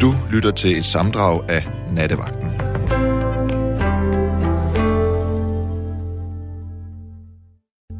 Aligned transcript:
Du 0.00 0.12
lytter 0.32 0.50
til 0.50 0.78
et 0.78 0.84
samdrag 0.84 1.50
af 1.50 1.62
Nattevagten. 1.92 2.48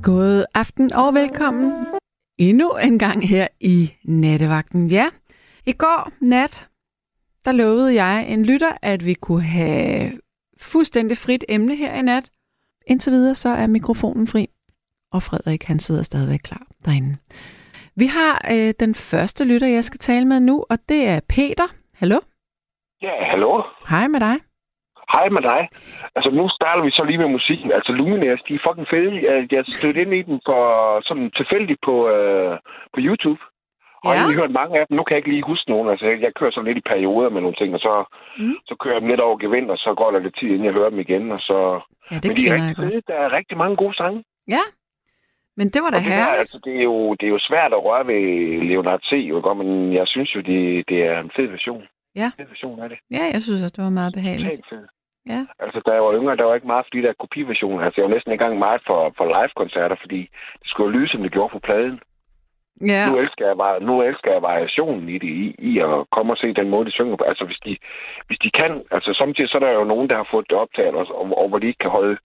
God 0.02 0.44
aften 0.54 0.92
og 0.92 1.14
velkommen 1.14 1.86
endnu 2.38 2.72
en 2.82 2.98
gang 2.98 3.28
her 3.28 3.48
i 3.60 3.92
Nattevagten. 4.04 4.86
Ja, 4.86 5.06
i 5.66 5.72
går 5.72 6.12
nat, 6.20 6.68
der 7.44 7.52
lovede 7.52 7.94
jeg 7.94 8.26
en 8.28 8.44
lytter, 8.44 8.72
at 8.82 9.06
vi 9.06 9.14
kunne 9.14 9.42
have 9.42 10.12
fuldstændig 10.58 11.18
frit 11.18 11.44
emne 11.48 11.76
her 11.76 11.94
i 11.94 12.02
nat. 12.02 12.30
Indtil 12.86 13.12
videre 13.12 13.34
så 13.34 13.48
er 13.48 13.66
mikrofonen 13.66 14.26
fri, 14.26 14.48
og 15.12 15.22
Frederik 15.22 15.64
han 15.64 15.80
sidder 15.80 16.02
stadigvæk 16.02 16.40
klar 16.44 16.66
derinde. 16.84 17.16
Vi 17.98 18.06
har 18.06 18.48
øh, 18.50 18.74
den 18.80 18.94
første 18.94 19.44
lytter, 19.44 19.66
jeg 19.66 19.84
skal 19.84 19.98
tale 19.98 20.24
med 20.24 20.40
nu, 20.40 20.64
og 20.70 20.78
det 20.88 21.08
er 21.08 21.20
Peter. 21.28 21.66
Hallo? 22.00 22.18
Ja, 23.02 23.14
hallo. 23.30 23.62
Hej 23.88 24.08
med 24.08 24.20
dig. 24.20 24.36
Hej 25.14 25.28
med 25.28 25.42
dig. 25.42 25.68
Altså, 26.16 26.30
nu 26.30 26.48
starter 26.48 26.82
vi 26.84 26.90
så 26.90 27.04
lige 27.04 27.18
med 27.18 27.28
musikken. 27.28 27.72
Altså, 27.72 27.92
Lumineers, 27.92 28.42
de 28.48 28.54
er 28.54 28.64
fucking 28.66 28.88
fede. 28.90 29.12
Jeg, 29.52 29.64
stødte 29.68 30.00
ind 30.02 30.14
i 30.14 30.22
den 30.22 30.40
for 30.46 30.60
sådan 31.08 31.30
tilfældigt 31.30 31.80
på, 31.84 31.94
øh, 32.08 32.58
på 32.94 32.98
YouTube. 33.06 33.40
Og 34.04 34.10
Ja. 34.12 34.16
jeg 34.18 34.20
har 34.26 34.32
hørt 34.40 34.50
mange 34.60 34.78
af 34.80 34.86
dem. 34.86 34.96
Nu 34.96 35.02
kan 35.02 35.12
jeg 35.14 35.18
ikke 35.20 35.32
lige 35.34 35.50
huske 35.52 35.70
nogen. 35.70 35.88
Altså, 35.92 36.06
jeg, 36.06 36.32
kører 36.38 36.50
sådan 36.50 36.68
lidt 36.68 36.78
i 36.78 36.88
perioder 36.92 37.30
med 37.30 37.40
nogle 37.40 37.56
ting, 37.60 37.74
og 37.74 37.80
så, 37.80 37.94
Mm. 38.38 38.56
så 38.68 38.74
kører 38.80 38.94
jeg 38.94 39.00
dem 39.02 39.10
lidt 39.10 39.20
over 39.20 39.36
gevind, 39.44 39.70
og 39.70 39.78
så 39.78 39.94
går 40.00 40.10
der 40.10 40.18
lidt 40.18 40.36
tid, 40.38 40.48
inden 40.48 40.64
jeg 40.64 40.72
hører 40.78 40.90
dem 40.90 40.98
igen. 40.98 41.24
Og 41.32 41.38
så... 41.38 41.58
Ja, 42.10 42.16
det 42.16 42.28
Men 42.28 42.36
de 42.36 42.48
er 42.48 42.54
rigtig 42.54 42.76
fede. 42.76 43.02
Der 43.10 43.14
er 43.24 43.32
rigtig 43.32 43.56
mange 43.58 43.76
gode 43.76 43.94
sange. 43.96 44.24
Ja, 44.48 44.62
men 45.56 45.66
det 45.72 45.80
var 45.82 45.90
da 45.90 45.96
Og 45.96 46.02
det, 46.04 46.12
herligt. 46.12 46.40
altså, 46.40 46.58
det, 46.64 46.74
er 46.80 46.82
jo, 46.82 47.14
det 47.14 47.26
er 47.26 47.30
jo 47.36 47.38
svært 47.50 47.72
at 47.72 47.84
røre 47.84 48.06
ved 48.06 48.22
Leonard 48.70 49.00
C., 49.00 49.12
jo, 49.30 49.54
men 49.54 49.92
jeg 49.92 50.06
synes 50.06 50.34
jo, 50.34 50.40
det, 50.40 50.88
det 50.88 50.98
er 51.10 51.20
en 51.20 51.30
fed 51.36 51.46
version. 51.46 51.84
Ja. 52.16 52.30
Fed 52.36 52.46
version 52.54 52.80
af 52.82 52.88
det. 52.88 52.98
Ja, 53.10 53.24
jeg 53.34 53.42
synes 53.42 53.62
også, 53.62 53.74
det 53.76 53.84
var 53.84 53.90
meget 54.00 54.14
behageligt. 54.14 54.50
Totalt 54.50 54.68
fed. 54.70 54.84
Ja. 55.34 55.40
Altså, 55.64 55.78
da 55.86 55.90
jeg 55.92 56.02
var 56.02 56.14
yngre, 56.18 56.36
der 56.36 56.44
var 56.44 56.54
ikke 56.54 56.66
meget 56.72 56.84
for 56.86 56.94
de 56.96 57.02
der 57.06 57.12
kopiversioner. 57.22 57.84
Altså, 57.84 58.00
jeg 58.00 58.08
var 58.08 58.14
næsten 58.14 58.32
ikke 58.32 58.44
engang 58.44 58.58
meget 58.66 58.82
for, 58.86 59.00
for 59.16 59.24
live-koncerter, 59.36 59.96
fordi 60.00 60.20
det 60.60 60.66
skulle 60.70 60.86
jo 60.92 60.96
lyde, 60.98 61.08
som 61.10 61.22
det 61.22 61.32
gjorde 61.32 61.52
på 61.52 61.58
pladen. 61.58 62.00
Ja, 62.92 63.02
Nu, 63.10 63.18
elsker 63.18 63.44
jeg, 63.46 63.56
nu 63.88 64.02
elsker 64.02 64.32
jeg 64.32 64.42
variationen 64.42 65.08
i 65.08 65.18
det, 65.18 65.28
i, 65.44 65.54
i 65.58 65.78
at 65.78 66.10
komme 66.14 66.32
og 66.32 66.36
se 66.38 66.54
den 66.60 66.68
måde, 66.70 66.84
de 66.84 66.90
synger 66.98 67.16
på. 67.16 67.24
Altså, 67.24 67.44
hvis 67.44 67.60
de, 67.66 67.76
hvis 68.26 68.38
de 68.38 68.50
kan... 68.50 68.82
Altså, 68.90 69.10
samtidig 69.20 69.50
så 69.50 69.56
er 69.58 69.64
der 69.66 69.72
jo 69.72 69.84
nogen, 69.84 70.08
der 70.10 70.16
har 70.16 70.28
fået 70.30 70.46
det 70.50 70.58
optaget, 70.58 70.94
også, 70.94 71.12
og, 71.12 71.38
og 71.38 71.48
hvor 71.48 71.58
de 71.58 71.66
ikke 71.66 71.78
kan 71.86 71.90
holde 71.90 72.16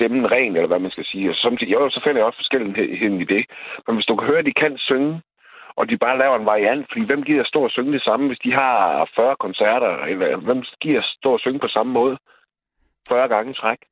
stemmen 0.00 0.30
ren, 0.30 0.56
eller 0.56 0.70
hvad 0.72 0.78
man 0.78 0.90
skal 0.90 1.04
sige. 1.04 1.30
Og 1.30 1.36
samtidig, 1.36 1.72
jo, 1.72 1.90
så 1.90 2.00
finder 2.04 2.20
jeg 2.20 2.26
også 2.26 2.40
forskelligheden 2.42 3.20
i 3.20 3.24
det. 3.34 3.42
Men 3.86 3.94
hvis 3.96 4.06
du 4.06 4.16
kan 4.16 4.26
høre, 4.26 4.38
at 4.38 4.48
de 4.50 4.60
kan 4.62 4.74
synge, 4.78 5.22
og 5.78 5.88
de 5.88 5.96
bare 6.04 6.18
laver 6.18 6.36
en 6.38 6.50
variant, 6.52 6.86
fordi 6.90 7.04
hvem 7.06 7.22
gider 7.22 7.44
stå 7.44 7.60
og 7.64 7.70
synge 7.70 7.92
det 7.92 8.02
samme, 8.02 8.26
hvis 8.26 8.44
de 8.44 8.52
har 8.52 9.10
40 9.16 9.36
koncerter, 9.36 9.92
eller 10.10 10.36
hvem 10.36 10.62
gider 10.80 11.02
stå 11.18 11.32
og 11.32 11.40
synge 11.40 11.58
på 11.58 11.68
samme 11.68 11.92
måde 11.92 12.18
40 13.08 13.28
gange 13.28 13.54
træk? 13.54 13.78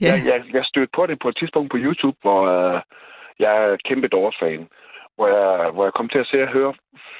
ja. 0.00 0.12
Jeg, 0.12 0.26
jeg, 0.26 0.38
jeg 0.52 0.64
stødte 0.64 0.92
på 0.96 1.06
det 1.06 1.18
på 1.18 1.28
et 1.28 1.36
tidspunkt 1.36 1.70
på 1.70 1.78
YouTube, 1.84 2.18
hvor 2.22 2.40
øh, 2.54 2.80
jeg 3.38 3.52
er 3.64 3.76
kæmpe 3.88 4.08
Doors-fan, 4.08 4.68
hvor 5.22 5.30
jeg, 5.38 5.70
hvor 5.74 5.84
jeg 5.88 5.94
kom 5.98 6.08
til 6.08 6.18
at 6.24 6.30
se 6.30 6.36
og 6.46 6.52
høre 6.56 6.72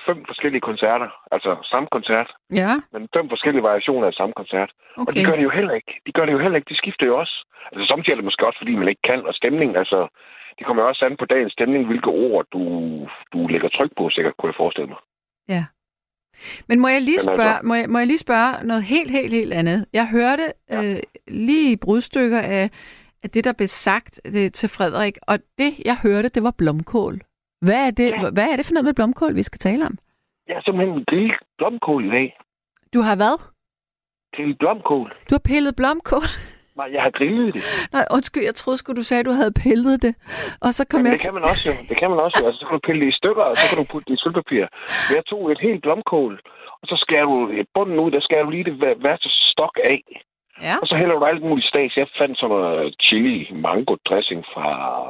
fem 0.06 0.18
forskellige 0.30 0.66
koncerter, 0.70 1.08
altså 1.34 1.50
samme 1.72 1.88
koncert, 1.96 2.28
ja, 2.60 2.72
men 2.92 3.02
fem 3.16 3.26
forskellige 3.32 3.66
variationer 3.70 4.06
af 4.08 4.14
samme 4.20 4.34
koncert. 4.40 4.70
Okay. 4.72 5.06
Og 5.08 5.14
de 5.14 5.20
okay. 5.20 5.26
gør 5.28 5.36
det 5.38 5.44
jo 5.48 5.54
heller 5.58 5.74
ikke. 5.80 5.92
De 6.06 6.12
gør 6.16 6.24
det 6.26 6.32
jo 6.36 6.42
heller 6.44 6.56
ikke. 6.58 6.70
De 6.72 6.80
skifter 6.82 7.06
jo 7.10 7.14
også. 7.22 7.34
Altså 7.72 7.84
samtidig 7.90 8.12
er 8.12 8.18
det 8.20 8.28
måske 8.28 8.46
også, 8.48 8.60
fordi 8.62 8.74
man 8.80 8.88
ikke 8.92 9.04
kan, 9.10 9.20
og 9.30 9.34
stemning, 9.40 9.70
altså, 9.82 9.98
det 10.58 10.66
kommer 10.66 10.82
jo 10.82 10.88
også 10.88 11.04
an 11.04 11.16
på 11.20 11.26
dagens 11.34 11.52
stemning, 11.52 11.86
hvilke 11.86 12.10
ord 12.26 12.44
du, 12.54 12.62
du 13.32 13.38
lægger 13.52 13.68
tryk 13.68 13.92
på, 13.98 14.04
sikkert 14.10 14.36
kunne 14.36 14.50
jeg 14.52 14.60
forestille 14.62 14.88
mig. 14.94 15.00
Ja. 15.54 15.64
Men 16.68 16.80
må 16.80 16.88
jeg 16.88 17.00
lige 17.02 17.20
altså- 17.22 17.34
spørge, 17.36 17.58
må 17.68 17.74
jeg, 17.74 17.86
må 17.92 17.98
jeg 17.98 18.06
lige 18.06 18.18
spørge 18.28 18.66
noget 18.66 18.82
helt, 18.82 19.10
helt, 19.10 19.32
helt 19.32 19.52
andet? 19.60 19.86
Jeg 19.92 20.06
hørte 20.08 20.46
Ja. 20.70 20.82
øh, 20.82 20.96
lige 21.28 21.78
brudstykker 21.84 22.40
af, 22.40 22.70
af 23.24 23.30
det, 23.30 23.44
der 23.44 23.52
blev 23.52 23.68
sagt 23.68 24.20
det, 24.24 24.54
til 24.54 24.68
Frederik, 24.68 25.16
og 25.28 25.38
det, 25.58 25.70
jeg 25.84 25.96
hørte, 26.02 26.28
det 26.28 26.42
var 26.42 26.54
blomkål. 26.58 27.14
Hvad 27.66 27.80
er, 27.86 27.90
det, 27.90 28.08
Ja. 28.10 28.30
hvad 28.36 28.46
er 28.52 28.56
det 28.56 28.66
for 28.66 28.72
noget 28.74 28.84
med 28.84 28.94
blomkål, 28.94 29.34
vi 29.34 29.42
skal 29.42 29.58
tale 29.58 29.82
om? 29.86 29.94
Jeg 30.48 30.56
har 30.56 30.62
simpelthen 30.62 31.04
grillet 31.10 31.36
blomkål 31.58 32.04
i 32.04 32.10
dag. 32.10 32.28
Du 32.94 33.00
har 33.00 33.16
hvad? 33.16 33.36
Grillet 34.36 34.58
blomkål. 34.58 35.08
Du 35.30 35.34
har 35.34 35.44
pillet 35.50 35.76
blomkål? 35.76 36.26
Nej, 36.80 36.88
jeg 36.94 37.02
har 37.06 37.10
grillet 37.18 37.54
det. 37.54 37.62
Nej, 37.96 38.04
undskyld, 38.16 38.44
jeg 38.50 38.54
troede 38.54 38.78
sgu, 38.78 38.88
du 38.92 39.02
sagde, 39.08 39.20
at 39.20 39.26
du 39.30 39.34
havde 39.40 39.52
pillet 39.64 39.96
det. 40.06 40.14
Og 40.64 40.70
så 40.76 40.82
kom 40.90 40.98
Jamen, 40.98 41.12
jeg 41.12 41.18
det 41.18 41.26
kan 41.28 41.34
man 41.38 41.44
også 41.52 41.64
jo. 41.70 41.74
Det 41.90 41.96
kan 42.00 42.08
man 42.12 42.18
også 42.24 42.36
jo. 42.40 42.44
Altså, 42.46 42.58
så 42.60 42.66
kan 42.66 42.74
du 42.78 42.82
pille 42.88 43.00
det 43.02 43.08
i 43.12 43.18
stykker, 43.20 43.44
og 43.50 43.56
så 43.56 43.64
kan 43.68 43.78
du 43.80 43.84
putte 43.92 44.06
det 44.08 44.14
i 44.16 44.22
sølvpapir. 44.22 44.64
Men 45.06 45.14
jeg 45.18 45.24
tog 45.30 45.42
et 45.52 45.60
helt 45.66 45.82
blomkål, 45.86 46.34
og 46.82 46.86
så 46.90 46.96
skærer 47.04 47.26
du 47.30 47.36
bunden 47.74 47.98
ud, 48.04 48.10
der 48.10 48.20
skærer 48.26 48.44
du 48.44 48.50
lige 48.50 48.68
det 48.70 48.76
værste 49.06 49.28
stok 49.52 49.74
af. 49.94 50.02
Ja, 50.68 50.74
Og 50.82 50.86
så 50.90 50.94
hælder 51.00 51.14
du 51.18 51.24
alt 51.24 51.42
muligt 51.48 51.68
stags. 51.72 51.96
Jeg 51.96 52.08
fandt 52.18 52.38
sådan 52.38 52.56
noget 52.56 52.94
chili 53.06 53.38
mango 53.66 53.94
dressing 54.08 54.42
fra 54.54 54.66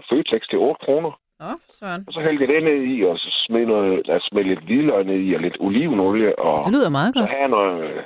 Føtex 0.09 0.43
til 0.51 0.59
8 0.59 0.81
kroner. 0.85 1.13
Åh, 1.47 1.57
Søren. 1.79 2.05
Og 2.07 2.13
så 2.13 2.21
hældte 2.21 2.43
jeg 2.45 2.49
det 2.55 2.63
ned 2.71 2.81
i, 2.95 2.97
og 3.11 3.19
så 3.19 3.29
smed, 3.47 3.67
noget, 3.67 3.93
altså 4.15 4.29
smed 4.33 4.45
lidt 4.45 4.65
hvidløg 4.67 5.05
ned 5.05 5.21
i, 5.27 5.35
og 5.35 5.41
lidt 5.41 5.57
olivenolie, 5.61 6.39
og 6.47 6.65
Det 6.65 6.73
lyder 6.73 6.89
meget 6.99 7.11
så 7.15 7.21
godt. 7.21 7.31
havde 7.31 7.43
jeg 7.47 7.49
noget, 7.59 8.05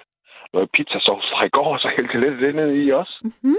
noget 0.54 0.68
pizzasauce 0.74 1.28
fra 1.32 1.44
i 1.44 1.48
går, 1.48 1.68
og 1.74 1.80
så 1.80 1.88
hældte 1.96 2.12
jeg 2.14 2.22
lidt 2.22 2.40
det 2.44 2.54
ned 2.54 2.70
i 2.82 2.90
også. 3.00 3.14
Mm-hmm. 3.24 3.56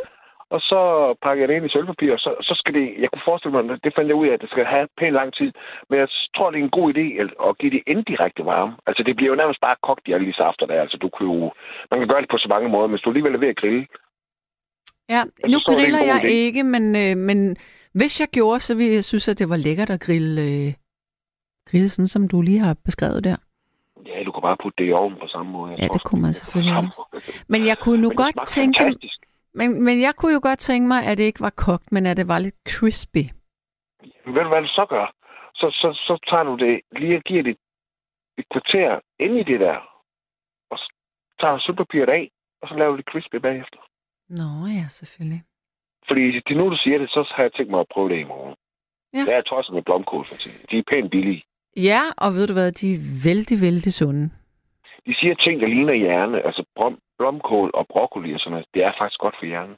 Og 0.56 0.62
så 0.72 0.80
pakker 1.24 1.42
jeg 1.42 1.48
det 1.50 1.56
ind 1.56 1.66
i 1.66 1.70
sølvpapir, 1.74 2.14
og 2.14 2.20
så, 2.20 2.32
så 2.48 2.54
skal 2.60 2.74
det, 2.74 2.86
jeg 3.02 3.10
kunne 3.10 3.28
forestille 3.30 3.54
mig, 3.56 3.84
det 3.84 3.94
fandt 3.96 4.08
jeg 4.10 4.16
ud 4.22 4.28
af, 4.28 4.34
at 4.34 4.42
det 4.42 4.50
skal 4.50 4.66
have 4.66 4.88
pænt 5.00 5.14
lang 5.20 5.30
tid. 5.40 5.52
Men 5.90 6.00
jeg 6.00 6.08
tror, 6.36 6.52
det 6.52 6.60
er 6.60 6.64
en 6.64 6.78
god 6.80 6.88
idé 6.96 7.06
at, 7.48 7.58
give 7.60 7.72
det 7.76 7.84
indirekte 7.94 8.46
varme. 8.46 8.74
Altså, 8.88 9.04
det 9.04 9.16
bliver 9.16 9.32
jo 9.32 9.36
nærmest 9.42 9.62
bare 9.62 9.76
kogt 9.88 10.08
i 10.08 10.14
alle 10.14 10.28
de 10.28 10.34
safter 10.42 10.66
der. 10.66 10.82
Altså, 10.82 10.98
du 10.98 11.10
kan 11.10 11.26
jo, 11.28 11.36
man 11.92 12.00
kan 12.00 12.08
gøre 12.12 12.22
det 12.22 12.30
på 12.30 12.38
så 12.38 12.48
mange 12.50 12.70
måder, 12.70 12.88
men 12.88 12.94
hvis 12.96 13.02
du 13.02 13.10
alligevel 13.10 13.36
er 13.36 13.44
ved 13.46 13.54
at 13.56 13.62
grille. 13.62 13.86
Ja, 15.10 15.22
Jeg 15.44 15.50
nu 15.54 15.58
er 15.58 15.76
griller 15.76 16.04
jeg 16.12 16.20
idé. 16.24 16.28
ikke, 16.28 16.64
men, 16.64 16.84
øh, 17.04 17.18
men 17.30 17.40
hvis 17.94 18.20
jeg 18.20 18.28
gjorde, 18.28 18.60
så 18.60 18.76
ville 18.76 18.94
jeg 18.94 19.04
synes, 19.04 19.28
at 19.28 19.40
det 19.40 19.50
var 19.50 19.58
lækkert 19.58 19.90
at 19.90 20.02
grille, 20.02 20.42
øh, 20.42 20.74
grille 21.70 21.90
sådan, 21.90 22.08
som 22.08 22.28
du 22.28 22.42
lige 22.42 22.60
har 22.60 22.74
beskrevet 22.86 23.24
der. 23.24 23.36
Ja, 24.06 24.24
du 24.24 24.32
kan 24.32 24.42
bare 24.42 24.58
putte 24.64 24.84
det 24.84 24.90
i 24.90 24.94
ovnen 24.94 25.20
på 25.20 25.28
samme 25.28 25.52
måde. 25.52 25.70
Jeg 25.72 25.80
Ja, 25.80 25.88
det 25.88 26.04
kunne 26.04 26.22
man 26.22 26.34
selvfølgelig 26.34 26.76
også. 26.78 27.22
Men 27.48 27.66
jeg 27.66 27.78
kunne 27.80 28.02
nu 28.02 28.08
Men 28.10 28.16
godt 28.18 28.48
tænke, 28.48 28.78
fantastisk. 28.84 29.20
men, 29.54 29.84
men 29.84 30.02
jeg 30.02 30.14
kunne 30.16 30.34
jo 30.34 30.40
godt 30.44 30.60
tænke 30.60 30.88
mig, 30.88 31.06
at 31.06 31.18
det 31.18 31.24
ikke 31.24 31.42
var 31.42 31.50
kogt, 31.50 31.92
men 31.92 32.06
at 32.06 32.18
det 32.18 32.28
var 32.28 32.40
lidt 32.40 32.56
crispy. 32.70 33.24
Men 34.26 34.36
ved 34.36 34.42
du, 34.44 34.50
hvad 34.50 34.62
du 34.62 34.68
så 34.68 34.86
gør? 34.90 35.14
Så, 35.56 35.68
så, 35.82 35.88
så 36.08 36.26
tager 36.30 36.44
du 36.44 36.56
det 36.56 36.82
lige 37.00 37.18
og 37.18 37.24
giver 37.24 37.44
det 37.44 37.58
et 38.38 38.46
kvarter 38.54 39.00
ind 39.20 39.38
i 39.38 39.44
det 39.44 39.60
der. 39.60 39.78
Og 40.72 40.78
så 40.78 40.94
tager 41.40 41.54
du 41.54 41.60
sølvpapiret 41.66 42.10
af, 42.10 42.32
og 42.62 42.68
så 42.70 42.74
laver 42.76 42.92
du 42.92 42.98
det 42.98 43.06
crispy 43.12 43.36
bagefter. 43.36 43.80
Nå 44.30 44.50
ja, 44.80 44.86
selvfølgelig. 44.90 45.44
Fordi 46.08 46.24
det 46.48 46.58
nu, 46.58 46.70
du 46.70 46.78
siger 46.84 46.98
det, 46.98 47.10
så 47.10 47.34
har 47.36 47.44
jeg 47.44 47.54
tænkt 47.54 47.72
mig 47.72 47.80
at 47.80 47.92
prøve 47.94 48.10
det 48.10 48.20
i 48.20 48.24
morgen. 48.34 48.56
Ja. 49.14 49.24
Jeg 49.28 49.38
er 49.38 49.42
tosset 49.42 49.74
med 49.76 49.84
blomkål, 49.84 50.26
for 50.26 50.36
eksempel. 50.36 50.62
De 50.72 50.78
er 50.78 50.84
pænt 50.92 51.12
billige. 51.12 51.44
Ja, 51.90 52.02
og 52.18 52.30
ved 52.36 52.48
du 52.48 52.54
hvad, 52.54 52.72
de 52.72 52.88
er 52.94 53.00
vældig, 53.24 53.58
vældig 53.62 53.94
sunde. 53.94 54.30
De 55.08 55.14
siger 55.20 55.36
ting, 55.36 55.62
der 55.62 55.68
ligner 55.68 55.94
hjerne. 55.94 56.46
Altså 56.48 56.64
blom, 56.76 56.98
blomkål 57.18 57.72
og 57.74 57.86
broccoli 57.94 58.34
og 58.34 58.40
sådan 58.40 58.52
noget. 58.52 58.66
Det 58.74 58.84
er 58.84 58.92
faktisk 59.00 59.20
godt 59.20 59.36
for 59.40 59.46
hjernen. 59.46 59.76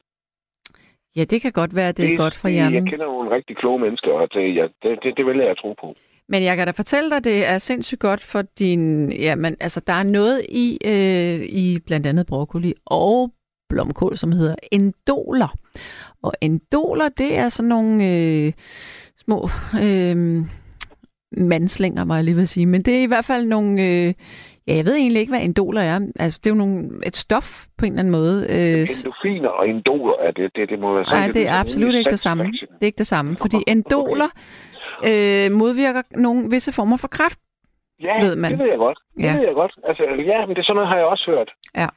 Ja, 1.16 1.24
det 1.24 1.42
kan 1.42 1.52
godt 1.52 1.76
være, 1.76 1.90
at 1.90 1.98
det 1.98 2.14
er 2.14 2.18
godt 2.18 2.36
for 2.36 2.48
det- 2.48 2.56
hjernen. 2.56 2.74
Jeg 2.84 2.92
kender 2.92 3.06
nogle 3.06 3.32
rigtig 3.36 3.58
kloge 3.58 3.80
mennesker, 3.80 4.12
og 4.12 4.34
det, 4.34 4.56
ja, 4.56 4.64
det, 4.84 5.00
det, 5.04 5.18
det 5.18 5.26
vælger 5.26 5.42
jeg 5.44 5.52
at 5.52 5.58
tro 5.58 5.74
på. 5.82 5.96
Men 6.32 6.44
jeg 6.44 6.58
kan 6.58 6.68
da 6.68 6.72
fortælle 6.72 7.10
dig, 7.12 7.24
det 7.24 7.48
er 7.48 7.58
sindssygt 7.58 8.02
godt 8.02 8.22
for 8.32 8.42
din... 8.42 9.12
Ja, 9.12 9.36
men 9.36 9.58
altså, 9.60 9.80
der 9.88 9.94
er 9.94 10.04
noget 10.04 10.46
i, 10.50 10.78
øh, 10.86 11.40
i 11.64 11.80
blandt 11.88 12.06
andet 12.08 12.26
broccoli 12.28 12.74
og 12.86 13.32
blomkål, 13.70 14.18
som 14.18 14.32
hedder 14.32 14.56
endoler. 14.72 15.56
Og 16.24 16.34
endoler, 16.42 17.10
det 17.18 17.38
er 17.38 17.50
sådan 17.50 17.70
nogle 17.70 17.94
øh, 18.08 18.52
små 19.18 19.50
øh, 19.84 20.16
mandslinger, 21.38 22.06
var 22.06 22.16
jeg 22.16 22.24
lige 22.24 22.42
at 22.42 22.50
sige. 22.50 22.66
Men 22.66 22.82
det 22.82 22.98
er 22.98 23.02
i 23.02 23.06
hvert 23.06 23.26
fald 23.26 23.46
nogle... 23.46 23.72
Øh, 23.82 24.14
ja, 24.68 24.76
jeg 24.76 24.86
ved 24.86 24.96
egentlig 24.96 25.20
ikke, 25.20 25.32
hvad 25.32 25.42
endoler 25.44 25.82
er. 25.82 26.00
Altså, 26.20 26.40
det 26.44 26.50
er 26.50 26.56
jo 26.56 26.58
nogle, 26.58 26.90
et 27.06 27.16
stof 27.16 27.66
på 27.78 27.86
en 27.86 27.92
eller 27.92 28.00
anden 28.00 28.12
måde. 28.12 28.36
Øh, 28.50 28.82
Endofiner 28.82 29.50
og 29.50 29.70
endoler, 29.70 30.14
er 30.28 30.32
det, 30.32 30.52
det, 30.56 30.70
det 30.70 30.80
må 30.80 30.94
være 30.96 31.06
sådan. 31.06 31.20
Nej, 31.22 31.32
det 31.32 31.48
er 31.48 31.54
absolut 31.60 31.96
ikke 31.96 32.10
det 32.10 32.20
samme. 32.20 32.44
Det 32.44 32.82
er 32.82 32.86
ikke 32.86 32.98
det 32.98 33.08
samme, 33.08 33.38
fordi 33.38 33.58
endoler 33.68 34.30
øh, 35.10 35.52
modvirker 35.52 36.02
nogle 36.12 36.50
visse 36.50 36.72
former 36.74 36.98
for 36.98 37.08
kræft. 37.08 37.40
Ja, 38.02 38.26
ved 38.26 38.36
man. 38.36 38.52
det 38.52 38.60
ved 38.60 38.68
jeg 38.68 38.78
godt. 38.78 39.00
Det 39.18 39.24
Ja. 39.24 39.34
ved 39.38 39.46
jeg 39.46 39.54
godt. 39.56 39.74
Altså, 39.88 40.04
ja, 40.04 40.46
men 40.46 40.56
det 40.56 40.62
er 40.62 40.64
sådan 40.68 40.76
noget, 40.76 40.90
har 40.90 40.98
jeg 40.98 41.06
også 41.06 41.26
hørt. 41.32 41.50
Ja. 41.76 41.88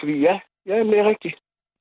Fordi 0.00 0.20
ja, 0.20 0.40
ja 0.66 0.76
men 0.82 0.92
det 0.92 0.98
er 0.98 1.08
rigtigt. 1.08 1.36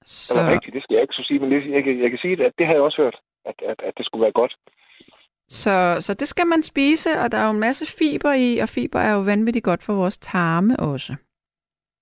Så, 0.06 0.34
Eller 0.38 0.52
rigtigt, 0.54 0.74
det 0.74 0.84
skal 0.84 0.94
jeg 0.94 1.02
ikke 1.02 1.14
så 1.14 1.24
sige, 1.28 1.40
men 1.40 1.52
det, 1.52 1.72
jeg, 1.72 1.84
kan, 1.84 2.02
jeg 2.02 2.10
kan 2.10 2.20
sige, 2.20 2.46
at 2.46 2.54
det 2.58 2.66
har 2.66 2.74
jeg 2.74 2.82
også 2.82 3.02
hørt, 3.02 3.18
at, 3.46 3.56
at, 3.72 3.80
at 3.88 3.94
det 3.98 4.06
skulle 4.06 4.22
være 4.22 4.32
godt. 4.32 4.56
så, 5.48 5.98
så 6.00 6.14
det 6.14 6.28
skal 6.28 6.48
man 6.48 6.64
spise, 6.64 7.10
og 7.24 7.32
der 7.32 7.38
er 7.38 7.46
jo 7.46 7.52
en 7.52 7.60
masse 7.60 7.98
fiber 7.98 8.34
i, 8.34 8.58
og 8.58 8.70
fiber 8.70 9.00
er 9.00 9.14
jo 9.14 9.20
vanvittigt 9.20 9.66
godt 9.66 9.84
for 9.86 9.94
vores 9.94 10.18
tarme 10.18 10.80
også. 10.80 11.16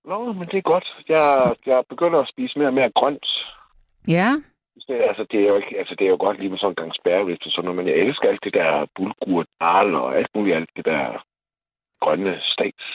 Nå, 0.05 0.33
men 0.33 0.47
det 0.47 0.57
er 0.57 0.71
godt. 0.73 0.87
Jeg, 1.09 1.55
jeg 1.65 1.83
begynder 1.89 2.19
at 2.19 2.29
spise 2.33 2.59
mere 2.59 2.67
og 2.67 2.73
mere 2.73 2.91
grønt. 2.91 3.27
Ja, 4.07 4.29
Det, 4.87 4.95
altså, 5.09 5.25
det 5.31 5.39
er 5.39 5.47
jo 5.47 5.55
ikke, 5.55 5.79
altså, 5.79 5.95
det 5.99 6.05
er 6.05 6.09
jo 6.09 6.17
godt 6.19 6.39
lige 6.39 6.49
med 6.49 6.57
sådan 6.57 6.71
en 6.71 6.75
gang 6.75 6.91
spærrevift 6.95 7.45
og 7.45 7.51
sådan 7.51 7.65
noget, 7.65 7.77
men 7.77 7.87
jeg 7.87 7.95
elsker 7.95 8.29
alt 8.29 8.43
det 8.43 8.53
der 8.53 8.85
bulgur, 8.95 9.45
dal 9.61 9.95
og 9.95 10.17
alt 10.17 10.29
muligt 10.35 10.55
alt 10.55 10.69
det 10.75 10.85
der. 10.85 11.23
grønne 12.01 12.39
stats. 12.41 12.85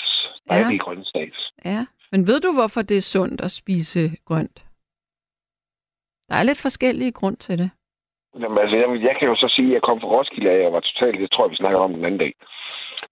Dejlige 0.48 0.80
ja. 0.80 0.84
grønne 0.84 1.04
stats. 1.04 1.52
Ja. 1.64 1.86
Men 2.12 2.20
ved 2.28 2.40
du, 2.40 2.50
hvorfor 2.58 2.82
det 2.82 2.96
er 2.96 3.10
sundt 3.14 3.40
at 3.40 3.50
spise 3.50 4.02
grønt? 4.28 4.58
Der 6.28 6.36
er 6.36 6.42
lidt 6.42 6.62
forskellige 6.62 7.12
grund 7.12 7.36
til 7.36 7.58
det. 7.58 7.70
Jamen, 8.40 8.58
altså, 8.58 8.76
jeg, 8.76 8.86
jeg 9.08 9.16
kan 9.18 9.28
jo 9.28 9.36
så 9.36 9.48
sige, 9.56 9.68
at 9.68 9.74
jeg 9.74 9.82
kom 9.82 10.00
fra 10.00 10.08
Roskilde 10.08 10.66
og 10.66 10.72
var 10.72 10.80
totalt, 10.80 11.20
det 11.20 11.30
tror 11.30 11.44
jeg, 11.44 11.50
vi 11.50 11.62
snakker 11.62 11.78
om 11.78 11.94
den 11.94 12.04
anden 12.04 12.20
dag. 12.24 12.34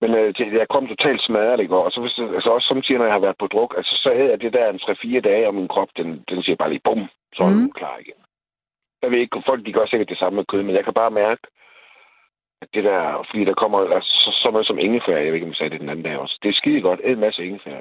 Men 0.01 0.11
øh, 0.15 0.35
jeg 0.61 0.69
kom 0.69 0.87
totalt 0.87 1.23
smadret 1.23 1.61
i 1.61 1.67
går, 1.73 1.85
og 1.85 1.93
så 1.93 2.01
hvis, 2.01 2.19
altså 2.19 2.51
også 2.51 2.69
samtidig, 2.69 2.99
når 2.99 3.05
jeg 3.05 3.15
har 3.15 3.27
været 3.27 3.39
på 3.41 3.47
druk, 3.47 3.75
altså 3.77 3.95
så 4.03 4.09
havde 4.17 4.31
jeg 4.31 4.41
det 4.41 4.53
der 4.53 4.67
en 4.69 4.81
3-4 5.17 5.21
dage, 5.21 5.47
og 5.49 5.55
min 5.55 5.69
krop, 5.69 5.89
den, 5.97 6.25
den 6.29 6.43
siger 6.43 6.57
bare 6.57 6.71
lige 6.71 6.87
bum, 6.89 7.03
så 7.35 7.43
er 7.43 7.49
mm. 7.49 7.61
den 7.61 7.73
klar 7.73 7.97
igen. 7.99 8.21
Jeg 9.03 9.11
ved 9.11 9.19
ikke, 9.19 9.43
folk 9.47 9.67
de 9.67 9.73
gør 9.73 9.87
sikkert 9.87 10.09
det 10.09 10.19
samme 10.19 10.37
med 10.37 10.45
kød, 10.45 10.63
men 10.63 10.77
jeg 10.77 10.85
kan 10.85 10.95
bare 10.95 11.11
mærke, 11.11 11.43
at 12.63 12.69
det 12.75 12.85
der, 12.85 13.27
fordi 13.31 13.45
der 13.45 13.55
kommer 13.55 13.79
altså, 13.79 14.13
så, 14.25 14.31
så 14.43 14.51
noget 14.51 14.67
som 14.67 14.79
ingefær, 14.79 15.17
jeg 15.17 15.27
ved 15.27 15.35
ikke, 15.35 15.47
om 15.47 15.55
jeg 15.55 15.57
sagde 15.57 15.71
det 15.71 15.81
den 15.81 15.89
anden 15.89 16.05
dag 16.05 16.19
også. 16.19 16.39
Det 16.43 16.49
er 16.49 16.61
skide 16.61 16.81
godt, 16.81 17.01
en 17.05 17.21
masse 17.21 17.45
ingefær. 17.47 17.81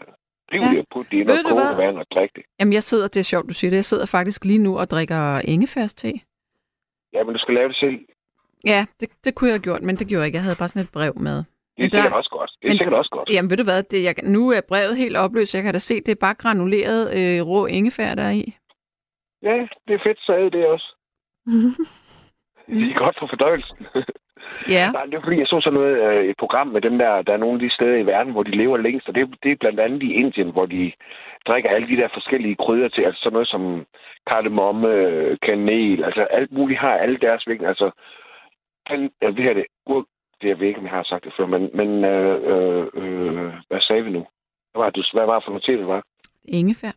Det 0.52 0.64
er 0.64 0.74
ja. 0.74 0.84
putte 0.94 1.12
det 1.12 1.18
ind 1.18 1.30
og 1.30 1.36
koge 1.46 1.78
vand 1.86 1.98
og 1.98 2.06
drikke 2.14 2.34
det. 2.36 2.44
Jamen, 2.60 2.74
jeg 2.74 2.84
sidder, 2.84 3.08
det 3.08 3.20
er 3.20 3.24
sjovt, 3.24 3.48
du 3.50 3.54
siger 3.54 3.72
det, 3.72 3.78
jeg 3.78 3.86
sidder 3.86 4.06
faktisk 4.06 4.46
lige 4.46 4.64
nu 4.68 4.80
og 4.80 4.90
drikker 4.90 5.42
ingefærste. 5.54 6.08
Ja, 7.14 7.24
men 7.24 7.34
du 7.34 7.40
skal 7.40 7.54
lave 7.54 7.68
det 7.68 7.78
selv. 7.78 8.00
Ja, 8.66 8.86
det, 9.00 9.10
det 9.24 9.36
kunne 9.36 9.48
jeg 9.48 9.54
have 9.54 9.68
gjort, 9.68 9.82
men 9.82 9.96
det 9.96 10.08
gjorde 10.08 10.22
jeg 10.22 10.28
ikke. 10.28 10.36
Jeg 10.36 10.44
havde 10.44 10.56
bare 10.60 10.68
sådan 10.68 10.82
et 10.82 10.92
brev 10.92 11.14
med. 11.20 11.44
Det 11.78 11.86
er 11.86 11.90
sikkert 11.90 12.14
også 12.14 12.30
godt. 12.30 12.52
Det 12.62 12.68
er 12.68 12.70
men, 12.70 12.78
sikkert 12.78 12.94
også 12.94 13.12
godt. 13.12 13.30
Jamen, 13.30 13.50
ved 13.50 13.58
du 13.58 13.64
hvad, 13.64 13.84
det, 13.84 14.04
jeg, 14.04 14.16
nu 14.24 14.52
er 14.52 14.62
brevet 14.62 14.98
helt 14.98 15.18
opløst. 15.18 15.56
Jeg 15.56 15.64
kan 15.64 15.74
da 15.74 15.80
se, 15.80 15.96
det 15.96 16.12
er 16.12 16.26
bare 16.26 16.34
granuleret 16.34 17.02
øh, 17.20 17.48
rå 17.48 17.66
ingefær, 17.66 18.16
der 18.16 18.24
er 18.24 18.32
i. 18.32 18.56
Ja, 19.42 19.68
det 19.88 19.94
er 19.94 20.04
fedt, 20.04 20.20
så 20.20 20.34
er 20.34 20.50
det 20.50 20.68
også. 20.68 20.96
det 22.68 22.92
er 22.92 23.00
godt 23.04 23.16
for 23.20 23.28
fordøjelsen. 23.28 23.78
Ja. 24.70 24.92
Nej, 24.92 25.06
det 25.06 25.14
er 25.14 25.22
fordi, 25.24 25.40
jeg 25.40 25.48
så 25.48 25.60
sådan 25.62 25.80
noget, 25.80 25.96
øh, 26.08 26.26
et 26.30 26.38
program 26.40 26.68
med 26.68 26.82
dem 26.82 26.98
der, 26.98 27.22
der 27.22 27.34
er 27.34 27.44
nogle 27.44 27.56
af 27.58 27.60
de 27.60 27.76
steder 27.76 27.96
i 27.98 28.06
verden, 28.06 28.34
hvor 28.34 28.44
de 28.44 28.58
lever 28.62 28.78
længst, 28.78 29.08
og 29.08 29.16
det, 29.16 29.36
det 29.44 29.52
er 29.52 29.56
blandt 29.60 29.80
andet 29.80 30.04
i 30.04 30.14
Indien, 30.14 30.52
hvor 30.52 30.66
de 30.66 30.92
drikker 31.48 31.70
alle 31.70 31.88
de 31.88 32.02
der 32.02 32.08
forskellige 32.14 32.56
krydder 32.56 32.90
til, 32.90 33.02
altså 33.02 33.22
sådan 33.22 33.34
noget 33.34 33.48
som 33.48 33.86
kardemomme, 34.32 34.92
kanel, 35.46 36.04
altså 36.04 36.22
alt 36.22 36.52
muligt 36.52 36.80
har 36.80 36.94
alle 36.94 37.18
deres 37.18 37.48
vægt, 37.48 37.66
altså 37.66 37.92
den, 38.90 39.12
ja, 39.22 39.28
det 39.28 39.44
her 39.44 39.54
det, 39.54 39.66
det 40.42 40.48
jeg 40.50 40.60
ved 40.60 40.68
ikke, 40.68 40.80
om 40.80 40.86
jeg 40.86 40.94
har 40.94 41.04
sagt 41.04 41.24
det 41.24 41.34
før, 41.38 41.46
men, 41.46 41.70
men 41.74 41.90
øh, 42.06 42.38
øh, 42.52 42.88
øh, 42.94 43.54
hvad 43.70 43.82
sagde 43.82 44.04
vi 44.04 44.12
nu? 44.12 44.26
Hvad 44.72 44.84
var, 44.84 44.90
det, 44.90 45.10
hvad 45.14 45.26
var 45.26 45.40
for 45.40 45.52
noget 45.52 45.80
det 45.80 45.88
var? 45.88 46.04
Ingefær. 46.48 46.96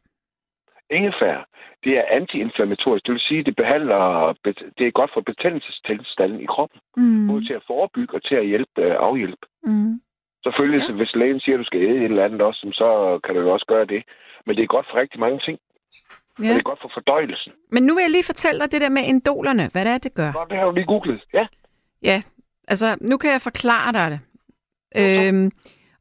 Ingefær, 0.98 1.36
det 1.84 1.92
er 1.98 2.04
antiinflammatorisk. 2.18 3.06
Det 3.06 3.12
vil 3.12 3.28
sige, 3.28 3.44
det 3.44 3.56
behandler, 3.56 4.34
det 4.78 4.84
er 4.86 4.98
godt 5.00 5.10
for 5.14 5.20
betændelsestilstanden 5.20 6.40
i 6.40 6.46
kroppen. 6.46 6.80
Mm. 6.96 7.26
Både 7.28 7.46
til 7.46 7.54
at 7.54 7.66
forebygge 7.66 8.14
og 8.16 8.22
til 8.28 8.34
at 8.34 8.46
hjælpe, 8.46 8.78
øh, 8.78 8.94
afhjælpe. 9.08 9.46
Mm. 9.62 10.00
Selvfølgelig, 10.44 10.80
ja. 10.88 10.94
hvis 10.94 11.14
lægen 11.14 11.40
siger, 11.40 11.54
at 11.56 11.60
du 11.62 11.64
skal 11.64 11.80
æde 11.80 11.98
et 11.98 12.04
eller 12.04 12.24
andet 12.24 12.40
også, 12.42 12.60
så 12.72 13.20
kan 13.24 13.34
du 13.34 13.40
jo 13.40 13.52
også 13.52 13.66
gøre 13.66 13.84
det. 13.84 14.02
Men 14.46 14.56
det 14.56 14.62
er 14.62 14.66
godt 14.66 14.86
for 14.90 14.96
rigtig 14.96 15.20
mange 15.20 15.40
ting. 15.46 15.58
Ja. 16.38 16.48
Og 16.48 16.54
det 16.54 16.58
er 16.58 16.70
godt 16.70 16.80
for 16.82 16.90
fordøjelsen. 16.94 17.52
Men 17.72 17.82
nu 17.82 17.94
vil 17.94 18.02
jeg 18.02 18.10
lige 18.10 18.24
fortælle 18.24 18.60
dig 18.60 18.72
det 18.72 18.80
der 18.80 18.88
med 18.88 19.02
indolerne. 19.02 19.68
Hvad 19.72 19.84
det 19.84 19.92
er, 19.92 19.98
det 19.98 20.14
gør. 20.14 20.32
Nå, 20.32 20.46
det 20.50 20.58
har 20.58 20.64
du 20.64 20.70
lige 20.70 20.86
googlet. 20.86 21.24
Ja. 21.34 21.46
Ja, 22.02 22.22
altså 22.68 22.96
nu 23.00 23.16
kan 23.16 23.30
jeg 23.30 23.40
forklare 23.40 23.92
dig 23.92 24.10
det. 24.10 24.20
Øhm, 24.96 25.50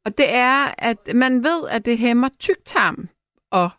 og 0.06 0.18
det 0.18 0.36
er, 0.36 0.58
at 0.78 1.16
man 1.16 1.44
ved, 1.44 1.70
at 1.72 1.86
det 1.86 1.98
hæmmer 1.98 2.30
tyktarm 2.40 3.10
og 3.52 3.70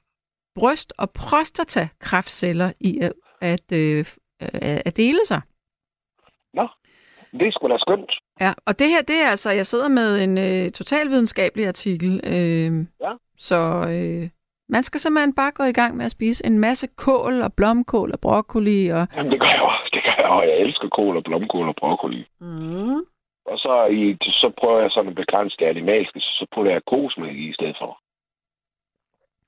bryst- 0.54 0.93
og 0.99 1.10
prostatakræftceller 1.10 2.72
i 2.81 3.00
at, 3.00 3.12
at, 3.40 3.72
øh, 3.72 4.04
at 4.87 4.96
dele 4.96 5.26
sig. 5.26 5.40
Nå, 6.54 6.69
det 7.32 7.46
er 7.46 7.52
sgu 7.52 7.69
da 7.69 7.78
skønt. 7.78 8.12
Ja, 8.40 8.52
og 8.66 8.78
det 8.78 8.88
her, 8.88 9.02
det 9.02 9.16
er 9.25 9.31
altså, 9.31 9.50
jeg 9.50 9.66
sidder 9.66 9.88
med 9.88 10.25
en 10.25 10.38
øh, 10.38 10.70
totalvidenskabelig 10.70 11.66
artikel. 11.66 12.20
Øh, 12.25 12.87
ja. 13.00 13.12
Så 13.37 13.58
øh, 13.94 14.28
man 14.69 14.82
skal 14.82 15.00
simpelthen 15.00 15.34
bare 15.34 15.52
gå 15.58 15.64
i 15.64 15.72
gang 15.72 15.96
med 15.96 16.04
at 16.04 16.10
spise 16.10 16.46
en 16.46 16.58
masse 16.58 16.87
kål 16.96 17.43
og 17.43 17.52
blomkål 17.56 18.12
og 18.12 18.20
broccoli. 18.20 18.88
Og... 18.88 19.02
Jamen, 19.16 19.32
det 19.32 19.40
gør 19.40 19.52
jeg 19.55 19.62
også. 19.62 19.88
Det 19.94 20.02
gør 20.05 20.16
jeg 20.19 20.28
også. 20.31 20.48
Jeg 20.50 20.58
elsker 20.60 20.88
kål 20.88 21.16
og 21.16 21.25
blomkål 21.25 21.69
og 21.69 21.76
broccoli. 21.76 22.26
Mm. 22.40 23.00
Og 23.50 23.56
så, 23.58 23.87
i, 23.90 24.16
så 24.20 24.52
prøver 24.60 24.81
jeg 24.81 24.90
sådan 24.90 25.10
at 25.10 25.14
begrænse 25.14 25.56
det 25.58 25.66
animalske, 25.66 26.20
så 26.20 26.46
putter 26.55 26.72
jeg 26.72 26.82
kosmælk 26.93 27.38
i 27.38 27.52
stedet 27.52 27.76
for. 27.81 27.98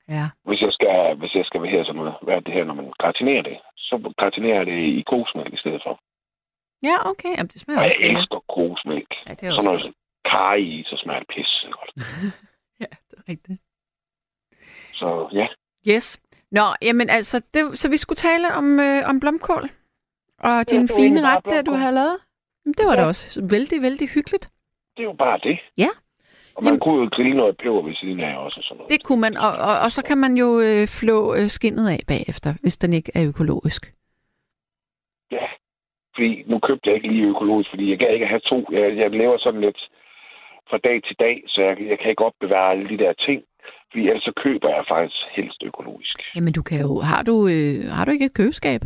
Ja. 0.09 0.25
Hvis 0.47 0.61
jeg 0.61 0.71
skal, 0.77 1.15
hvis 1.19 1.33
jeg 1.35 1.45
skal 1.45 1.61
være 1.61 1.71
her 1.71 1.83
sådan 1.83 1.95
noget, 2.01 2.15
hvad 2.21 2.41
det 2.41 2.53
her, 2.53 2.63
når 2.63 2.73
man 2.73 2.91
gratinerer 3.03 3.41
det, 3.41 3.57
så 3.77 4.13
gratinerer 4.17 4.57
jeg 4.57 4.65
det 4.65 4.79
i 4.99 5.03
kosmælk 5.11 5.53
i 5.53 5.57
stedet 5.63 5.81
for. 5.85 5.99
Ja, 6.83 7.09
okay. 7.11 7.31
Jamen, 7.37 7.51
det 7.53 7.61
smager 7.61 7.79
og 7.79 7.85
også 7.85 7.99
jeg 8.01 8.09
elsker 8.09 8.39
kosmælk. 8.55 9.11
Ja, 9.27 9.33
det 9.33 9.43
er 9.47 9.51
sådan 9.51 9.63
noget 9.63 9.93
kaj 10.31 10.55
i, 10.55 10.83
så 10.89 10.95
smager 11.03 11.19
det 11.19 11.29
pisse 11.35 11.67
godt. 11.77 11.91
ja, 12.83 12.91
det 13.07 13.15
er 13.19 13.25
rigtigt. 13.29 13.59
Så 14.99 15.29
ja. 15.33 15.47
Yes. 15.93 16.21
Nå, 16.51 16.65
jamen 16.81 17.09
altså, 17.09 17.41
det, 17.53 17.77
så 17.79 17.89
vi 17.89 17.97
skulle 17.97 18.17
tale 18.17 18.47
om, 18.53 18.79
øh, 18.79 19.09
om 19.09 19.19
blomkål. 19.19 19.69
Og 20.39 20.69
din 20.69 20.85
ja, 20.89 20.95
fine 20.99 21.21
ret, 21.29 21.45
der 21.45 21.61
du 21.61 21.71
har 21.71 21.91
lavet. 21.91 22.17
Det 22.77 22.85
var 22.87 22.95
ja. 22.95 23.01
da 23.01 23.05
også 23.07 23.47
vældig, 23.51 23.81
vældig 23.81 24.07
hyggeligt. 24.09 24.49
Det 24.97 25.03
er 25.03 25.07
jo 25.11 25.13
bare 25.13 25.39
det. 25.43 25.59
Ja. 25.77 25.91
Og 26.55 26.63
man 26.63 26.67
Jamen, 26.67 26.79
kunne 26.79 26.97
jo 27.03 27.09
grille 27.15 27.37
noget 27.37 27.57
peber 27.57 27.81
ved 27.81 27.95
siden 27.95 28.19
af 28.19 28.37
også. 28.37 28.57
Og 28.59 28.63
sådan 28.63 28.77
noget. 28.77 28.91
Det 28.93 29.03
kunne 29.03 29.21
man, 29.21 29.37
og, 29.37 29.51
og, 29.69 29.75
og 29.85 29.91
så 29.91 30.01
kan 30.09 30.17
man 30.17 30.33
jo 30.37 30.49
øh, 30.59 30.87
flå 30.99 31.35
øh, 31.37 31.47
skinnet 31.47 31.87
af 31.89 31.99
bagefter, 32.07 32.53
hvis 32.61 32.77
den 32.77 32.93
ikke 32.93 33.11
er 33.15 33.27
økologisk. 33.27 33.81
Ja, 35.31 35.45
fordi 36.15 36.43
nu 36.47 36.59
købte 36.59 36.89
jeg 36.89 36.95
ikke 36.95 37.07
lige 37.07 37.27
økologisk, 37.33 37.69
fordi 37.69 37.89
jeg 37.91 37.99
kan 37.99 38.13
ikke 38.13 38.27
have 38.27 38.45
to. 38.51 38.57
Jeg, 38.71 38.97
jeg 38.97 39.09
lever 39.11 39.37
sådan 39.37 39.61
lidt 39.61 39.81
fra 40.69 40.77
dag 40.77 41.03
til 41.03 41.15
dag, 41.19 41.43
så 41.47 41.61
jeg, 41.61 41.75
jeg 41.91 41.99
kan 41.99 42.09
ikke 42.09 42.25
opbevare 42.25 42.71
alle 42.71 42.89
de 42.89 42.97
der 42.97 43.13
ting. 43.13 43.43
Fordi 43.91 44.07
ellers 44.07 44.23
så 44.23 44.33
køber 44.43 44.69
jeg 44.69 44.83
faktisk 44.87 45.15
helst 45.31 45.63
økologisk. 45.63 46.15
Jamen 46.35 46.53
du 46.53 46.63
kan 46.63 46.81
jo, 46.81 46.99
har 46.99 47.23
du, 47.23 47.35
øh, 47.47 47.75
har 47.95 48.05
du 48.05 48.11
ikke 48.11 48.25
et 48.25 48.33
køleskab? 48.33 48.81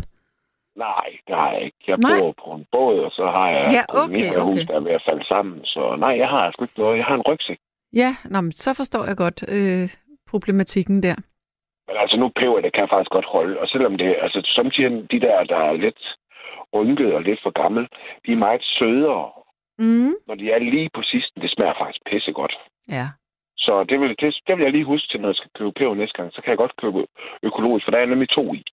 Nej, 0.88 1.08
det 1.28 1.36
har 1.36 1.52
jeg 1.52 1.62
ikke. 1.68 1.82
Jeg 1.88 1.98
nej. 1.98 2.20
bor 2.20 2.34
på 2.44 2.50
en 2.58 2.66
båd, 2.72 3.00
og 3.08 3.12
så 3.12 3.26
har 3.36 3.50
jeg 3.50 3.66
ja, 3.78 3.84
okay, 4.04 4.26
et 4.32 4.42
hus, 4.42 4.62
okay. 4.62 4.68
der 4.68 4.76
er 4.76 4.86
ved 4.88 4.92
at 5.00 5.06
falde 5.10 5.26
sammen. 5.28 5.66
Så 5.66 5.96
nej, 6.06 6.14
jeg 6.24 6.30
har 6.30 6.52
sgu 6.52 6.64
ikke 6.64 6.80
noget. 6.80 6.98
Jeg 6.98 7.06
har 7.06 7.16
en 7.16 7.28
rygsæk. 7.30 7.60
Ja, 8.02 8.12
nå, 8.32 8.42
men 8.42 8.52
så 8.52 8.74
forstår 8.80 9.04
jeg 9.10 9.18
godt 9.18 9.40
øh, 9.56 9.90
problematikken 10.32 11.04
der. 11.04 11.18
Men 11.88 11.96
altså 12.04 12.18
nu 12.18 12.28
peber, 12.40 12.62
det 12.62 12.74
kan 12.74 12.82
jeg 12.82 12.94
faktisk 12.96 13.12
godt 13.18 13.30
holde. 13.36 13.60
Og 13.62 13.68
selvom 13.68 13.98
det, 13.98 14.10
altså 14.26 14.40
samtidig 14.58 15.12
de 15.12 15.20
der, 15.26 15.44
der 15.44 15.60
er 15.70 15.74
lidt 15.86 16.02
rynket 16.74 17.14
og 17.14 17.22
lidt 17.22 17.40
for 17.44 17.54
gammel, 17.62 17.84
de 18.26 18.32
er 18.32 18.46
meget 18.48 18.64
sødere. 18.80 19.32
Mm. 19.80 20.14
Når 20.28 20.36
de 20.36 20.52
er 20.52 20.60
lige 20.60 20.90
på 20.94 21.02
sidsten, 21.04 21.42
det 21.42 21.52
smager 21.52 21.74
faktisk 21.82 22.02
pissegodt. 22.10 22.56
Ja. 22.98 23.08
Så 23.58 23.84
det 23.90 24.00
vil, 24.02 24.10
det, 24.10 24.36
det 24.48 24.58
vil 24.58 24.64
jeg 24.64 24.72
lige 24.72 24.92
huske 24.94 25.08
til, 25.08 25.22
når 25.22 25.30
jeg 25.30 25.36
skal 25.36 25.52
købe 25.58 25.72
peber 25.72 25.96
næste 25.96 26.18
gang. 26.18 26.34
Så 26.34 26.42
kan 26.42 26.50
jeg 26.50 26.58
godt 26.58 26.76
købe 26.82 27.08
økologisk, 27.44 27.86
for 27.86 27.92
der 27.92 28.00
er 28.00 28.06
nemlig 28.06 28.30
to 28.30 28.54
i. 28.54 28.64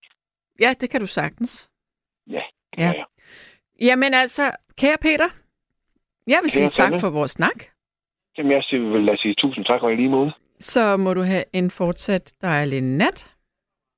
Ja, 0.60 0.70
det 0.80 0.90
kan 0.90 1.00
du 1.00 1.06
sagtens. 1.06 1.70
Ja, 2.30 2.42
det 2.73 2.83
ja. 2.83 2.92
jeg. 2.92 3.04
Jamen 3.80 4.14
altså, 4.14 4.42
kære 4.78 4.97
Peter, 5.00 5.28
jeg 6.26 6.38
vil 6.42 6.50
sige 6.50 6.68
tak 6.68 6.92
for 7.00 7.11
vores 7.11 7.30
snak. 7.30 7.59
Jamen, 8.38 8.52
jeg 8.52 8.62
vil 8.71 9.04
lade 9.04 9.18
sige 9.18 9.35
tusind 9.35 9.64
tak 9.64 9.83
og 9.83 9.92
i 9.92 9.97
lige 9.97 10.09
måde. 10.09 10.33
Så 10.61 10.97
må 10.97 11.14
du 11.14 11.23
have 11.23 11.45
en 11.52 11.71
fortsat 11.71 12.35
dejlig 12.42 12.80
nat. 12.80 13.37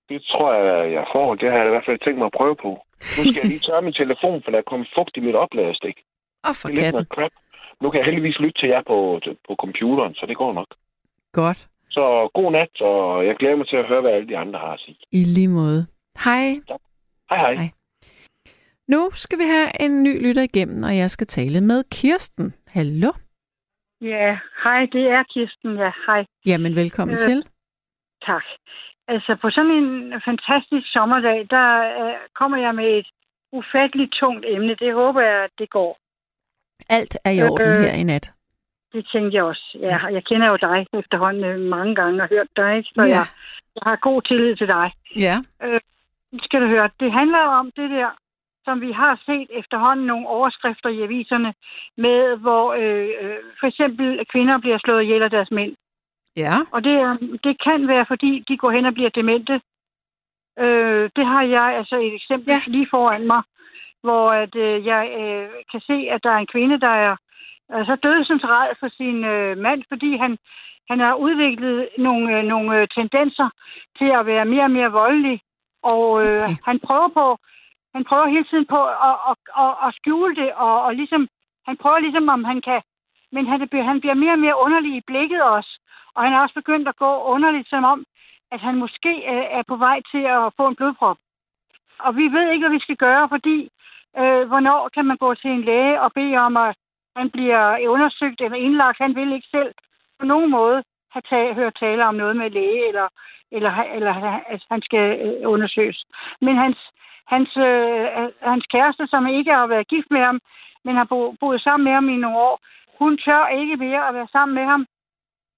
Det 0.08 0.22
tror 0.22 0.54
jeg, 0.54 0.92
jeg 0.92 1.04
får. 1.14 1.34
Det 1.34 1.50
har 1.50 1.58
jeg 1.58 1.66
i 1.66 1.70
hvert 1.70 1.84
fald 1.86 1.98
tænkt 1.98 2.18
mig 2.18 2.26
at 2.26 2.36
prøve 2.36 2.56
på. 2.56 2.70
Nu 3.16 3.22
skal 3.22 3.40
jeg 3.42 3.44
lige 3.44 3.60
tørre 3.66 3.82
min 3.82 3.92
telefon, 3.92 4.42
for 4.42 4.50
der 4.50 4.58
er 4.58 4.62
kommet 4.70 4.88
fugt 4.94 5.16
i 5.16 5.20
mit 5.20 5.34
opladerstik. 5.34 5.96
Og 6.44 6.54
for 6.60 6.68
det 6.68 6.86
er 6.86 6.98
lidt 6.98 7.08
crap. 7.08 7.30
Nu 7.80 7.90
kan 7.90 7.98
jeg 7.98 8.04
heldigvis 8.04 8.38
lytte 8.38 8.60
til 8.60 8.68
jer 8.68 8.82
på, 8.86 9.20
på 9.48 9.54
computeren, 9.62 10.14
så 10.14 10.26
det 10.26 10.36
går 10.36 10.52
nok. 10.52 10.70
Godt. 11.32 11.68
Så 11.90 12.30
god 12.34 12.52
nat, 12.52 12.80
og 12.80 13.26
jeg 13.26 13.36
glæder 13.36 13.56
mig 13.56 13.68
til 13.68 13.76
at 13.76 13.88
høre, 13.88 14.00
hvad 14.00 14.10
alle 14.10 14.28
de 14.28 14.36
andre 14.36 14.58
har 14.58 14.72
at 14.72 14.80
sige. 14.80 14.96
I 15.12 15.24
lige 15.24 15.48
måde. 15.48 15.86
Hej. 16.24 16.60
Tak. 16.68 16.80
Hej, 17.30 17.38
hej. 17.38 17.54
hej. 17.54 17.68
Nu 18.94 19.10
skal 19.12 19.38
vi 19.38 19.44
have 19.44 19.68
en 19.80 20.02
ny 20.02 20.22
lytter 20.26 20.42
igennem, 20.42 20.82
og 20.82 20.96
jeg 20.96 21.10
skal 21.10 21.26
tale 21.26 21.60
med 21.60 21.84
Kirsten. 21.90 22.54
Hallo? 22.66 23.12
Ja, 24.00 24.38
hej, 24.64 24.80
det 24.92 25.04
er 25.16 25.22
Kirsten, 25.32 25.76
ja, 25.76 25.90
hej. 26.06 26.24
Jamen, 26.46 26.76
velkommen 26.76 27.14
øh, 27.14 27.18
til. 27.18 27.44
Tak. 28.26 28.44
Altså, 29.08 29.36
på 29.42 29.50
sådan 29.50 29.70
en 29.70 30.12
fantastisk 30.24 30.92
sommerdag, 30.92 31.46
der 31.50 31.68
øh, 32.00 32.14
kommer 32.34 32.58
jeg 32.58 32.74
med 32.74 32.98
et 32.98 33.06
ufatteligt 33.52 34.12
tungt 34.12 34.44
emne. 34.48 34.74
Det 34.74 34.94
håber 34.94 35.20
jeg, 35.20 35.44
at 35.44 35.50
det 35.58 35.70
går. 35.70 35.98
Alt 36.88 37.18
er 37.24 37.30
i 37.30 37.42
orden 37.42 37.68
øh, 37.68 37.80
her 37.80 37.92
i 37.92 38.02
nat. 38.02 38.32
Det 38.92 39.08
tænkte 39.12 39.36
jeg 39.36 39.44
også. 39.44 39.78
Ja, 39.80 40.06
jeg 40.06 40.24
kender 40.24 40.48
jo 40.48 40.56
dig 40.56 40.86
efterhånden 40.92 41.68
mange 41.68 41.94
gange 41.94 42.22
og 42.22 42.28
hørt 42.28 42.48
dig, 42.56 42.84
så 42.94 43.02
ja. 43.02 43.08
jeg, 43.08 43.26
jeg 43.74 43.82
har 43.86 43.96
god 43.96 44.22
tillid 44.22 44.56
til 44.56 44.68
dig. 44.68 44.92
Ja. 45.16 45.36
Øh, 45.62 45.80
skal 46.42 46.60
du 46.60 46.66
høre, 46.66 46.90
det 47.00 47.12
handler 47.12 47.38
om 47.38 47.70
det 47.76 47.90
der 47.90 48.10
som 48.68 48.80
vi 48.80 48.92
har 48.92 49.14
set 49.26 49.48
efterhånden 49.60 50.06
nogle 50.06 50.26
overskrifter 50.36 50.88
i 50.88 51.02
aviserne 51.02 51.54
med, 51.96 52.36
hvor 52.36 52.64
øh, 52.82 53.08
øh, 53.22 53.38
for 53.60 53.66
eksempel 53.66 54.26
kvinder 54.32 54.58
bliver 54.58 54.78
slået 54.78 55.02
ihjel 55.02 55.22
af 55.22 55.30
deres 55.30 55.50
mænd. 55.50 55.72
Ja. 56.36 56.54
Og 56.74 56.84
det, 56.84 56.96
det 57.44 57.54
kan 57.66 57.88
være, 57.88 58.06
fordi 58.12 58.44
de 58.48 58.56
går 58.56 58.70
hen 58.70 58.84
og 58.86 58.94
bliver 58.94 59.10
demente. 59.20 59.60
Øh, 60.64 61.10
det 61.16 61.26
har 61.32 61.42
jeg 61.42 61.66
altså 61.78 61.96
et 61.96 62.14
eksempel 62.14 62.50
ja. 62.52 62.60
lige 62.66 62.88
foran 62.90 63.26
mig, 63.26 63.42
hvor 64.02 64.26
at, 64.42 64.54
øh, 64.56 64.86
jeg 64.86 65.04
øh, 65.20 65.48
kan 65.72 65.80
se, 65.80 65.96
at 66.14 66.20
der 66.24 66.30
er 66.30 66.40
en 66.40 66.52
kvinde, 66.54 66.80
der 66.80 66.94
er 67.06 67.16
altså 67.68 67.96
dødsensret 68.02 68.76
for 68.80 68.88
sin 68.98 69.24
øh, 69.24 69.58
mand, 69.58 69.82
fordi 69.88 70.16
han, 70.16 70.38
han 70.90 71.00
har 71.00 71.14
udviklet 71.14 71.88
nogle, 71.98 72.38
øh, 72.38 72.44
nogle 72.44 72.80
øh, 72.80 72.88
tendenser 72.96 73.48
til 73.98 74.10
at 74.18 74.26
være 74.26 74.44
mere 74.44 74.64
og 74.64 74.70
mere 74.70 74.92
voldelig. 75.02 75.40
Og 75.82 76.06
øh, 76.24 76.42
okay. 76.42 76.56
han 76.64 76.78
prøver 76.86 77.08
på, 77.08 77.38
han 77.94 78.04
prøver 78.04 78.26
hele 78.26 78.44
tiden 78.44 78.66
på 78.66 78.80
at, 79.08 79.16
at, 79.30 79.36
at, 79.64 79.72
at 79.86 79.94
skjule 79.94 80.36
det, 80.36 80.52
og, 80.52 80.82
og 80.82 80.94
ligesom, 80.94 81.28
han 81.68 81.76
prøver 81.76 81.98
ligesom, 81.98 82.28
om 82.28 82.44
han 82.44 82.60
kan, 82.60 82.82
men 83.32 83.46
han, 83.46 83.60
han 83.90 84.00
bliver 84.00 84.14
mere 84.14 84.32
og 84.32 84.38
mere 84.38 84.60
underlig 84.64 84.96
i 84.96 85.06
blikket 85.06 85.42
også. 85.42 85.80
Og 86.14 86.24
han 86.24 86.32
er 86.32 86.40
også 86.40 86.54
begyndt 86.54 86.88
at 86.88 86.96
gå 86.96 87.22
underligt, 87.34 87.68
som 87.68 87.84
om, 87.84 88.04
at 88.52 88.60
han 88.60 88.74
måske 88.76 89.12
øh, 89.32 89.44
er 89.58 89.62
på 89.68 89.76
vej 89.76 90.00
til 90.12 90.22
at 90.36 90.52
få 90.56 90.68
en 90.68 90.76
blodprop. 90.76 91.18
Og 91.98 92.16
vi 92.16 92.22
ved 92.22 92.50
ikke, 92.50 92.64
hvad 92.66 92.76
vi 92.76 92.86
skal 92.86 92.96
gøre, 92.96 93.28
fordi 93.28 93.68
øh, 94.18 94.42
hvornår 94.50 94.88
kan 94.94 95.04
man 95.04 95.16
gå 95.16 95.34
til 95.34 95.50
en 95.50 95.64
læge 95.64 96.00
og 96.00 96.12
bede 96.12 96.36
om, 96.36 96.56
at 96.56 96.76
han 97.16 97.30
bliver 97.30 97.88
undersøgt 97.88 98.40
eller 98.40 98.58
indlagt. 98.58 98.98
Han 99.00 99.14
vil 99.14 99.32
ikke 99.32 99.48
selv 99.50 99.74
på 100.18 100.24
nogen 100.26 100.50
måde 100.50 100.82
have 101.12 101.22
tale, 101.30 101.54
hørt 101.54 101.76
tale 101.80 102.06
om 102.06 102.14
noget 102.14 102.36
med 102.36 102.50
læge, 102.50 102.88
eller, 102.88 103.08
eller, 103.52 103.72
eller 103.96 104.14
at 104.54 104.62
han 104.70 104.82
skal 104.82 105.06
øh, 105.26 105.50
undersøges. 105.52 106.04
Men 106.40 106.56
hans, 106.56 106.78
hans, 107.32 107.50
øh, 107.56 108.04
hans 108.52 108.66
kæreste, 108.74 109.06
som 109.06 109.26
ikke 109.26 109.52
har 109.52 109.66
været 109.66 109.88
gift 109.88 110.10
med 110.10 110.20
ham, 110.20 110.40
men 110.84 110.96
har 110.96 111.04
bo, 111.04 111.32
boet 111.40 111.60
sammen 111.60 111.84
med 111.84 111.92
ham 111.92 112.08
i 112.08 112.16
nogle 112.16 112.38
år, 112.38 112.60
hun 112.98 113.18
tør 113.24 113.46
ikke 113.60 113.76
mere 113.76 114.08
at 114.08 114.14
være 114.14 114.28
sammen 114.32 114.54
med 114.54 114.64
ham, 114.64 114.86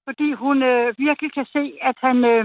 fordi 0.07 0.33
hun 0.33 0.62
øh, 0.62 0.95
virkelig 0.99 1.33
kan 1.35 1.47
se, 1.57 1.65
at 1.83 1.97
han, 2.00 2.25
øh, 2.25 2.45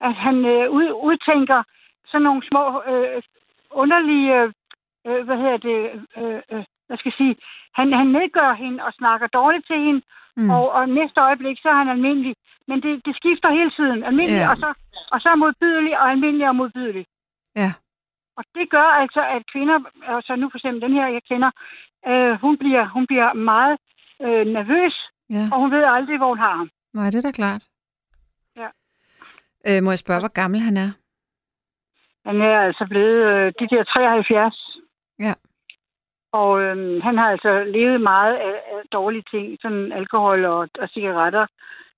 at 0.00 0.14
han 0.14 0.36
øh, 0.44 0.70
ud, 0.70 0.88
udtænker 1.08 1.62
sådan 2.06 2.24
nogle 2.24 2.42
små 2.50 2.82
øh, 2.90 3.22
underlige, 3.70 4.28
øh, 5.06 5.24
hvad 5.26 5.36
hedder 5.42 5.56
det, 5.56 5.78
øh, 6.20 6.40
øh, 6.52 6.64
hvad 6.86 6.96
skal 6.96 7.10
jeg 7.10 7.20
sige, 7.22 7.36
han, 7.78 7.92
han 7.92 8.06
nedgør 8.06 8.52
hende 8.52 8.84
og 8.84 8.92
snakker 8.92 9.26
dårligt 9.26 9.66
til 9.66 9.78
hende, 9.86 10.02
mm. 10.36 10.50
og, 10.50 10.72
og 10.72 10.88
næste 10.88 11.20
øjeblik, 11.20 11.56
så 11.62 11.68
er 11.68 11.78
han 11.82 11.88
almindelig. 11.88 12.34
Men 12.68 12.82
det, 12.82 13.06
det 13.06 13.16
skifter 13.16 13.50
hele 13.58 13.70
tiden. 13.70 14.04
Almindelig, 14.04 14.40
yeah. 14.40 14.50
og, 14.50 14.56
så, 14.56 14.70
og 15.12 15.20
så 15.20 15.34
modbydelig, 15.36 15.98
og 16.00 16.10
almindelig 16.10 16.48
og 16.48 16.56
modbydelig. 16.56 17.06
Ja. 17.56 17.72
Og 18.38 18.44
det 18.54 18.70
gør 18.70 18.88
altså, 19.02 19.22
at 19.36 19.42
kvinder, 19.52 19.78
altså 20.16 20.36
nu 20.36 20.50
for 20.50 20.58
eksempel 20.58 20.82
den 20.82 20.92
her, 20.92 21.06
jeg 21.06 21.22
kender, 21.30 21.50
øh, 22.10 22.40
hun, 22.40 22.58
bliver, 22.58 22.88
hun 22.88 23.06
bliver 23.06 23.32
meget 23.32 23.78
øh, 24.22 24.46
nervøs, 24.56 24.96
yeah. 25.32 25.52
og 25.52 25.58
hun 25.60 25.70
ved 25.70 25.84
aldrig, 25.96 26.18
hvor 26.18 26.28
hun 26.28 26.38
har 26.38 26.56
ham. 26.56 26.70
Nej, 26.94 27.10
det 27.10 27.18
er 27.18 27.28
da 27.28 27.30
klart. 27.30 27.62
Ja. 28.56 28.68
Øh, 29.68 29.82
må 29.82 29.90
jeg 29.90 29.98
spørge, 29.98 30.20
hvor 30.20 30.34
gammel 30.40 30.60
han 30.60 30.76
er? 30.76 30.90
Han 32.26 32.40
er 32.40 32.60
altså 32.60 32.86
blevet 32.88 33.20
øh, 33.32 33.52
de 33.60 33.68
der 33.72 33.84
73. 33.84 34.78
Ja. 35.18 35.34
Og 36.32 36.62
øh, 36.62 37.02
han 37.02 37.18
har 37.18 37.30
altså 37.30 37.64
levet 37.64 38.00
meget 38.00 38.34
af, 38.34 38.56
af 38.74 38.80
dårlige 38.92 39.24
ting, 39.30 39.58
sådan 39.62 39.92
alkohol 39.92 40.44
og, 40.44 40.68
og 40.80 40.88
cigaretter, 40.88 41.46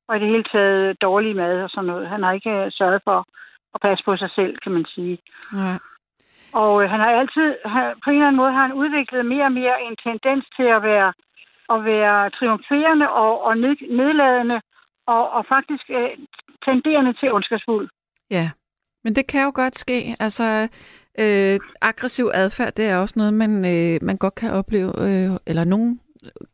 og 0.09 0.17
i 0.17 0.21
det 0.21 0.29
hele 0.29 0.45
taget 0.53 1.03
dårlig 1.03 1.37
mad 1.37 1.63
og 1.63 1.71
sådan 1.71 1.87
noget. 1.87 2.09
Han 2.09 2.23
har 2.23 2.33
ikke 2.33 2.51
øh, 2.51 2.73
sørget 2.73 3.01
for 3.05 3.19
at 3.75 3.81
passe 3.81 4.05
på 4.05 4.17
sig 4.17 4.31
selv, 4.35 4.59
kan 4.59 4.73
man 4.73 4.85
sige. 4.95 5.19
Ja. 5.55 5.79
Og 6.53 6.83
øh, 6.83 6.91
han 6.91 7.01
har 7.01 7.11
altid, 7.21 7.49
han, 7.65 7.85
på 8.05 8.11
en 8.11 8.17
eller 8.17 8.29
anden 8.29 8.43
måde 8.43 8.53
har 8.53 8.63
han 8.67 8.73
udviklet 8.83 9.27
mere 9.27 9.45
og 9.45 9.53
mere 9.53 9.77
en 9.87 9.97
tendens 10.07 10.45
til 10.57 10.69
at 10.77 10.83
være, 10.83 11.13
at 11.75 11.85
være 11.85 12.31
triumferende 12.31 13.09
og, 13.11 13.43
og 13.47 13.57
ned, 13.59 13.77
nedladende, 14.01 14.61
og, 15.07 15.31
og 15.31 15.43
faktisk 15.55 15.85
øh, 15.91 16.11
tenderende 16.65 17.13
til 17.21 17.33
ondskabsfuld. 17.33 17.89
Ja, 18.31 18.51
men 19.05 19.17
det 19.17 19.27
kan 19.27 19.45
jo 19.45 19.53
godt 19.55 19.77
ske. 19.79 20.17
Altså, 20.21 20.69
øh, 21.19 21.61
aggressiv 21.81 22.31
adfærd, 22.35 22.73
det 22.73 22.85
er 22.87 22.97
også 22.97 23.15
noget, 23.17 23.35
man, 23.35 23.53
øh, 23.65 23.99
man 24.03 24.17
godt 24.17 24.35
kan 24.35 24.51
opleve, 24.51 24.93
øh, 25.07 25.31
eller 25.47 25.65
nogen 25.65 26.01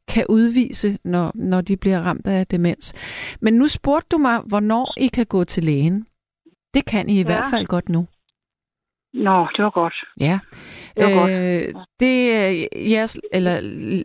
kan 0.08 0.26
udvise, 0.28 0.98
når, 1.04 1.32
når 1.34 1.60
de 1.60 1.76
bliver 1.76 2.00
ramt 2.00 2.26
af 2.26 2.46
demens. 2.46 2.94
Men 3.40 3.54
nu 3.54 3.68
spurgte 3.68 4.08
du 4.10 4.18
mig, 4.18 4.40
hvornår 4.40 4.94
I 4.96 5.06
kan 5.06 5.26
gå 5.26 5.44
til 5.44 5.64
lægen. 5.64 6.06
Det 6.74 6.84
kan 6.84 7.08
I 7.08 7.12
i 7.12 7.18
ja. 7.18 7.24
hvert 7.24 7.44
fald 7.50 7.66
godt 7.66 7.88
nu. 7.88 8.06
Nå, 9.14 9.48
det 9.56 9.64
var 9.64 9.70
godt. 9.70 9.94
Ja. 10.20 10.38
Det 10.96 11.04
var 11.04 11.22
øh, 11.22 11.74
godt. 11.74 11.88
Det 12.00 12.32
er 12.36 12.66
jeres, 12.90 13.20
eller 13.32 13.56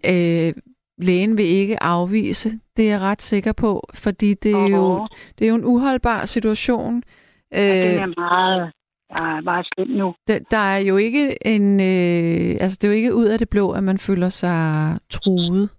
øh, 0.06 0.54
lægen 0.98 1.38
vil 1.38 1.46
ikke 1.46 1.84
afvise, 1.84 2.50
det 2.78 2.86
er 2.86 2.90
jeg 2.90 3.02
ret 3.02 3.22
sikker 3.22 3.54
på, 3.54 3.90
fordi 3.94 4.34
det 4.34 4.52
er, 4.52 4.68
jo, 4.68 5.08
det 5.40 5.46
er 5.46 5.50
jo 5.50 5.56
en 5.56 5.66
uholdbar 5.66 6.26
situation. 6.26 7.04
Ja, 7.52 7.58
det 7.58 7.96
er 7.96 8.14
meget, 8.20 8.72
er 9.10 9.42
meget 9.42 9.68
slemt 9.74 9.98
nu. 9.98 10.16
Der, 10.28 10.40
der 10.52 10.58
er 10.58 10.78
jo 10.78 10.98
ikke 10.98 11.48
en, 11.48 11.80
øh, 11.80 12.58
altså 12.62 12.78
det 12.82 12.84
er 12.84 12.92
jo 12.92 12.98
ikke 12.98 13.16
ud 13.16 13.26
af 13.26 13.40
det 13.40 13.50
blå, 13.50 13.72
at 13.72 13.84
man 13.84 13.98
føler 13.98 14.30
sig 14.30 14.98
truet. 15.10 15.70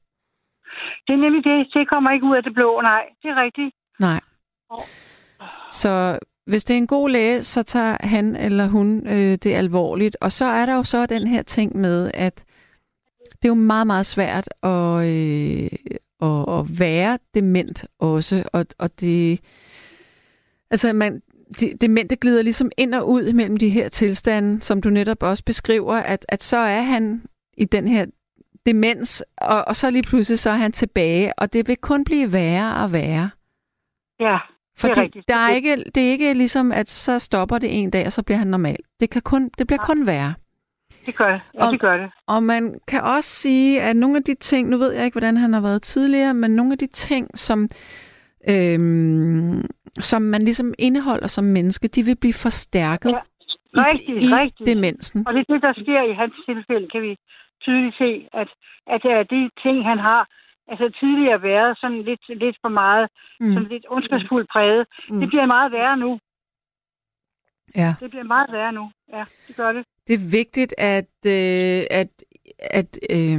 Det 1.06 1.12
er 1.12 1.16
nemlig 1.16 1.44
det. 1.44 1.68
Det 1.74 1.88
kommer 1.92 2.10
ikke 2.10 2.26
ud 2.26 2.36
af 2.36 2.42
det 2.42 2.54
blå, 2.54 2.80
nej. 2.80 3.02
Det 3.22 3.28
er 3.30 3.42
rigtigt. 3.42 3.74
Nej. 4.00 4.20
Så 5.68 6.18
hvis 6.46 6.64
det 6.64 6.74
er 6.74 6.78
en 6.78 6.86
god 6.86 7.10
læge, 7.10 7.42
så 7.42 7.62
tager 7.62 7.96
han 8.00 8.36
eller 8.36 8.66
hun 8.66 9.06
øh, 9.06 9.38
det 9.42 9.46
alvorligt. 9.46 10.16
Og 10.20 10.32
så 10.32 10.44
er 10.44 10.66
der 10.66 10.74
jo 10.74 10.84
så 10.84 11.06
den 11.06 11.26
her 11.26 11.42
ting 11.42 11.76
med, 11.76 12.10
at 12.14 12.44
det 13.32 13.44
er 13.44 13.48
jo 13.48 13.54
meget, 13.54 13.86
meget 13.86 14.06
svært 14.06 14.48
at, 14.62 15.06
øh, 15.06 15.70
at, 16.22 16.58
at 16.58 16.78
være 16.78 17.18
dement 17.34 17.84
også. 17.98 18.44
Og, 18.52 18.66
og 18.78 19.00
det, 19.00 19.40
altså 20.70 20.92
man, 20.92 21.22
de, 21.60 21.74
demente 21.80 22.16
glider 22.16 22.42
ligesom 22.42 22.70
ind 22.76 22.94
og 22.94 23.08
ud 23.08 23.32
mellem 23.32 23.56
de 23.56 23.70
her 23.70 23.88
tilstande, 23.88 24.62
som 24.62 24.82
du 24.82 24.90
netop 24.90 25.22
også 25.22 25.44
beskriver, 25.44 25.94
at, 25.94 26.26
at 26.28 26.42
så 26.42 26.56
er 26.56 26.80
han 26.80 27.22
i 27.56 27.64
den 27.64 27.88
her 27.88 28.06
demens, 28.66 29.24
og, 29.36 29.64
og 29.68 29.76
så 29.76 29.90
lige 29.90 30.02
pludselig 30.02 30.38
så 30.38 30.50
er 30.50 30.54
han 30.54 30.72
tilbage, 30.72 31.38
og 31.38 31.52
det 31.52 31.68
vil 31.68 31.76
kun 31.76 32.04
blive 32.04 32.32
værre 32.32 32.84
og 32.84 32.92
værre. 32.92 33.30
Ja, 34.20 34.38
fordi 34.80 34.92
det 34.92 34.98
er 34.98 35.02
rigtigt. 35.02 35.28
Der 35.28 35.36
er 35.36 35.50
ikke, 35.50 35.76
det 35.94 36.06
er 36.06 36.10
ikke 36.10 36.34
ligesom, 36.34 36.72
at 36.72 36.88
så 36.88 37.18
stopper 37.18 37.58
det 37.58 37.78
en 37.78 37.90
dag, 37.90 38.06
og 38.06 38.12
så 38.12 38.22
bliver 38.22 38.38
han 38.38 38.46
normal. 38.46 38.78
Det, 39.00 39.10
kan 39.10 39.22
kun, 39.22 39.50
det 39.58 39.66
bliver 39.66 39.82
ja. 39.82 39.86
kun 39.86 40.06
værre. 40.06 40.34
Det 41.06 41.16
gør 41.16 41.30
det. 41.32 41.40
Ja, 41.54 41.66
og, 41.66 41.72
det 41.72 41.80
gør 41.80 41.96
det. 41.96 42.10
Og 42.26 42.42
man 42.42 42.80
kan 42.88 43.02
også 43.02 43.30
sige, 43.30 43.82
at 43.82 43.96
nogle 43.96 44.16
af 44.16 44.22
de 44.22 44.34
ting, 44.34 44.68
nu 44.68 44.76
ved 44.76 44.92
jeg 44.92 45.04
ikke, 45.04 45.14
hvordan 45.14 45.36
han 45.36 45.52
har 45.52 45.60
været 45.60 45.82
tidligere, 45.82 46.34
men 46.34 46.50
nogle 46.50 46.72
af 46.72 46.78
de 46.78 46.86
ting, 46.86 47.38
som, 47.38 47.68
øhm, 48.48 49.64
som 49.98 50.22
man 50.22 50.42
ligesom 50.42 50.74
indeholder 50.78 51.26
som 51.26 51.44
menneske, 51.44 51.88
de 51.88 52.02
vil 52.02 52.16
blive 52.16 52.34
forstærket 52.42 53.10
ja. 53.10 53.20
Rigtig, 53.76 54.16
i, 54.16 54.26
i 54.26 54.34
rigtig. 54.34 54.66
demensen. 54.66 55.26
Og 55.26 55.34
det 55.34 55.40
er 55.40 55.52
det, 55.52 55.62
der 55.62 55.72
sker 55.72 56.02
i 56.10 56.12
hans 56.12 56.34
tilfælde, 56.46 56.88
kan 56.92 57.02
vi 57.02 57.16
tydeligt 57.60 57.96
se, 58.02 58.10
at, 58.32 58.48
at, 58.94 59.02
at 59.04 59.30
de 59.30 59.50
ting, 59.62 59.76
han 59.90 59.98
har, 59.98 60.28
altså 60.70 60.86
tidligere 61.00 61.42
været 61.42 61.78
sådan 61.80 62.02
lidt, 62.02 62.24
lidt 62.28 62.56
for 62.62 62.68
meget, 62.68 63.08
mm. 63.40 63.52
sådan 63.52 63.68
lidt 63.68 63.86
ondskabsfuldt 63.88 64.48
præget, 64.52 64.86
mm. 65.10 65.20
det 65.20 65.28
bliver 65.28 65.46
meget 65.46 65.72
værre 65.72 65.96
nu. 65.96 66.18
Ja. 67.76 67.94
Det 68.00 68.10
bliver 68.10 68.24
meget 68.24 68.52
værre 68.52 68.72
nu. 68.72 68.90
Ja, 69.12 69.24
det 69.48 69.56
gør 69.56 69.72
det. 69.72 69.84
Det 70.06 70.14
er 70.14 70.30
vigtigt, 70.30 70.74
at, 70.78 71.14
øh, 71.26 71.82
at, 71.90 72.08
at, 72.58 72.98
øh, 73.10 73.38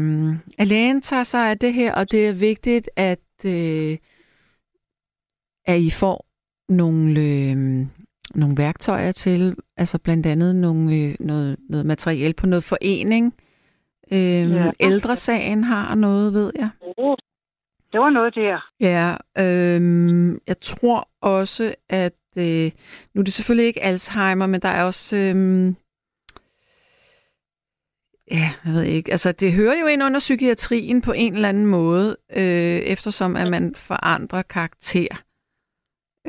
at 0.58 0.68
lægen 0.68 1.02
tager 1.02 1.24
sig 1.24 1.50
af 1.50 1.60
det 1.60 1.74
her, 1.74 1.96
og 1.96 2.12
det 2.12 2.28
er 2.28 2.34
vigtigt, 2.40 2.90
at, 2.96 3.46
øh, 3.46 3.98
at 5.66 5.80
I 5.80 5.92
får 5.92 6.26
nogle, 6.70 7.22
øh, 7.22 7.56
nogle 8.36 8.58
værktøjer 8.58 9.12
til, 9.12 9.56
altså 9.78 10.00
blandt 10.00 10.26
andet 10.26 10.56
nogle, 10.56 10.96
øh, 10.96 11.16
noget, 11.20 11.58
noget 11.70 11.86
materiale 11.86 12.34
på 12.34 12.48
noget 12.48 12.64
forening. 12.64 13.26
Øh, 13.26 13.51
ja. 14.12 14.70
Ældresagen 14.80 15.64
har 15.64 15.96
noget, 15.96 16.34
ved 16.34 16.52
jeg. 16.56 16.70
Det 17.92 18.00
var 18.00 18.10
noget 18.10 18.36
der. 18.36 18.70
Ja, 18.80 19.16
øh, 19.38 20.40
jeg 20.48 20.60
tror 20.62 21.10
også, 21.22 21.76
at 21.90 22.14
øh, 22.38 22.72
nu 23.14 23.20
er 23.20 23.24
det 23.24 23.34
selvfølgelig 23.34 23.68
ikke 23.68 23.84
Alzheimer, 23.84 24.46
men 24.46 24.62
der 24.62 24.70
er 24.70 24.84
også... 24.84 25.18
Øh, 25.18 25.74
Ja, 28.32 28.50
jeg 28.66 28.74
ved 28.74 28.84
ikke. 28.84 29.12
Altså, 29.12 29.32
det 29.32 29.54
hører 29.54 29.80
jo 29.80 29.86
ind 29.86 30.04
under 30.04 30.20
psykiatrien 30.20 31.02
på 31.02 31.12
en 31.12 31.36
eller 31.36 31.50
anden 31.50 31.66
måde, 31.66 32.18
øh, 32.36 32.80
eftersom 32.94 33.36
at 33.36 33.52
man 33.52 33.76
forandrer 33.76 34.42
karakter. 34.42 35.24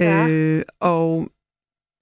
Ja. 0.01 0.27
Øh, 0.29 0.63
og 0.81 1.29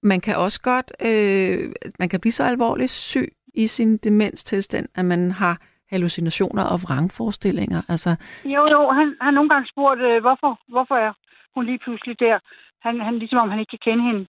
man 0.03 0.21
kan 0.21 0.35
også 0.35 0.61
godt, 0.61 0.91
øh, 1.05 1.71
man 1.99 2.09
kan 2.09 2.19
blive 2.19 2.31
så 2.31 2.43
alvorligt 2.43 2.91
syg 2.91 3.33
i 3.53 3.67
sin 3.67 3.97
demenstilstand, 3.97 4.87
at 4.95 5.05
man 5.05 5.31
har 5.31 5.61
hallucinationer 5.91 6.63
og 6.73 6.77
vrangforestillinger. 6.85 7.81
Altså, 7.89 8.11
Jo, 8.45 8.61
jo, 8.75 8.81
han 8.99 9.15
har 9.21 9.31
nogle 9.31 9.49
gange 9.49 9.67
spurgt, 9.73 10.01
øh, 10.01 10.21
hvorfor, 10.21 10.59
hvorfor 10.67 10.95
er 10.95 11.13
hun 11.55 11.65
lige 11.65 11.79
pludselig 11.85 12.19
der? 12.19 12.39
Han, 12.85 13.01
han 13.01 13.19
ligesom 13.19 13.39
om 13.39 13.49
han 13.49 13.59
ikke 13.59 13.69
kan 13.69 13.85
kende 13.87 14.03
hende. 14.03 14.25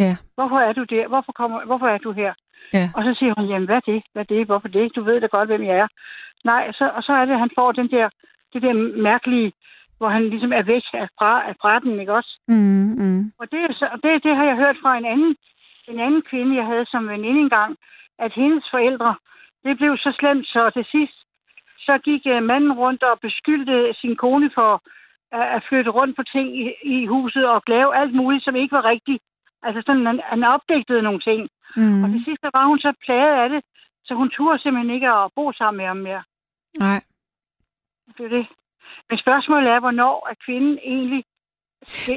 ja, 0.00 0.16
Hvorfor 0.34 0.58
er 0.68 0.72
du 0.72 0.84
der? 0.84 1.08
Hvorfor, 1.08 1.32
kommer, 1.32 1.64
hvorfor 1.64 1.88
er 1.88 1.98
du 1.98 2.12
her? 2.12 2.32
ja, 2.72 2.90
Og 2.96 3.02
så 3.04 3.14
siger 3.18 3.32
hun, 3.38 3.46
jamen 3.48 3.66
hvad 3.66 3.76
er 3.76 3.86
det? 3.92 4.02
Hvad 4.12 4.22
er 4.22 4.34
det? 4.34 4.46
Hvorfor 4.46 4.68
det? 4.68 4.96
Du 4.96 5.02
ved 5.02 5.20
da 5.20 5.26
godt, 5.26 5.48
hvem 5.48 5.62
jeg 5.64 5.76
er. 5.78 5.88
Nej, 6.44 6.72
så, 6.72 6.84
og 6.96 7.02
så 7.02 7.12
er 7.12 7.24
det, 7.24 7.32
at 7.32 7.38
han 7.38 7.50
får 7.58 7.72
den 7.72 7.90
der, 7.90 8.08
det 8.52 8.62
der 8.62 8.72
mærkelige, 9.02 9.52
hvor 9.98 10.08
han 10.08 10.28
ligesom 10.28 10.52
er 10.52 10.62
væk 10.62 10.82
af 10.92 11.08
fra, 11.18 11.48
af 11.48 11.54
fra 11.62 11.78
den, 11.78 12.00
ikke 12.00 12.12
også? 12.12 12.32
mm, 12.48 12.94
mm, 13.02 13.32
Og 13.40 13.46
det, 13.52 13.60
så, 13.78 13.86
det, 14.02 14.22
det 14.24 14.36
har 14.36 14.44
jeg 14.44 14.56
hørt 14.56 14.76
fra 14.82 14.98
en 14.98 15.04
anden, 15.06 15.36
en 15.88 16.00
anden 16.00 16.22
kvinde, 16.30 16.56
jeg 16.56 16.66
havde 16.66 16.86
som 16.90 17.08
veninde 17.08 17.40
engang, 17.40 17.76
at 18.18 18.32
hendes 18.32 18.64
forældre, 18.70 19.14
det 19.64 19.76
blev 19.78 19.96
så 19.96 20.10
slemt, 20.18 20.46
så 20.46 20.70
til 20.70 20.86
sidst, 20.94 21.18
så 21.86 21.98
gik 22.08 22.22
øh, 22.26 22.42
manden 22.42 22.72
rundt 22.72 23.02
og 23.02 23.20
beskyldte 23.20 23.94
sin 24.00 24.16
kone 24.16 24.50
for 24.54 24.82
at, 25.56 25.62
flytte 25.68 25.90
rundt 25.90 26.16
på 26.16 26.22
ting 26.22 26.48
i, 26.94 27.06
huset 27.06 27.44
og 27.48 27.62
lave 27.66 27.96
alt 27.96 28.14
muligt, 28.14 28.44
som 28.44 28.56
ikke 28.56 28.76
var 28.76 28.84
rigtigt. 28.84 29.22
Altså 29.62 29.82
sådan, 29.86 30.06
han, 30.06 30.20
han 30.24 30.44
opdægtede 30.44 31.02
nogle 31.02 31.20
ting. 31.20 31.48
Mm. 31.76 32.04
Og 32.04 32.10
til 32.10 32.22
sidst 32.24 32.42
der 32.42 32.50
var 32.54 32.66
hun 32.66 32.78
så 32.78 32.92
plaget 33.04 33.34
af 33.42 33.48
det, 33.48 33.60
så 34.04 34.14
hun 34.14 34.30
turde 34.30 34.62
simpelthen 34.62 34.94
ikke 34.94 35.08
at 35.08 35.30
bo 35.36 35.52
sammen 35.52 35.76
med 35.76 35.86
ham 35.86 35.96
mere. 35.96 36.22
Nej. 36.78 37.00
Det 38.16 38.24
er 38.24 38.28
det. 38.28 38.46
Men 39.08 39.18
spørgsmålet 39.18 39.70
er, 39.70 39.80
hvornår 39.80 40.28
er 40.30 40.34
kvinden 40.44 40.78
egentlig... 40.78 41.24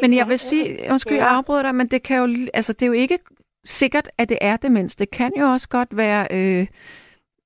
Men 0.01 0.13
jeg 0.13 0.27
vil 0.27 0.39
sige, 0.39 0.77
undskyld, 0.91 1.17
jeg 1.17 1.27
afbryder 1.27 1.62
dig, 1.63 1.75
men 1.75 1.88
det 1.88 2.03
kan 2.03 2.17
jo, 2.17 2.48
altså 2.53 2.74
det 2.74 2.81
er 2.81 2.88
jo 2.88 2.93
ikke 2.93 3.19
sikkert, 3.65 4.10
at 4.17 4.29
det 4.29 4.38
er 4.41 4.58
demens. 4.58 4.96
Det 4.96 5.10
kan 5.12 5.31
jo 5.39 5.46
også 5.46 5.69
godt 5.69 5.98
være 5.98 6.27
øh, 6.31 6.67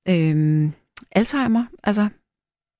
øh, 0.08 0.70
Alzheimer. 1.12 1.64
Altså, 1.84 2.08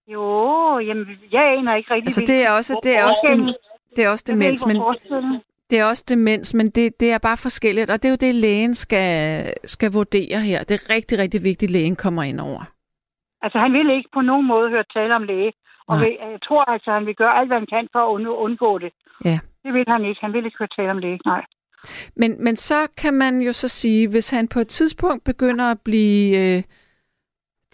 Jo, 0.08 0.78
jamen, 0.78 1.06
jeg 1.32 1.44
aner 1.58 1.74
ikke 1.74 1.90
rigtig... 1.94 2.06
altså 2.08 2.24
det 2.26 2.46
er 2.46 2.50
også, 2.50 2.80
det 2.84 2.98
er 2.98 3.04
også, 3.04 3.20
dem, 3.28 3.40
det 3.96 4.04
er 4.04 4.08
også 4.08 4.24
demens, 4.28 4.66
men 4.66 4.76
det 5.70 5.78
er 5.80 5.84
også 5.84 6.04
demens, 6.08 6.54
men 6.54 6.70
det, 6.70 7.00
det 7.00 7.12
er 7.12 7.18
bare 7.18 7.36
forskelligt, 7.36 7.90
og 7.90 8.02
det 8.02 8.08
er 8.08 8.12
jo 8.12 8.16
det, 8.20 8.34
lægen 8.34 8.74
skal, 8.74 9.46
skal 9.64 9.92
vurdere 9.92 10.40
her. 10.40 10.64
Det 10.64 10.74
er 10.74 10.94
rigtig, 10.94 11.18
rigtig 11.18 11.42
vigtigt, 11.42 11.68
at 11.68 11.72
lægen 11.72 11.96
kommer 11.96 12.22
ind 12.22 12.40
over. 12.40 12.62
Altså, 13.42 13.58
han 13.58 13.72
vil 13.72 13.90
ikke 13.96 14.08
på 14.14 14.20
nogen 14.20 14.46
måde 14.46 14.70
høre 14.70 14.84
tale 14.94 15.14
om 15.14 15.22
læge. 15.22 15.52
Og 15.88 15.96
Nej. 15.96 16.04
vil, 16.04 16.16
jeg 16.20 16.38
tror 16.48 16.70
altså, 16.70 16.90
han 16.90 17.06
vil 17.06 17.14
gøre 17.14 17.38
alt, 17.38 17.48
hvad 17.48 17.58
han 17.58 17.66
kan 17.66 17.88
for 17.92 17.98
at 17.98 18.20
und- 18.20 18.28
undgå 18.44 18.78
det. 18.78 18.92
Ja. 19.24 19.38
Det 19.64 19.72
vil 19.74 19.84
han 19.88 20.04
ikke. 20.04 20.20
Han 20.20 20.32
vil 20.32 20.44
ikke 20.44 20.58
høre 20.58 20.68
tale 20.76 20.90
om 20.90 20.98
læge, 20.98 21.18
nej. 21.26 21.44
Men, 22.16 22.44
men 22.44 22.56
så 22.56 22.88
kan 22.96 23.14
man 23.14 23.40
jo 23.40 23.52
så 23.52 23.68
sige, 23.68 24.08
hvis 24.08 24.30
han 24.30 24.48
på 24.48 24.58
et 24.60 24.68
tidspunkt 24.68 25.24
begynder 25.24 25.64
at 25.70 25.80
blive 25.84 26.56
øh, 26.56 26.62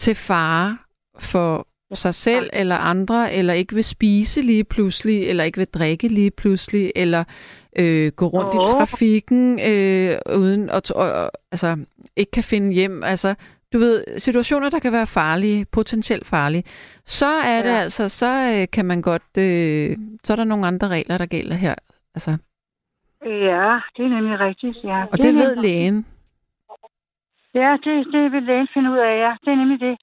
til 0.05 0.15
fare 0.15 0.79
for 1.19 1.67
sig 1.95 2.15
selv 2.15 2.51
eller 2.53 2.77
andre, 2.77 3.33
eller 3.33 3.55
ikke 3.55 3.75
vil 3.75 3.85
spise 3.85 4.43
lige 4.43 4.65
pludselig, 4.65 5.29
eller 5.29 5.45
ikke 5.45 5.59
vil 5.59 5.67
drikke 5.67 6.09
lige 6.09 6.31
pludselig, 6.31 6.93
eller 6.97 7.25
øh, 7.79 8.13
gå 8.17 8.27
rundt 8.27 8.55
i 8.55 8.59
Åh. 8.59 8.65
trafikken 8.65 9.61
øh, 9.71 10.17
uden 10.37 10.71
at 10.71 10.91
og, 10.91 11.31
altså 11.53 11.77
ikke 12.17 12.31
kan 12.31 12.43
finde 12.45 12.73
hjem, 12.73 13.03
altså 13.03 13.35
du 13.73 13.79
ved, 13.79 14.05
situationer, 14.19 14.71
der 14.71 14.79
kan 14.79 14.93
være 14.93 15.07
farlige, 15.07 15.65
potentielt 15.73 16.27
farlige, 16.27 16.65
så 17.07 17.27
er 17.27 17.63
det 17.63 17.71
Ja. 17.71 17.77
altså, 17.77 18.09
så 18.09 18.27
øh, 18.61 18.67
kan 18.73 18.85
man 18.85 19.03
godt, 19.03 19.37
øh, 19.39 19.97
så 20.25 20.33
er 20.33 20.37
der 20.37 20.45
nogle 20.45 20.67
andre 20.67 20.89
regler, 20.89 21.19
der 21.19 21.27
gælder 21.27 21.55
her. 21.57 21.75
Altså, 22.15 22.37
Ja, 23.25 23.79
det 23.97 24.05
er 24.05 24.09
nemlig 24.09 24.41
rigtigt, 24.41 24.77
ja. 24.85 25.05
og 25.13 25.19
det 25.19 25.29
er 25.29 25.33
ved 25.33 25.57
lægen. 25.57 26.07
Ja, 27.55 27.71
det, 27.85 27.95
det 28.15 28.33
vil 28.33 28.43
lægen 28.43 28.69
finde 28.75 28.91
ud 28.91 28.99
af, 28.99 29.13
ja. 29.25 29.33
Det 29.45 29.51
er 29.53 29.57
nemlig 29.63 29.81
det. 29.81 29.97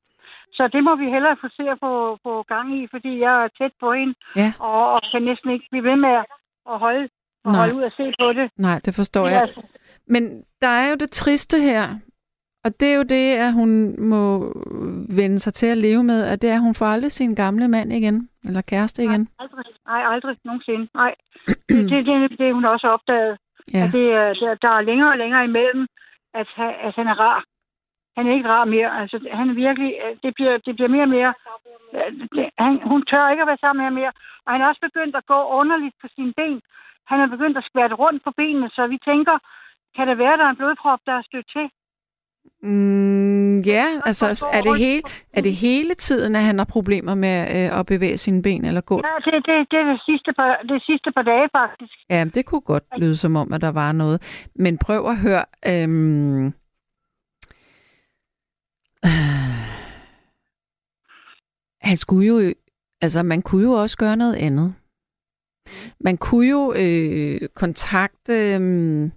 Så 0.54 0.70
det 0.74 0.84
må 0.84 0.96
vi 0.96 1.06
hellere 1.10 1.38
få 1.42 1.48
se 1.58 1.64
at 1.70 1.78
få, 1.80 2.18
få 2.24 2.44
gang 2.44 2.68
i, 2.80 2.88
fordi 2.92 3.20
jeg 3.20 3.44
er 3.44 3.48
tæt 3.58 3.72
på 3.80 3.94
hende, 3.94 4.14
Ja. 4.36 4.54
og, 4.60 4.92
og 4.94 5.02
kan 5.12 5.22
næsten 5.24 5.50
ikke 5.52 5.68
blive 5.72 5.84
ved 5.84 5.96
med 5.96 6.10
at 6.10 6.26
at 6.74 6.80
holde, 6.80 7.10
og 7.46 7.52
Nej. 7.52 7.60
holde 7.60 7.76
ud 7.76 7.82
og 7.84 7.92
se 7.98 8.14
på 8.20 8.34
det. 8.34 8.52
Nej, 8.58 8.80
det 8.86 8.96
forstår 8.96 9.24
Det 9.26 9.30
er 9.30 9.34
jeg. 9.34 9.42
altså- 9.42 9.62
Men 10.08 10.44
der 10.62 10.68
er 10.68 10.90
jo 10.90 10.96
det 10.96 11.12
triste 11.12 11.58
her, 11.60 11.84
og 12.66 12.80
det 12.80 12.88
er 12.92 12.96
jo 12.96 13.04
det, 13.04 13.36
at 13.36 13.54
hun 13.54 13.96
må 14.12 14.24
vende 15.20 15.40
sig 15.40 15.54
til 15.54 15.68
at 15.68 15.78
leve 15.78 16.04
med, 16.04 16.24
at 16.24 16.42
det 16.42 16.50
er, 16.50 16.54
at 16.56 16.62
hun 16.62 16.76
får 16.76 16.86
aldrig 16.86 17.12
sin 17.12 17.36
gamle 17.36 17.68
mand 17.68 17.94
igen, 17.94 18.30
eller 18.46 18.62
kæreste 18.62 19.04
igen. 19.04 19.28
Aldrig. 19.40 19.66
Nej, 19.88 20.02
aldrig 20.14 20.36
nogensinde. 20.46 20.88
Nej. 20.94 21.16
Det, 21.48 21.90
det, 21.90 22.06
det 22.06 22.14
er 22.24 22.28
det, 22.40 22.54
hun 22.54 22.66
også 22.66 22.88
opdaget. 22.88 23.38
Ja. 23.74 23.84
At 23.86 23.92
det, 23.92 24.06
er- 24.14 24.34
der, 24.34 24.56
der 24.56 24.70
er 24.78 24.82
længere 24.82 25.10
og 25.12 25.18
længere 25.18 25.44
imellem, 25.44 25.88
at, 26.34 26.48
han, 26.56 26.74
at 26.88 26.96
han 26.96 27.08
er 27.08 27.20
rar. 27.20 27.44
Han 28.18 28.28
er 28.28 28.34
ikke 28.34 28.50
rar 28.50 28.66
mere. 28.66 29.02
Altså, 29.02 29.30
han 29.34 29.50
er 29.50 29.54
virkelig... 29.54 29.92
Øh, 30.04 30.18
det 30.24 30.32
bliver, 30.36 30.58
det 30.58 30.76
bliver 30.76 30.88
mere 30.96 31.08
og 31.10 31.14
mere... 31.18 31.34
Øh, 31.94 32.12
det, 32.36 32.50
han, 32.58 32.82
hun 32.92 33.06
tør 33.06 33.30
ikke 33.30 33.42
at 33.42 33.48
være 33.48 33.64
sammen 33.64 33.80
med 33.80 33.86
ham 33.90 33.94
mere. 33.94 34.14
Og 34.46 34.52
han 34.54 34.62
er 34.62 34.68
også 34.68 34.82
begyndt 34.82 35.16
at 35.16 35.26
gå 35.26 35.40
underligt 35.60 35.96
på 36.02 36.08
sine 36.16 36.34
ben. 36.34 36.62
Han 37.08 37.20
er 37.20 37.28
begyndt 37.28 37.58
at 37.58 37.68
skvatte 37.70 37.96
rundt 37.96 38.24
på 38.24 38.32
benene, 38.38 38.70
så 38.70 38.88
vi 38.88 38.98
tænker, 39.10 39.38
kan 39.96 40.08
det 40.08 40.18
være, 40.18 40.34
at 40.34 40.40
der 40.40 40.46
er 40.46 40.50
en 40.50 40.62
blodprop, 40.62 41.00
der 41.06 41.14
er 41.14 41.22
stødt 41.22 41.50
til? 41.56 41.70
Mm, 42.64 43.58
ja, 43.58 43.86
altså 44.06 44.46
er 44.54 44.62
det, 44.62 44.78
hele, 44.78 45.02
er 45.34 45.42
det 45.42 45.54
hele 45.54 45.94
tiden, 45.94 46.36
at 46.36 46.42
han 46.42 46.58
har 46.58 46.66
problemer 46.66 47.16
med 47.16 47.42
øh, 47.42 47.80
at 47.80 47.86
bevæge 47.86 48.18
sine 48.18 48.42
ben 48.42 48.66
eller 48.66 48.82
gå? 48.82 48.96
Ja, 48.96 49.02
det, 49.26 49.34
det, 49.34 49.68
det 49.72 49.80
er 49.80 49.92
det 49.92 50.02
sidste, 50.06 50.34
par, 50.34 50.58
det 50.70 50.84
sidste 50.86 51.12
par 51.12 51.22
dage, 51.22 51.50
faktisk. 51.52 51.94
Ja, 52.10 52.26
det 52.36 52.46
kunne 52.46 52.62
godt 52.62 52.84
lyde 52.98 53.18
som 53.18 53.36
om, 53.36 53.54
at 53.54 53.62
der 53.62 53.72
var 53.72 53.92
noget. 53.92 54.48
Men 54.56 54.78
prøv 54.78 55.10
at 55.10 55.18
høre. 55.18 55.46
Øhm, 55.68 56.54
han 61.90 61.98
skulle 61.98 62.28
jo, 62.28 62.54
altså 63.02 63.24
man 63.24 63.42
kunne 63.42 63.64
jo 63.64 63.72
også 63.72 63.98
gøre 63.98 64.18
noget 64.18 64.36
andet. 64.36 64.76
Man 66.00 66.18
kunne 66.18 66.50
jo 66.50 66.74
øh, 66.74 67.50
kontakte, 67.56 68.34
øh, 68.34 69.10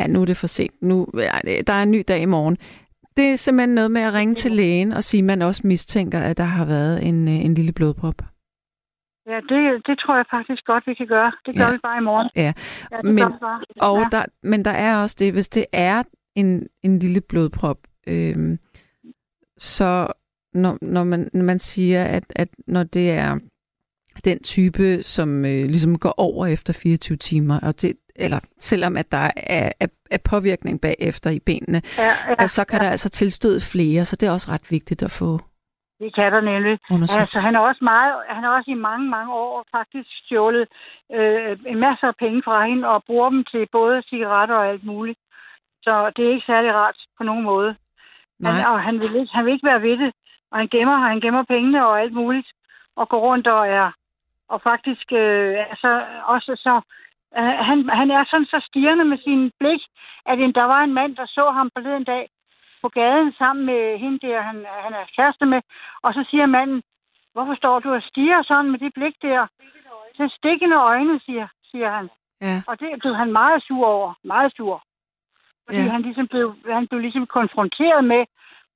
ja 0.00 0.06
nu 0.06 0.20
er 0.20 0.24
det 0.24 0.36
for 0.36 0.46
sent, 0.46 0.82
nu, 0.82 1.06
ja, 1.14 1.38
der 1.66 1.72
er 1.72 1.82
en 1.82 1.90
ny 1.90 2.02
dag 2.08 2.22
i 2.22 2.24
morgen. 2.26 2.56
Det 3.16 3.24
er 3.32 3.36
simpelthen 3.36 3.74
noget 3.74 3.90
med 3.90 4.00
at 4.02 4.12
ringe 4.14 4.34
til 4.34 4.50
lægen 4.50 4.92
og 4.92 5.04
sige, 5.04 5.18
at 5.18 5.24
man 5.24 5.42
også 5.42 5.66
mistænker, 5.66 6.20
at 6.20 6.36
der 6.36 6.44
har 6.44 6.64
været 6.64 7.06
en, 7.06 7.28
øh, 7.28 7.34
en 7.44 7.54
lille 7.54 7.72
blodprop. 7.72 8.14
Ja, 9.26 9.36
det, 9.36 9.86
det 9.86 9.98
tror 9.98 10.16
jeg 10.16 10.24
faktisk 10.30 10.64
godt, 10.66 10.86
vi 10.86 10.94
kan 10.94 11.06
gøre. 11.06 11.32
Det 11.46 11.56
gør 11.56 11.64
Ja. 11.66 11.72
vi 11.72 11.78
bare 11.82 11.98
i 11.98 12.04
morgen. 12.04 12.28
Ja. 12.36 12.52
ja 12.92 13.02
Men- 13.02 13.16
bare. 13.16 13.60
Og 13.80 13.98
ja. 13.98 14.08
der, 14.12 14.24
men 14.42 14.64
der 14.64 14.70
er 14.70 14.96
også 15.02 15.16
det, 15.18 15.32
hvis 15.32 15.48
det 15.48 15.64
er 15.72 16.02
en, 16.34 16.66
en 16.82 16.98
lille 16.98 17.20
blodprop, 17.20 17.78
øhm, 18.06 18.58
så 19.58 20.06
når, 20.54 20.78
når, 20.82 21.04
man, 21.04 21.30
når 21.32 21.44
man 21.44 21.58
siger, 21.58 22.04
at, 22.04 22.24
at 22.36 22.48
når 22.66 22.82
det 22.82 23.10
er 23.10 23.38
den 24.24 24.42
type, 24.42 25.02
som 25.02 25.44
øh, 25.44 25.64
ligesom 25.66 25.98
går 25.98 26.14
over 26.16 26.46
efter 26.46 26.72
24 26.72 27.16
timer, 27.16 27.60
og 27.60 27.82
det, 27.82 27.92
eller 28.20 28.40
selvom 28.58 28.96
at 28.96 29.12
der 29.12 29.30
er, 29.36 29.72
er, 29.80 29.86
er 30.10 30.18
påvirkning 30.30 30.80
bagefter 30.80 31.30
i 31.30 31.40
benene, 31.46 31.82
ja, 31.98 32.04
ja, 32.04 32.34
ja, 32.40 32.46
så 32.46 32.64
kan 32.64 32.78
ja. 32.78 32.84
der 32.84 32.90
altså 32.90 33.08
tilstøde 33.08 33.60
flere, 33.60 34.04
så 34.04 34.16
det 34.16 34.26
er 34.26 34.32
også 34.32 34.52
ret 34.52 34.70
vigtigt 34.70 35.02
at 35.02 35.10
få 35.10 35.40
det 36.00 36.14
kan 36.14 36.32
der 36.32 36.40
nemlig. 36.40 36.78
undersøgt. 36.90 37.20
Altså, 37.20 37.40
han 37.40 37.54
er 37.54 37.60
også 37.60 37.84
meget, 37.92 38.14
han 38.28 38.42
har 38.44 38.56
også 38.56 38.70
i 38.70 38.84
mange, 38.88 39.06
mange 39.08 39.32
år 39.32 39.64
faktisk 39.76 40.08
stjålet 40.24 40.66
øh, 41.12 41.58
en 41.66 41.78
masse 41.78 42.06
af 42.06 42.16
penge 42.16 42.42
fra 42.42 42.66
hende 42.66 42.88
og 42.88 43.04
bruger 43.04 43.30
dem 43.30 43.44
til 43.44 43.68
både 43.72 44.02
cigaretter 44.08 44.54
og 44.54 44.68
alt 44.68 44.84
muligt. 44.84 45.18
Så 45.82 46.12
det 46.16 46.24
er 46.24 46.32
ikke 46.34 46.46
særlig 46.46 46.74
rart 46.74 46.98
på 47.18 47.22
nogen 47.24 47.44
måde. 47.44 47.76
Nej. 48.38 48.52
Han, 48.52 48.66
og 48.66 48.82
han 48.82 49.00
vil, 49.00 49.14
ikke, 49.16 49.32
han 49.34 49.44
vil 49.44 49.52
ikke 49.52 49.66
være 49.66 49.82
ved 49.82 49.96
det. 49.98 50.12
Og 50.50 50.58
han 50.58 50.68
gemmer, 50.68 50.96
han 50.96 51.20
gemmer 51.20 51.42
pengene 51.42 51.86
og 51.86 52.00
alt 52.00 52.12
muligt. 52.12 52.48
Og 52.96 53.08
går 53.08 53.20
rundt 53.20 53.46
og 53.46 53.68
er... 53.68 53.92
Og 54.48 54.62
faktisk 54.62 55.12
øh, 55.12 55.54
altså, 55.70 56.02
også 56.24 56.52
så... 56.56 56.80
Øh, 57.38 57.54
han, 57.68 57.78
han 58.00 58.10
er 58.10 58.24
sådan 58.30 58.46
så 58.46 58.58
stirrende 58.68 59.04
med 59.04 59.18
sin 59.18 59.50
blik, 59.60 59.82
at 60.26 60.38
en, 60.38 60.52
der 60.54 60.64
var 60.64 60.80
en 60.84 60.94
mand, 60.94 61.16
der 61.16 61.26
så 61.26 61.50
ham 61.50 61.70
forleden 61.76 62.04
dag 62.04 62.28
på 62.82 62.88
gaden 62.88 63.32
sammen 63.38 63.66
med 63.66 63.98
hende 63.98 64.18
der, 64.26 64.40
han, 64.40 64.56
han 64.84 64.92
er 64.92 65.04
kæreste 65.16 65.46
med. 65.46 65.60
Og 66.02 66.14
så 66.14 66.24
siger 66.30 66.46
manden, 66.46 66.82
hvorfor 67.32 67.54
står 67.54 67.78
du 67.78 67.94
og 67.94 68.02
stiger 68.02 68.42
sådan 68.42 68.70
med 68.70 68.78
det 68.78 68.94
blik 68.94 69.14
der? 69.22 69.46
Er 70.18 70.28
stikkende 70.28 70.76
øjne, 70.76 71.20
siger, 71.26 71.46
siger 71.70 71.90
han. 71.90 72.10
Ja. 72.40 72.62
Og 72.66 72.80
det 72.80 72.88
blev 73.00 73.14
han 73.14 73.32
meget 73.32 73.62
sur 73.62 73.86
over. 73.86 74.12
Meget 74.24 74.52
sur. 74.56 74.82
Fordi 75.66 75.78
Ja. 75.78 75.90
han, 75.90 76.02
ligesom 76.02 76.28
blev, 76.28 76.54
han 76.72 76.86
blev 76.88 77.00
ligesom 77.00 77.26
konfronteret 77.26 78.04
med, 78.04 78.24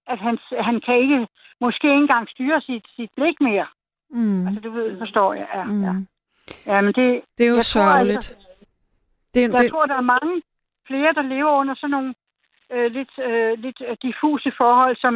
at 0.07 0.19
han, 0.19 0.38
han 0.61 0.81
kan 0.81 0.97
ikke, 0.99 1.27
måske 1.61 1.87
ikke 1.87 1.97
engang 2.03 2.29
styre 2.29 2.61
sit, 2.61 2.87
sit 2.97 3.11
blik 3.17 3.40
mere. 3.40 3.67
Mm. 4.11 4.47
Altså, 4.47 4.61
du 4.61 4.71
ved, 4.71 4.99
forstår 4.99 5.35
jeg. 5.35 5.49
Ja, 5.55 5.64
Mm. 5.64 5.85
ja. 5.85 5.93
ja 6.67 6.81
men 6.81 6.93
det, 6.95 7.23
Det 7.38 7.47
er 7.47 7.51
jo 7.51 7.57
tror 7.57 7.62
sørgeligt. 7.62 8.17
altså- 8.17 8.43
det, 9.35 9.40
jeg 9.42 9.59
det, 9.59 9.70
tror, 9.70 9.87
der 9.87 9.94
er 9.97 10.11
mange 10.14 10.42
flere, 10.88 11.12
der 11.12 11.23
lever 11.23 11.53
under 11.61 11.75
sådan 11.75 11.90
nogle 11.90 12.14
øh, 12.73 12.92
lidt, 12.92 13.12
øh, 13.29 13.59
lidt 13.59 13.81
øh, 13.88 13.97
diffuse 14.03 14.53
forhold, 14.57 14.97
som, 14.97 15.14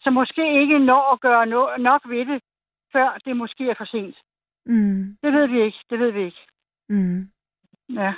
som 0.00 0.12
måske 0.12 0.60
ikke 0.60 0.78
når 0.78 1.12
at 1.12 1.20
gøre 1.20 1.46
no, 1.46 1.62
nok 1.78 2.02
ved 2.08 2.26
det, 2.26 2.42
før 2.92 3.08
det 3.24 3.36
måske 3.36 3.70
er 3.70 3.74
for 3.78 3.84
sent. 3.84 4.16
mm. 4.66 5.16
Det 5.22 5.32
ved 5.32 5.46
vi 5.48 5.62
ikke. 5.62 5.78
Det 5.90 5.98
ved 5.98 6.10
vi 6.10 6.22
ikke. 6.24 6.42
Mm. 6.88 7.28
Ja. 7.94 8.12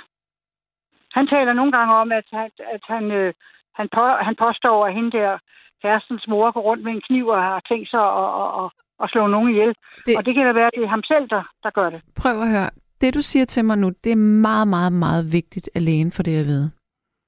Han 1.13 1.27
taler 1.27 1.53
nogle 1.53 1.71
gange 1.71 1.93
om, 1.93 2.11
at 2.11 2.25
han, 2.33 2.49
at 2.75 2.83
han, 2.87 3.11
øh, 3.11 3.33
han, 3.75 3.89
på, 3.95 4.03
han 4.27 4.35
påstår, 4.35 4.85
at 4.87 4.93
hende 4.93 5.11
der 5.11 5.37
kærestens 5.81 6.27
mor 6.27 6.51
går 6.51 6.61
rundt 6.61 6.83
med 6.83 6.91
en 6.93 7.01
kniv 7.07 7.27
og 7.27 7.41
har 7.43 7.61
tænkt 7.69 7.89
sig 7.89 7.99
at, 8.21 8.29
at, 8.41 8.49
at, 8.63 8.69
at 9.03 9.09
slå 9.09 9.27
nogen 9.27 9.49
ihjel. 9.49 9.67
Det- 9.67 9.77
Det... 10.05 10.17
Og 10.17 10.25
det 10.25 10.35
kan 10.35 10.45
da 10.45 10.51
være, 10.51 10.67
at 10.67 10.73
det 10.77 10.83
er 10.83 10.87
ham 10.95 11.03
selv, 11.03 11.29
der, 11.29 11.43
der 11.63 11.69
gør 11.69 11.89
det. 11.89 12.01
Prøv 12.21 12.41
at 12.41 12.49
høre. 12.55 12.69
Det, 13.01 13.15
du 13.15 13.21
siger 13.21 13.45
til 13.45 13.65
mig 13.65 13.77
nu, 13.77 13.89
det 14.03 14.11
er 14.11 14.15
meget, 14.49 14.67
meget, 14.67 14.93
meget 14.93 15.33
vigtigt, 15.33 15.69
at 15.75 15.81
lægen 15.81 16.11
får 16.11 16.23
det 16.23 16.39
at 16.39 16.45
vide. 16.45 16.71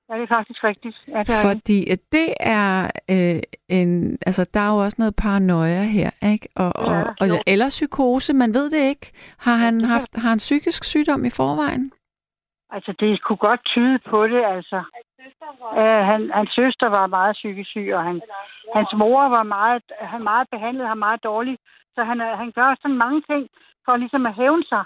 Ja, 0.09 0.13
det 0.17 0.23
er 0.23 0.35
faktisk 0.37 0.63
rigtigt. 0.63 0.97
Ja, 1.07 1.19
det 1.19 1.29
er. 1.29 1.47
Fordi 1.49 1.89
at 1.89 1.99
det 2.11 2.33
er 2.39 2.91
øh, 3.13 3.41
en... 3.69 4.17
Altså, 4.27 4.49
der 4.53 4.59
er 4.59 4.71
jo 4.73 4.77
også 4.77 4.95
noget 4.99 5.15
paranoia 5.15 5.83
her, 5.83 6.09
ikke? 6.33 6.47
Og, 6.55 6.71
Ja, 6.77 7.01
og, 7.01 7.15
og, 7.21 7.29
jo. 7.29 7.35
eller 7.47 7.69
psykose, 7.69 8.33
man 8.33 8.53
ved 8.53 8.71
det 8.71 8.83
ikke. 8.91 9.11
Har 9.39 9.55
han 9.55 9.81
haft 9.81 10.09
har 10.15 10.29
han 10.29 10.37
psykisk 10.37 10.83
sygdom 10.83 11.25
i 11.25 11.29
forvejen? 11.29 11.91
Altså, 12.75 12.91
det 12.99 13.21
kunne 13.21 13.43
godt 13.49 13.61
tyde 13.65 13.99
på 14.11 14.27
det, 14.27 14.41
altså. 14.55 14.79
Øh, 15.79 16.01
han, 16.11 16.31
hans 16.33 16.51
søster 16.59 16.87
var 16.87 17.07
meget 17.07 17.35
psykisk 17.35 17.69
syg, 17.69 17.89
og 17.93 18.03
han, 18.03 18.21
hans 18.75 18.91
mor 18.97 19.29
var 19.29 19.43
meget, 19.43 19.83
han 19.99 20.23
meget 20.23 20.47
behandlet 20.51 20.87
ham 20.87 20.97
meget 20.97 21.23
dårligt. 21.23 21.61
Så 21.95 22.03
han, 22.03 22.19
han 22.19 22.51
gør 22.51 22.75
sådan 22.81 22.97
mange 22.97 23.21
ting 23.29 23.43
for 23.85 23.97
ligesom 23.97 24.25
at 24.25 24.35
hævne 24.35 24.63
sig. 24.63 24.83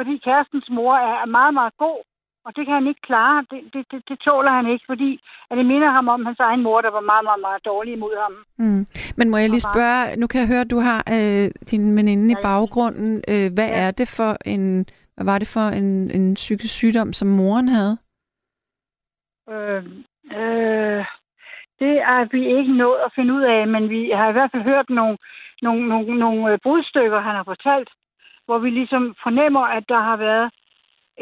Fordi 0.00 0.14
kærestens 0.26 0.68
mor 0.78 0.94
er 0.96 1.26
meget, 1.38 1.54
meget 1.54 1.74
god, 1.84 1.98
og 2.44 2.50
det 2.56 2.62
kan 2.66 2.74
han 2.74 2.86
ikke 2.86 3.00
klare. 3.10 3.38
Det, 3.50 3.60
det, 3.74 3.82
det, 3.90 4.00
det 4.08 4.18
tåler 4.18 4.50
han 4.58 4.66
ikke, 4.72 4.84
fordi 4.92 5.10
at 5.50 5.56
det 5.58 5.66
minder 5.66 5.90
ham 5.90 6.08
om 6.08 6.26
hans 6.26 6.40
egen 6.40 6.62
mor, 6.62 6.80
der 6.80 6.90
var 6.90 7.00
meget, 7.00 7.24
meget, 7.24 7.40
meget 7.40 7.64
dårlig 7.64 7.92
imod 7.92 8.14
ham. 8.24 8.34
Mm. 8.58 8.86
Men 9.16 9.30
må 9.30 9.36
jeg 9.36 9.50
lige 9.50 9.68
spørge, 9.72 10.16
nu 10.20 10.26
kan 10.26 10.40
jeg 10.40 10.48
høre, 10.48 10.60
at 10.60 10.70
du 10.70 10.78
har 10.88 11.00
øh, 11.16 11.50
din 11.70 11.96
veninde 11.96 12.26
i 12.32 12.36
Ja. 12.38 12.42
baggrunden. 12.48 13.12
Øh, 13.32 13.48
hvad 13.54 13.68
Ja. 13.68 13.80
er 13.86 13.90
det 13.90 14.08
for 14.18 14.36
en, 14.54 14.86
hvad 15.14 15.24
var 15.24 15.38
det 15.38 15.48
for 15.56 15.66
en, 15.80 16.10
en 16.10 16.34
psykisk 16.34 16.74
sygdom, 16.74 17.12
som 17.12 17.28
moren 17.28 17.68
havde? 17.68 17.94
Øh, 19.54 19.84
øh, 20.40 21.04
det 21.82 21.94
er 22.14 22.22
vi 22.32 22.40
ikke 22.58 22.72
nået 22.76 23.00
at 23.06 23.12
finde 23.14 23.34
ud 23.34 23.42
af, 23.42 23.66
men 23.68 23.88
vi 23.88 24.10
har 24.18 24.28
i 24.28 24.32
hvert 24.32 24.50
fald 24.52 24.62
hørt 24.62 24.90
nogle, 24.90 25.16
nogle, 25.62 25.88
nogle, 25.88 26.18
nogle 26.18 26.52
øh, 26.52 26.58
brudstykker, 26.62 27.20
han 27.20 27.34
har 27.34 27.44
fortalt, 27.44 27.90
hvor 28.50 28.58
vi 28.58 28.70
ligesom 28.70 29.04
fornemmer, 29.22 29.64
at 29.76 29.84
der 29.88 30.00
har 30.08 30.16
været 30.16 30.46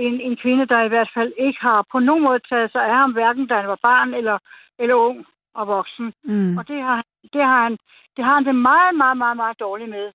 en, 0.06 0.20
en 0.20 0.36
kvinde, 0.36 0.66
der 0.72 0.80
i 0.82 0.92
hvert 0.92 1.10
fald 1.14 1.32
ikke 1.46 1.60
har 1.60 1.86
på 1.92 1.98
nogen 1.98 2.24
måde 2.24 2.40
taget 2.50 2.72
sig 2.72 2.82
af 2.84 2.94
ham, 2.94 3.12
hverken 3.12 3.46
da 3.46 3.54
han 3.60 3.68
var 3.68 3.80
barn 3.82 4.14
eller, 4.14 4.38
eller 4.78 4.94
ung 4.94 5.26
og 5.54 5.66
voksen. 5.66 6.12
Mm. 6.24 6.58
Og 6.58 6.68
det 6.68 6.82
har, 6.82 7.04
det, 7.32 7.42
har 7.50 7.62
han, 7.62 7.76
det 8.16 8.24
har 8.24 8.34
han 8.34 8.44
det 8.44 8.54
meget, 8.54 8.94
meget, 9.02 9.16
meget, 9.16 9.36
meget 9.36 9.60
dårligt 9.60 9.90
med. 9.90 10.06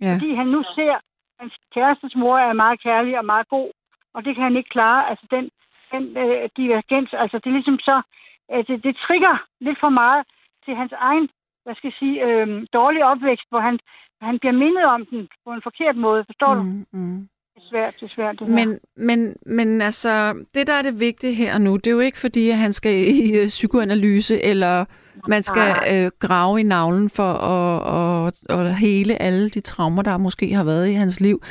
Ja. 0.00 0.14
Fordi 0.14 0.34
han 0.34 0.46
nu 0.46 0.62
ser, 0.74 0.92
at 0.92 1.00
hans 1.40 1.54
kærestes 1.74 2.14
mor 2.14 2.38
er 2.38 2.52
meget 2.52 2.82
kærlig 2.82 3.18
og 3.18 3.24
meget 3.24 3.48
god, 3.48 3.70
og 4.14 4.24
det 4.24 4.34
kan 4.34 4.44
han 4.44 4.56
ikke 4.56 4.74
klare. 4.76 5.10
Altså 5.10 5.26
den, 5.30 5.44
den 5.92 6.04
øh, 6.22 6.48
divergens, 6.56 7.12
altså 7.12 7.36
det 7.38 7.46
er 7.46 7.58
ligesom 7.58 7.78
så, 7.78 8.02
at 8.48 8.68
det, 8.68 8.84
det 8.84 8.96
trigger 8.96 9.34
lidt 9.60 9.78
for 9.80 9.88
meget 9.88 10.26
til 10.64 10.74
hans 10.76 10.92
egen, 10.92 11.28
hvad 11.64 11.74
skal 11.74 11.88
jeg 11.88 11.98
sige, 11.98 12.16
øh, 12.26 12.66
dårlige 12.72 13.06
opvækst, 13.06 13.48
hvor 13.50 13.60
han, 13.60 13.78
han 14.22 14.38
bliver 14.38 14.52
mindet 14.52 14.84
om 14.84 15.06
den 15.10 15.28
på 15.44 15.50
en 15.52 15.62
forkert 15.62 15.96
måde. 15.96 16.24
Forstår 16.26 16.54
du? 16.54 16.62
Mm, 16.62 16.86
mm. 16.92 17.28
Det 17.54 17.62
er 17.62 17.68
svært, 17.70 17.94
det 18.00 18.06
er 18.10 18.14
svært. 18.14 18.38
Det. 18.38 18.48
Men, 18.48 18.78
men, 18.96 19.36
men 19.46 19.82
altså, 19.82 20.34
det 20.54 20.66
der 20.66 20.72
er 20.72 20.82
det 20.82 21.00
vigtige 21.00 21.34
her 21.34 21.54
og 21.54 21.60
nu, 21.60 21.76
det 21.76 21.86
er 21.86 21.90
jo 21.90 22.00
ikke 22.00 22.18
fordi, 22.18 22.50
at 22.50 22.56
han 22.56 22.72
skal 22.72 22.94
i 23.16 23.36
øh, 23.36 23.46
psykoanalyse, 23.46 24.42
eller 24.42 24.84
man 25.28 25.42
skal 25.42 25.74
øh, 25.92 26.10
grave 26.18 26.60
i 26.60 26.62
navlen 26.62 27.10
for 27.10 27.32
at, 27.32 28.34
at, 28.50 28.58
at 28.58 28.76
hele 28.76 29.22
alle 29.22 29.50
de 29.50 29.60
traumer, 29.60 30.02
der 30.02 30.16
måske 30.16 30.54
har 30.54 30.64
været 30.64 30.88
i 30.88 30.92
hans 30.92 31.20
liv. 31.20 31.42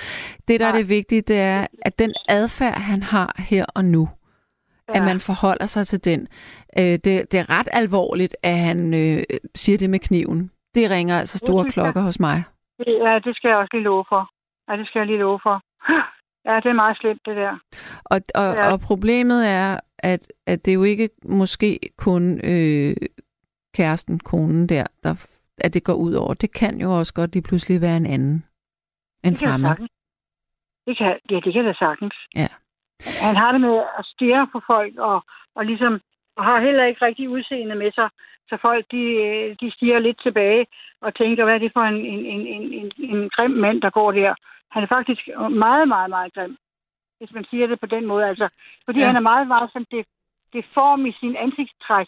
Det, 0.48 0.60
der 0.60 0.66
er 0.66 0.72
det 0.72 0.90
vigtige, 0.90 1.22
det 1.22 1.40
er, 1.40 1.68
at 1.82 2.00
den 2.00 2.14
adfærd, 2.30 2.82
han 2.82 3.04
har 3.04 3.36
her 3.38 3.66
og 3.76 3.86
nu, 3.86 4.10
ja. 4.90 4.98
at 4.98 5.04
man 5.04 5.20
forholder 5.20 5.66
sig 5.66 5.88
til 5.88 6.06
den. 6.06 6.28
Øh, 6.80 6.84
det, 6.84 7.04
det 7.04 7.34
er 7.34 7.50
ret 7.50 7.70
alvorligt, 7.72 8.36
at 8.44 8.58
han 8.58 8.94
øh, 8.94 9.24
siger 9.56 9.78
det 9.78 9.90
med 9.90 10.00
kniven. 10.00 10.52
Det 10.76 10.90
ringer 10.90 11.20
altså 11.20 11.38
store 11.38 11.72
klokker 11.72 12.02
hos 12.02 12.20
mig. 12.20 12.44
Ja, 12.88 13.20
det 13.26 13.36
skal 13.36 13.48
jeg 13.50 13.58
også 13.58 13.70
lige 13.74 13.84
love 13.84 14.06
for. 14.10 14.30
Ja, 14.70 14.78
det 14.78 14.88
skal 14.88 15.00
jeg 15.00 15.08
lige 15.08 15.20
love 15.20 15.40
for. 15.44 15.62
Ja, 16.46 16.56
det 16.56 16.66
er 16.66 16.74
meget 16.74 16.98
slemt, 16.98 17.22
det 17.26 17.36
der. 17.36 17.58
Og, 18.06 18.20
og, 18.36 18.56
Ja. 18.56 18.72
og 18.72 18.80
problemet 18.80 19.50
er, 19.50 19.80
at, 20.00 20.28
at 20.48 20.66
det 20.66 20.72
er 20.72 20.76
jo 20.76 20.84
ikke 20.84 21.10
måske 21.26 21.80
kun 21.98 22.24
øh, 22.44 22.96
kæresten, 23.76 24.20
konen 24.20 24.70
der, 24.70 24.84
der, 25.04 25.28
at 25.58 25.74
det 25.74 25.84
går 25.84 25.94
ud 25.94 26.14
over. 26.14 26.34
Det 26.34 26.54
kan 26.54 26.82
jo 26.82 26.98
også 27.00 27.14
godt 27.14 27.34
lige 27.34 27.44
pludselig 27.44 27.82
være 27.82 27.98
en 27.98 28.06
anden. 28.06 28.46
En 29.24 29.32
Det 29.34 29.40
kan 29.40 29.50
fremmed. 29.50 29.70
det 29.70 29.78
sagtens. 29.78 29.92
Det 30.88 30.98
kan, 30.98 31.20
ja, 31.30 31.40
det 31.46 31.54
kan 31.54 31.66
det 31.66 31.78
sagtens. 31.78 32.16
Ja. 32.36 32.48
Han 33.28 33.36
har 33.36 33.52
det 33.52 33.62
med 33.62 33.78
at 34.00 34.06
stirre 34.06 34.48
på 34.52 34.62
folk, 34.68 34.94
og, 34.98 35.24
og 35.56 35.66
ligesom 35.66 36.02
og 36.38 36.44
har 36.46 36.60
heller 36.62 36.86
ikke 36.86 37.06
rigtig 37.06 37.30
udseende 37.30 37.76
med 37.76 37.92
sig, 37.92 38.10
så 38.50 38.58
folk 38.62 38.86
de, 38.92 39.04
øh, 39.28 39.56
de 39.62 39.72
stiger 39.72 40.00
lidt 40.00 40.20
tilbage 40.24 40.66
og 41.02 41.16
tænker, 41.16 41.44
hvad 41.44 41.54
er 41.56 41.64
det 41.66 41.72
for 41.74 41.82
en, 41.92 42.00
en, 42.14 42.22
en, 42.34 42.42
en, 42.56 42.64
en, 42.80 42.92
en 43.14 43.30
grim 43.36 43.52
mand, 43.52 43.82
der 43.82 43.90
går 43.90 44.12
der. 44.12 44.34
Han 44.72 44.84
er 44.84 44.88
faktisk 44.88 45.22
meget, 45.66 45.88
meget, 45.88 46.10
meget 46.10 46.34
grim, 46.34 46.58
hvis 47.20 47.32
man 47.34 47.46
siger 47.50 47.68
det 47.68 47.80
på 47.80 47.86
den 47.86 48.06
måde. 48.06 48.24
Altså, 48.32 48.48
fordi 48.86 49.00
Ja. 49.00 49.06
han 49.08 49.16
er 49.16 49.20
meget, 49.32 49.48
meget 49.48 49.70
sådan 49.74 49.86
det, 49.92 50.06
det 50.54 50.66
form 50.74 51.06
i 51.06 51.14
sin 51.20 51.36
ansigtstræk. 51.36 52.08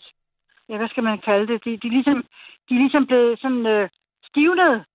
Ja, 0.70 0.78
hvad 0.78 0.90
skal 0.90 1.04
man 1.04 1.18
kalde 1.30 1.48
det? 1.54 1.66
De, 1.66 1.70
de, 1.82 1.88
er 1.88 1.92
ligesom, 1.98 2.18
de 2.70 2.72
er 2.76 2.80
ligesom 2.80 3.06
blevet 3.08 3.40
sådan 3.42 3.66
øh, 3.66 3.90
stivnet 4.30 4.86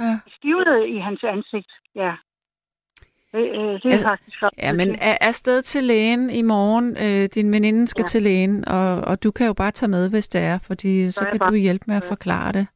Ja. 0.00 0.18
stivnet 0.36 0.86
i 0.88 0.96
hans 0.98 1.24
ansigt. 1.24 1.70
Ja. 1.94 2.12
Det, 3.32 3.38
øh, 3.58 3.72
det 3.82 3.84
er 3.84 3.90
Altså, 3.90 4.08
faktisk 4.08 4.42
ret 4.42 4.50
Ja, 4.58 4.72
men 4.72 4.88
er 5.00 5.18
afsted 5.20 5.62
til 5.62 5.84
lægen 5.84 6.30
i 6.30 6.42
morgen. 6.42 6.88
Øh, 7.04 7.28
din 7.34 7.52
veninde 7.52 7.86
skal 7.88 8.02
ja. 8.02 8.06
Til 8.06 8.22
lægen, 8.22 8.68
og, 8.68 9.00
og 9.00 9.22
du 9.24 9.30
kan 9.30 9.46
jo 9.46 9.52
bare 9.52 9.70
tage 9.70 9.90
med, 9.90 10.10
hvis 10.10 10.28
det 10.28 10.40
er, 10.40 10.58
fordi 10.58 11.10
så 11.10 11.24
er 11.26 11.30
kan 11.30 11.38
bare- 11.38 11.50
du 11.50 11.54
hjælpe 11.56 11.84
med 11.86 11.96
at 11.96 12.04
forklare 12.08 12.52
det. 12.52 12.66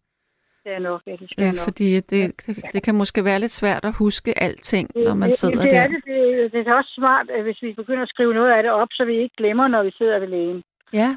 Det 0.64 0.72
er 0.72 0.78
nok, 0.78 1.00
ja, 1.06 1.12
det 1.12 1.32
Ja, 1.38 1.50
fordi 1.66 1.94
det, 1.94 2.10
det, 2.46 2.64
det 2.72 2.82
kan 2.82 2.94
måske 2.94 3.24
være 3.24 3.38
lidt 3.40 3.52
svært 3.52 3.84
at 3.84 3.94
huske 3.96 4.42
alting, 4.42 4.90
når 4.94 5.14
man 5.14 5.28
det, 5.28 5.38
sidder 5.38 5.62
det, 5.62 5.70
der. 5.70 5.80
Er 5.80 5.88
det, 5.88 6.04
det, 6.04 6.52
det 6.52 6.68
er 6.68 6.74
også 6.74 6.92
smart, 6.94 7.30
at 7.30 7.42
hvis 7.42 7.62
vi 7.62 7.72
begynder 7.72 8.02
at 8.02 8.08
skrive 8.08 8.34
noget 8.34 8.50
af 8.52 8.62
det 8.62 8.72
op, 8.72 8.88
så 8.92 9.04
vi 9.04 9.16
ikke 9.22 9.34
glemmer, 9.36 9.68
når 9.68 9.82
vi 9.82 9.90
sidder 9.98 10.18
ved 10.18 10.28
lægen. 10.28 10.62
Ja, 10.92 11.16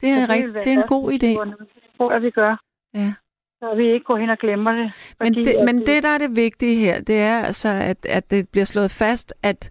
det 0.00 0.08
er, 0.08 0.36
vil 0.42 0.54
være 0.54 0.64
det 0.64 0.72
er 0.72 0.76
en 0.82 0.88
god 0.88 1.12
idé. 1.12 1.26
Det 1.26 1.56
tror 1.96 2.12
jeg, 2.12 2.22
vi 2.22 2.30
gør. 2.30 2.62
Ja. 2.94 3.12
Så 3.60 3.74
vi 3.76 3.92
ikke 3.92 4.04
går 4.04 4.16
hen 4.16 4.30
og 4.30 4.38
glemmer 4.38 4.72
det. 4.72 4.92
Men, 5.20 5.34
det, 5.34 5.56
men 5.64 5.86
det, 5.86 6.02
der 6.02 6.08
er 6.08 6.18
det 6.18 6.36
vigtige 6.36 6.76
her, 6.76 7.00
det 7.00 7.18
er 7.20 7.38
altså, 7.44 7.68
at, 7.68 8.06
at 8.06 8.30
det 8.30 8.48
bliver 8.48 8.64
slået 8.64 8.90
fast, 8.90 9.34
at, 9.42 9.70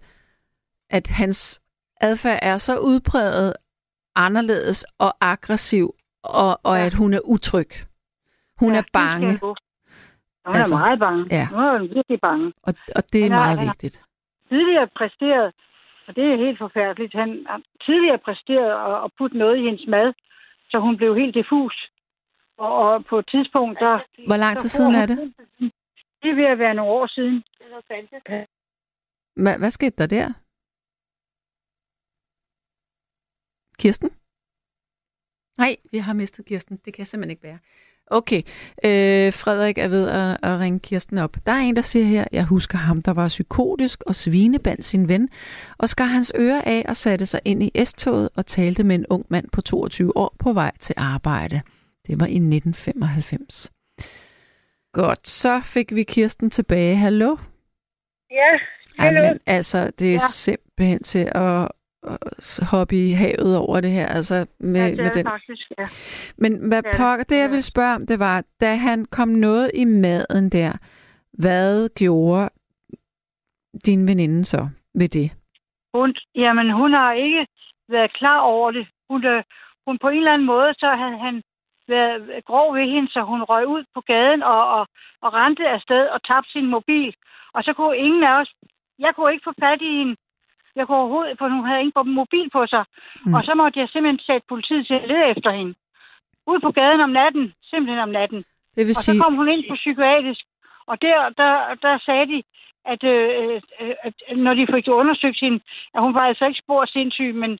at 0.90 1.06
hans 1.08 1.60
adfærd 2.00 2.38
er 2.42 2.56
så 2.56 2.78
udpræget 2.78 3.52
anderledes 4.16 4.84
og 4.98 5.14
aggressiv, 5.20 5.94
og, 6.24 6.60
og 6.62 6.76
Ja. 6.76 6.86
at 6.86 6.94
hun 6.94 7.14
er 7.14 7.20
utryg. 7.24 7.68
Hun 8.64 8.72
ja, 8.72 8.78
er 8.78 8.88
bange. 8.92 9.38
Hun 9.40 9.56
Altså, 10.58 10.74
er 10.74 10.78
meget 10.78 10.98
bange. 11.06 11.22
ja. 11.38 11.46
Hun 11.54 11.64
er 11.64 11.78
virkelig 11.96 12.20
bange. 12.28 12.46
og, 12.66 12.72
og 12.96 13.02
det 13.12 13.18
er 13.20 13.28
Han 13.30 13.38
meget 13.40 13.58
han 13.58 13.66
er- 13.68 13.70
vigtigt. 13.72 13.96
Tidligere 14.48 14.88
præsteret, 14.98 15.48
og 16.06 16.16
det 16.16 16.24
er 16.32 16.36
helt 16.36 16.58
forfærdeligt, 16.58 17.12
han 17.22 17.30
har 17.50 17.60
tidligere 17.86 18.18
præsteret 18.18 18.70
at, 18.88 19.04
at 19.04 19.10
putte 19.18 19.38
noget 19.38 19.56
i 19.58 19.62
hendes 19.68 19.86
mad, 19.88 20.08
så 20.70 20.76
hun 20.86 20.96
blev 20.96 21.10
helt 21.16 21.34
diffus. 21.34 21.76
Og, 22.58 22.72
og 22.88 23.04
på 23.10 23.18
et 23.18 23.26
tidspunkt, 23.34 23.80
der... 23.80 23.94
Hvor 24.26 24.36
lang 24.36 24.58
tid 24.58 24.68
siden 24.68 24.94
er 24.94 25.06
det? 25.06 25.18
Det 26.22 26.30
er 26.30 26.34
ved 26.34 26.44
at 26.54 26.58
være 26.58 26.74
nogle 26.74 26.92
år 26.92 27.06
siden. 27.06 27.44
Hvad, 29.42 29.58
hvad 29.58 29.70
skete 29.70 29.96
der 29.98 30.06
der? 30.06 30.28
Kirsten? 33.78 34.10
Nej, 35.58 35.76
vi 35.92 35.98
har 35.98 36.12
mistet 36.14 36.46
Kirsten. 36.46 36.76
Det 36.84 36.94
kan 36.94 36.98
jeg 37.00 37.06
simpelthen 37.06 37.30
ikke 37.30 37.42
være. 37.42 37.58
Okay, 38.12 38.42
øh, 38.84 39.32
Frederik 39.32 39.78
er 39.78 39.88
ved 39.88 40.08
at, 40.08 40.36
at 40.42 40.60
ringe 40.60 40.80
Kirsten 40.80 41.18
op. 41.18 41.36
Der 41.46 41.52
er 41.52 41.58
en, 41.58 41.76
der 41.76 41.82
siger 41.82 42.04
her, 42.04 42.24
jeg 42.32 42.44
husker 42.44 42.78
ham, 42.78 43.02
der 43.02 43.12
var 43.12 43.28
psykotisk 43.28 44.02
og 44.06 44.14
svinebandt 44.14 44.84
sin 44.84 45.08
ven, 45.08 45.28
og 45.78 45.88
skar 45.88 46.04
hans 46.04 46.32
øre 46.38 46.68
af 46.68 46.84
og 46.88 46.96
satte 46.96 47.26
sig 47.26 47.40
ind 47.44 47.62
i 47.62 47.84
S-toget 47.84 48.28
og 48.34 48.46
talte 48.46 48.84
med 48.84 48.94
en 48.94 49.06
ung 49.10 49.26
mand 49.28 49.48
på 49.52 49.60
22 49.60 50.16
år 50.16 50.34
på 50.38 50.52
vej 50.52 50.72
til 50.80 50.94
arbejde. 50.98 51.60
Det 52.06 52.20
var 52.20 52.26
i 52.26 52.36
1995. 52.36 53.72
Godt, 54.92 55.28
så 55.28 55.60
fik 55.64 55.94
vi 55.94 56.02
Kirsten 56.02 56.50
tilbage. 56.50 56.96
Hallo? 56.96 57.36
Ja, 58.30 58.58
Jamen, 59.04 59.40
altså, 59.46 59.90
det 59.98 60.08
er 60.08 60.12
ja. 60.12 60.18
Simpelthen 60.30 61.02
til 61.02 61.32
at 61.34 61.68
hoppe 62.70 62.96
i 62.96 63.12
havet 63.12 63.56
over 63.58 63.80
det 63.80 63.90
her, 63.90 64.06
altså 64.06 64.46
med, 64.60 64.80
ja 64.80 64.90
det 64.90 64.96
med 64.96 65.10
den. 65.10 65.24
faktisk, 65.26 65.70
ja. 65.78 65.84
Men 66.38 66.68
hvad 66.68 66.82
det 66.82 66.88
er 66.88 66.90
det. 66.90 67.00
pokker, 67.00 67.24
det 67.24 67.38
jeg 67.38 67.50
ville 67.50 67.62
spørge 67.62 67.94
om, 67.94 68.06
det 68.06 68.18
var, 68.18 68.44
da 68.60 68.76
han 68.76 69.04
kom 69.04 69.28
noget 69.28 69.70
i 69.74 69.84
maden 69.84 70.50
der, 70.50 70.72
hvad 71.32 71.88
gjorde 71.88 72.48
din 73.86 74.08
veninde 74.08 74.44
så 74.44 74.68
ved 74.94 75.08
det? 75.08 75.30
Hun, 75.94 76.14
jamen, 76.34 76.70
hun 76.70 76.92
har 76.92 77.12
ikke 77.12 77.46
været 77.88 78.12
klar 78.12 78.40
over 78.40 78.70
det. 78.70 78.86
Hun, 79.10 79.26
øh, 79.26 79.42
hun 79.86 79.98
på 79.98 80.08
en 80.08 80.16
eller 80.16 80.32
anden 80.32 80.46
måde, 80.46 80.74
så 80.74 80.86
havde 80.86 81.18
han 81.18 81.42
været 81.88 82.44
grov 82.44 82.74
ved 82.74 82.86
hende, 82.92 83.08
så 83.10 83.20
hun 83.22 83.42
røg 83.42 83.66
ud 83.66 83.84
på 83.94 84.00
gaden 84.00 84.42
og, 84.42 84.62
og, 84.76 84.86
og 85.20 85.34
rendte 85.34 85.68
afsted 85.68 86.04
og 86.14 86.22
tabte 86.22 86.50
sin 86.52 86.66
mobil. 86.66 87.14
Og 87.54 87.62
så 87.64 87.72
kunne 87.72 87.96
ingen 87.96 88.22
af 88.24 88.40
os, 88.40 88.50
jeg 88.98 89.14
kunne 89.14 89.32
ikke 89.32 89.44
få 89.48 89.54
fat 89.60 89.82
i 89.82 89.92
hende. 89.98 90.16
Jeg 90.76 90.86
kunne 90.86 91.02
overhovedet, 91.02 91.38
for 91.38 91.48
hun 91.48 91.64
havde 91.68 91.80
ingen 91.80 92.14
mobil 92.22 92.50
på 92.56 92.62
sig. 92.72 92.84
Mm. 93.26 93.34
Og 93.34 93.40
så 93.46 93.52
måtte 93.60 93.80
jeg 93.80 93.88
simpelthen 93.88 94.26
sætte 94.28 94.46
politiet 94.52 94.86
til 94.86 94.94
at 94.94 95.08
lede 95.10 95.26
efter 95.34 95.50
hende. 95.58 95.74
Ud 96.52 96.58
på 96.66 96.70
gaden 96.78 97.00
om 97.06 97.12
natten, 97.20 97.44
simpelthen 97.70 98.00
om 98.06 98.12
natten. 98.18 98.40
Det 98.76 98.84
vil 98.86 98.96
Og 98.98 99.02
så 99.04 99.12
sige, 99.12 99.20
kom 99.22 99.34
hun 99.40 99.48
ind 99.48 99.64
på 99.70 99.74
psykiatrisk, 99.74 100.44
og 100.90 100.96
der, 101.02 101.16
der, 101.40 101.54
der 101.84 101.92
sagde 102.06 102.26
de, 102.32 102.38
at, 102.92 103.02
øh, 103.14 103.60
øh, 103.80 103.94
at 104.06 104.14
når 104.36 104.54
de 104.54 104.66
fik 104.74 104.86
undersøgt 104.88 105.40
hende, 105.44 105.60
at 105.94 106.00
hun 106.02 106.14
var 106.14 106.24
altså 106.30 106.44
ikke 106.46 106.62
spor 106.64 106.84
sindssyg, 106.86 107.34
men, 107.42 107.50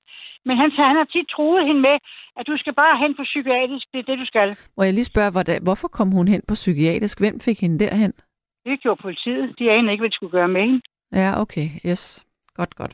men 0.47 0.57
han, 0.57 0.71
han 0.71 0.97
har 1.01 1.05
tit 1.05 1.29
truet 1.29 1.67
hende 1.67 1.81
med, 1.81 1.97
at 2.39 2.47
du 2.47 2.55
skal 2.57 2.75
bare 2.75 2.99
hen 3.03 3.17
på 3.17 3.23
psykiatrisk, 3.23 3.87
det 3.93 3.99
er 3.99 4.09
det, 4.11 4.19
du 4.19 4.27
skal. 4.27 4.49
må 4.77 4.83
jeg 4.83 4.95
lige 4.95 5.13
spørge, 5.13 5.31
hvordan, 5.31 5.63
hvorfor 5.63 5.89
kom 5.89 6.11
hun 6.11 6.29
hen 6.29 6.43
på 6.49 6.55
psykiatrisk? 6.55 7.21
Hvem 7.21 7.41
fik 7.41 7.61
hende 7.61 7.79
derhen? 7.85 8.13
Det 8.67 8.81
gjorde 8.81 9.03
politiet. 9.03 9.59
De 9.59 9.71
anede 9.71 9.93
ikke, 9.93 10.03
hvad 10.03 10.11
de 10.11 10.15
skulle 10.15 10.37
gøre 10.39 10.49
med 10.49 10.61
hende. 10.61 10.81
Ja, 11.13 11.41
okay, 11.41 11.67
yes. 11.91 12.27
Godt, 12.57 12.75
godt. 12.77 12.93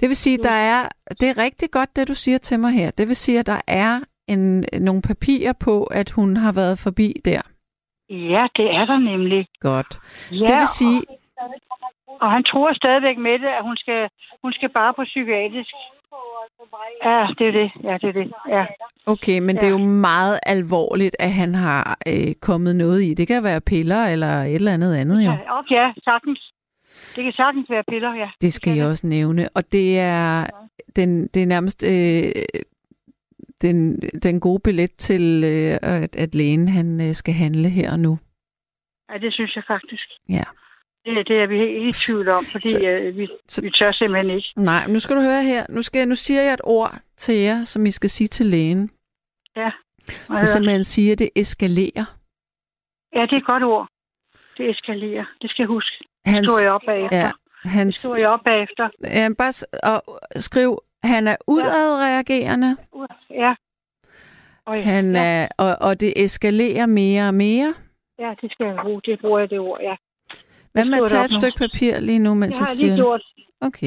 Det 0.00 0.08
vil 0.08 0.16
sige, 0.16 0.38
Ja. 0.42 0.48
der 0.48 0.54
er, 0.54 0.88
det 1.20 1.28
er 1.28 1.38
rigtig 1.38 1.70
godt, 1.70 1.96
det 1.96 2.08
du 2.08 2.14
siger 2.14 2.38
til 2.38 2.58
mig 2.60 2.72
her. 2.72 2.90
Det 2.90 3.08
vil 3.08 3.16
sige, 3.16 3.38
at 3.38 3.46
der 3.46 3.60
er 3.66 4.00
en, 4.28 4.64
nogle 4.80 5.02
papirer 5.02 5.52
på, 5.52 5.84
at 5.84 6.10
hun 6.10 6.36
har 6.36 6.52
været 6.52 6.78
forbi 6.78 7.20
der. 7.24 7.40
Ja, 8.10 8.46
det 8.56 8.66
er 8.74 8.84
der 8.86 8.98
nemlig. 8.98 9.46
Godt. 9.60 9.98
Ja, 10.32 10.36
Det 10.46 10.56
vil 10.56 10.66
sige, 10.66 11.02
og 12.20 12.32
han 12.32 12.44
tror 12.44 12.72
stadigvæk 12.74 13.18
med 13.18 13.32
det, 13.38 13.46
at 13.58 13.62
hun 13.62 13.76
skal, 13.76 14.08
hun 14.42 14.52
skal 14.52 14.68
bare 14.68 14.94
på 14.94 15.02
psykiatrisk. 15.04 15.74
Ja, 17.04 17.26
det 17.38 17.46
er 17.48 17.52
det. 17.52 17.70
Ja, 17.84 17.94
det 18.02 18.08
er 18.08 18.12
det. 18.12 18.32
Ja. 18.48 18.64
okay, 19.06 19.38
men 19.38 19.56
det 19.56 19.62
er 19.64 19.68
jo 19.70 19.78
meget 19.78 20.40
alvorligt, 20.42 21.16
at 21.18 21.30
han 21.32 21.54
har 21.54 21.98
øh, 22.08 22.34
kommet 22.42 22.76
noget 22.76 23.02
i. 23.02 23.14
Det 23.14 23.26
kan 23.28 23.42
være 23.42 23.60
piller 23.60 24.04
eller 24.06 24.32
et 24.42 24.54
eller 24.54 24.72
andet 24.72 24.94
andet, 24.96 25.16
jo. 25.26 25.30
Ja, 25.30 25.58
okay, 25.58 25.74
ja, 25.74 25.92
sagtens. 26.04 26.52
Det 27.16 27.24
kan 27.24 27.32
sagtens 27.32 27.70
være 27.70 27.84
piller, 27.88 28.14
ja. 28.14 28.30
Det 28.40 28.52
skal 28.52 28.76
jeg 28.76 28.86
også 28.86 29.06
nævne. 29.06 29.48
Og 29.54 29.72
det 29.72 29.98
er, 29.98 30.46
den, 30.96 31.26
det 31.26 31.42
er 31.42 31.46
nærmest 31.46 31.84
øh, 31.84 32.32
den, 33.62 34.00
den 34.22 34.40
gode 34.40 34.60
billet 34.64 34.90
til, 34.92 35.44
øh, 35.44 35.78
at, 35.82 36.16
at 36.16 36.34
lægen 36.34 36.68
han 36.68 37.00
øh, 37.00 37.14
skal 37.14 37.34
handle 37.34 37.68
her 37.68 37.92
og 37.92 38.00
nu. 38.00 38.18
Ja, 39.12 39.18
det 39.18 39.32
synes 39.34 39.56
jeg 39.56 39.64
faktisk. 39.66 40.08
Ja. 40.28 40.44
Det, 41.04 41.28
det 41.28 41.36
er 41.42 41.46
vi 41.46 41.56
helt 41.58 41.96
i 41.96 42.00
tvivl 42.04 42.28
om, 42.28 42.44
fordi 42.44 42.70
Så- 42.70 42.80
øh, 42.80 43.16
vi, 43.16 43.28
så- 43.48 43.62
vi 43.62 43.70
tør 43.70 43.92
simpelthen 43.92 44.36
ikke. 44.36 44.48
Nej, 44.56 44.86
nu 44.86 45.00
skal 45.00 45.16
du 45.16 45.20
høre 45.20 45.42
her. 45.42 45.66
Nu, 45.68 45.82
skal, 45.82 46.08
nu 46.08 46.14
siger 46.14 46.42
jeg 46.42 46.54
et 46.54 46.60
ord 46.64 46.94
til 47.16 47.34
jer, 47.34 47.64
som 47.64 47.86
I 47.86 47.90
skal 47.90 48.10
sige 48.10 48.28
til 48.28 48.46
lægen. 48.46 48.90
Ja. 49.56 49.70
Du 50.28 50.34
kan 50.34 50.46
simpelthen 50.46 50.84
sige, 50.84 51.12
at 51.12 51.18
det 51.18 51.30
eskalerer. 51.36 52.04
Ja, 53.14 53.22
det 53.22 53.32
er 53.32 53.36
et 53.36 53.46
godt 53.46 53.62
ord. 53.62 53.88
Det 54.58 54.70
eskalerer. 54.70 55.24
Det 55.42 55.50
skal 55.50 55.62
jeg 55.62 55.68
huske. 55.68 56.04
Det 56.26 56.34
Hans, 56.34 56.50
står 56.50 56.60
jeg 56.64 56.70
op 56.72 56.80
bagefter. 56.86 57.18
ja. 57.18 57.30
Det 57.62 57.70
hans, 57.70 57.94
står 57.94 58.16
jeg 58.16 58.28
op 58.28 58.40
bagefter. 58.44 58.88
ja, 59.04 59.28
bare 59.38 59.52
og 59.92 60.18
skriv, 60.36 60.78
han 61.04 61.26
er 61.28 61.36
udadreagerende, 61.46 62.76
Ja. 63.30 63.54
Og, 64.66 64.84
han 64.84 65.14
ja. 65.16 65.22
er, 65.22 65.48
og, 65.58 65.76
og 65.80 66.00
det 66.00 66.12
eskalerer 66.24 66.86
mere 66.86 67.28
og 67.28 67.34
mere. 67.34 67.74
ja, 68.18 68.34
det 68.40 68.52
skal 68.52 68.66
jeg 68.66 68.76
bruge. 68.82 69.00
Det 69.04 69.20
bruger 69.20 69.38
jeg 69.38 69.50
det 69.50 69.58
ord, 69.58 69.80
ja. 69.80 69.94
Hvad 70.72 70.84
med 70.84 70.98
at 71.00 71.06
tage 71.08 71.22
det 71.22 71.30
et 71.34 71.42
stykke 71.42 71.58
papir 71.58 72.00
lige 72.00 72.18
nu, 72.18 72.34
mens 72.34 72.54
Det 72.54 72.60
jeg 72.60 72.66
jeg 72.66 72.66
siger 72.66 72.86
lige 72.88 72.96
det? 72.96 73.04
gjort. 73.04 73.22
Okay. 73.60 73.86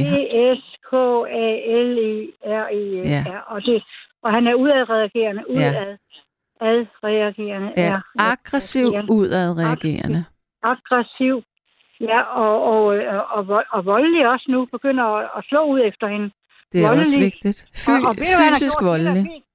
E-S-K-A-L-E-R-E. 1.60 3.10
Ja. 3.14 3.24
Ja. 3.32 3.40
Og, 3.54 3.62
det, 3.62 3.84
og 4.24 4.32
han 4.34 4.48
er 4.48 4.54
udadreagerende. 4.54 5.44
Udad. 5.50 5.98
Adreagerende. 6.62 7.74
Ja, 7.78 7.82
er- 7.94 8.02
aggressiv 8.20 8.86
reagerende. 8.88 9.14
udadreagerende. 9.14 10.26
Aggressiv. 10.64 11.44
Ja, 12.00 12.22
og, 12.22 12.64
og, 12.64 12.84
og, 12.86 13.26
og, 13.38 13.48
vold- 13.48 13.70
og 13.72 13.86
voldelig 13.86 14.28
også 14.30 14.46
nu 14.50 14.66
begynder 14.66 15.04
at, 15.04 15.30
at 15.38 15.44
slå 15.50 15.62
ud 15.74 15.80
efter 15.90 16.08
hende. 16.08 16.32
Det 16.72 16.78
er 16.84 16.90
også 16.90 16.96
Voldelig. 16.98 17.20
vigtigt. 17.26 17.58
Fy, 17.86 17.90
og, 17.90 18.10
og 18.10 18.16
fysisk 18.16 18.78
gjort? 18.80 19.00
Det 19.00 19.06
voldelig. 19.06 19.24
helt- 19.32 19.46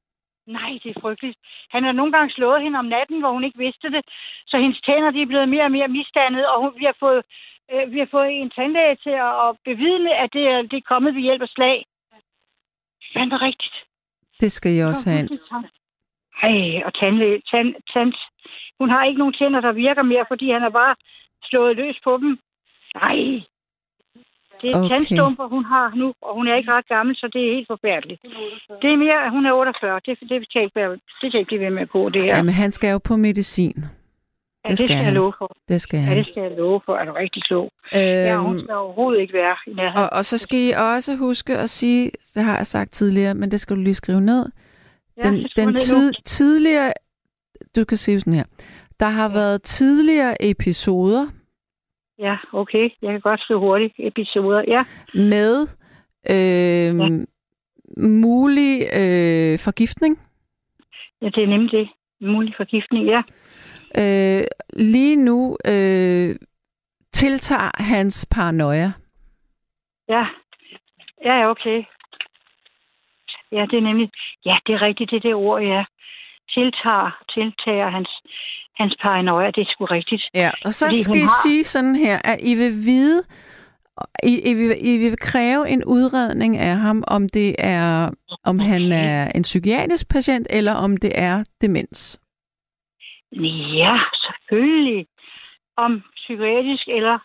Nej, 0.47 0.71
det 0.83 0.91
er 0.97 1.01
frygteligt. 1.01 1.39
Han 1.71 1.85
har 1.85 1.93
nogle 1.93 2.13
gange 2.13 2.31
slået 2.33 2.63
hende 2.63 2.79
om 2.79 2.85
natten, 2.85 3.21
hvor 3.21 3.33
hun 3.33 3.45
ikke 3.45 3.59
vidste 3.59 3.89
det. 3.91 4.03
Så 4.47 4.57
hendes 4.59 4.81
tænder 4.81 5.11
de 5.11 5.23
er 5.23 5.27
blevet 5.27 5.49
mere 5.49 5.65
og 5.65 5.71
mere 5.71 5.89
misdannet, 5.89 6.47
og 6.47 6.57
hun, 6.63 6.73
vi, 6.81 6.85
har 6.85 6.97
fået, 7.01 7.23
øh, 7.73 7.93
vi 7.93 7.99
har 7.99 8.09
fået 8.11 8.29
en 8.43 8.51
tandlæge 8.51 8.97
til 9.05 9.15
at, 9.27 9.33
at 9.47 9.51
bevidne, 9.65 10.11
at 10.23 10.31
det 10.33 10.45
er, 10.53 10.63
det 10.71 10.77
er 10.79 10.89
kommet 10.93 11.15
ved 11.15 11.23
hjælp 11.23 11.43
af 11.43 11.49
slag. 11.49 11.85
Fandt 13.15 13.33
det 13.33 13.41
rigtigt. 13.49 13.77
Det 14.41 14.53
skal 14.53 14.73
jeg 14.73 14.87
også 14.87 15.11
have. 15.11 15.29
Ej, 16.43 16.83
og 16.87 16.95
tandlæge, 17.01 17.43
tand, 17.51 17.75
tand, 17.93 18.13
hun 18.81 18.91
har 18.91 19.05
ikke 19.05 19.19
nogen 19.19 19.35
tænder, 19.35 19.61
der 19.61 19.73
virker 19.73 20.03
mere, 20.03 20.25
fordi 20.29 20.51
han 20.51 20.63
har 20.63 20.69
bare 20.83 20.95
slået 21.51 21.77
løs 21.77 21.99
på 22.05 22.13
dem. 22.23 22.39
Nej. 22.95 23.17
Det 24.63 24.71
er 24.71 24.79
Okay. 24.79 24.89
tandstumper, 24.89 25.47
hun 25.49 25.65
har 25.65 25.93
nu, 25.97 26.15
og 26.23 26.35
hun 26.35 26.49
er 26.49 26.55
ikke 26.57 26.73
ret 26.73 26.89
gammel, 26.89 27.17
så 27.17 27.27
det 27.33 27.41
er 27.49 27.55
helt 27.55 27.67
forfærdeligt. 27.67 28.23
Det 28.83 28.91
er 28.93 28.97
mere, 28.97 29.31
hun 29.31 29.47
er 29.47 29.53
48. 29.53 30.01
Det, 30.07 30.19
det, 30.21 30.53
kan, 30.53 30.63
ikke 30.63 30.77
være, 30.77 30.91
det 31.21 31.31
kan 31.31 31.41
ikke 31.41 31.49
blive 31.49 31.61
ved 31.65 31.71
med 31.71 31.83
at 31.83 31.89
gå, 31.89 32.09
det 32.09 32.23
her. 32.23 32.37
Jamen, 32.37 32.55
han 32.55 32.73
skal 32.73 32.91
jo 32.91 32.99
på 32.99 33.17
medicin. 33.17 33.77
ja, 33.77 33.85
skal 34.65 34.71
det 34.71 34.79
skal 34.79 35.05
jeg 35.05 35.13
love 35.13 35.33
for. 35.39 35.57
Det 35.69 35.81
skal 35.81 35.97
Ja, 35.99 36.03
han. 36.05 36.17
det 36.19 36.27
skal 36.27 36.43
jeg 36.43 36.53
love 36.59 36.81
for. 36.85 36.95
Er 36.97 37.05
du 37.05 37.13
rigtig 37.13 37.43
klog? 37.43 37.71
Ja, 37.93 38.37
hun 38.37 38.55
Øhm, 38.57 38.61
skal 38.65 38.75
overhovedet 38.75 39.21
ikke 39.21 39.35
være 39.35 39.57
i 39.67 39.71
nærheden. 39.75 40.03
og, 40.03 40.09
og 40.13 40.25
så 40.25 40.39
skal 40.39 40.59
I 40.59 40.71
også 40.71 41.17
huske 41.17 41.59
at 41.59 41.71
sige, 41.71 42.11
det 42.35 42.43
har 42.43 42.57
jeg 42.57 42.67
sagt 42.67 42.93
tidligere, 42.93 43.35
men 43.35 43.51
det 43.51 43.61
skal 43.61 43.77
du 43.77 43.81
lige 43.83 43.95
skrive 43.95 44.21
ned. 44.21 44.51
Ja, 45.17 45.23
Den, 45.31 45.35
den 45.57 45.69
nu. 45.69 45.73
tid, 45.75 46.13
tidligere, 46.25 46.93
du 47.77 47.85
kan 47.85 47.97
sige 47.97 48.21
sådan 48.21 48.33
her, 48.33 48.45
der 49.01 49.07
har 49.07 49.29
Ja. 49.29 49.35
været 49.35 49.63
tidligere 49.63 50.37
episoder 50.51 51.27
Ja, 52.19 52.37
okay. 52.53 52.91
Jeg 53.03 53.13
kan 53.13 53.21
godt 53.21 53.41
skrive 53.41 53.59
hurtigt. 53.61 53.95
Episoder. 53.99 54.63
Ja, 54.69 54.85
med 55.15 55.67
øh, 56.31 56.99
Ja. 56.99 57.25
mulig 58.09 58.81
øh, 58.97 59.59
forgiftning. 59.65 60.19
ja, 61.23 61.27
det 61.27 61.43
er 61.43 61.47
nemlig 61.47 61.71
det. 61.73 61.89
Mulig 62.21 62.55
forgiftning, 62.57 63.07
ja. 63.07 63.23
Øh, 63.99 64.45
lige 64.77 65.17
nu 65.17 65.57
øh, 65.67 66.37
tiltager 67.13 67.83
hans 67.83 68.27
paranoia. 68.31 68.93
Ja, 70.09 70.25
ja, 71.25 71.35
ja, 71.41 71.51
okay. 71.51 71.83
Ja, 73.53 73.67
det 73.71 73.77
er 73.77 73.81
nemlig... 73.91 74.11
Ja, 74.45 74.55
det 74.67 74.75
er 74.75 74.83
rigtigt, 74.83 75.11
det 75.11 75.17
er 75.17 75.21
det 75.21 75.35
ord, 75.35 75.63
ja. 75.63 75.85
Tiltager, 76.55 77.23
tiltager 77.35 77.89
hans, 77.91 78.09
hans 78.77 78.97
paranoia, 79.03 79.47
det 79.51 79.61
er 79.61 79.65
sgu 79.69 79.85
rigtigt. 79.85 80.23
Ja, 80.35 80.51
og 80.65 80.75
så 80.75 80.87
Fordi 80.87 81.03
skal 81.03 81.17
I 81.17 81.21
har- 81.21 81.43
sige 81.49 81.65
sådan 81.65 81.97
her, 81.97 82.19
at 82.25 82.39
I 82.43 82.55
vil 82.55 82.73
vide, 82.87 83.23
I, 84.23 84.41
I, 84.51 84.55
vil, 84.55 84.77
I 84.81 84.99
vil 84.99 85.17
kræve 85.19 85.69
en 85.69 85.85
udredning 85.85 86.57
af 86.59 86.77
ham, 86.77 87.05
om 87.07 87.29
det 87.29 87.55
er, 87.59 88.11
om 88.45 88.59
han 88.59 88.93
er 88.93 89.31
en 89.35 89.43
psykiatrisk 89.43 90.09
patient, 90.09 90.47
eller 90.51 90.73
om 90.75 90.97
det 90.97 91.13
er 91.15 91.45
demens. 91.61 92.21
Ja, 93.83 93.91
selvfølgelig. 94.27 95.07
Om 95.77 96.03
psykiatrisk 96.17 96.89
eller, 96.89 97.19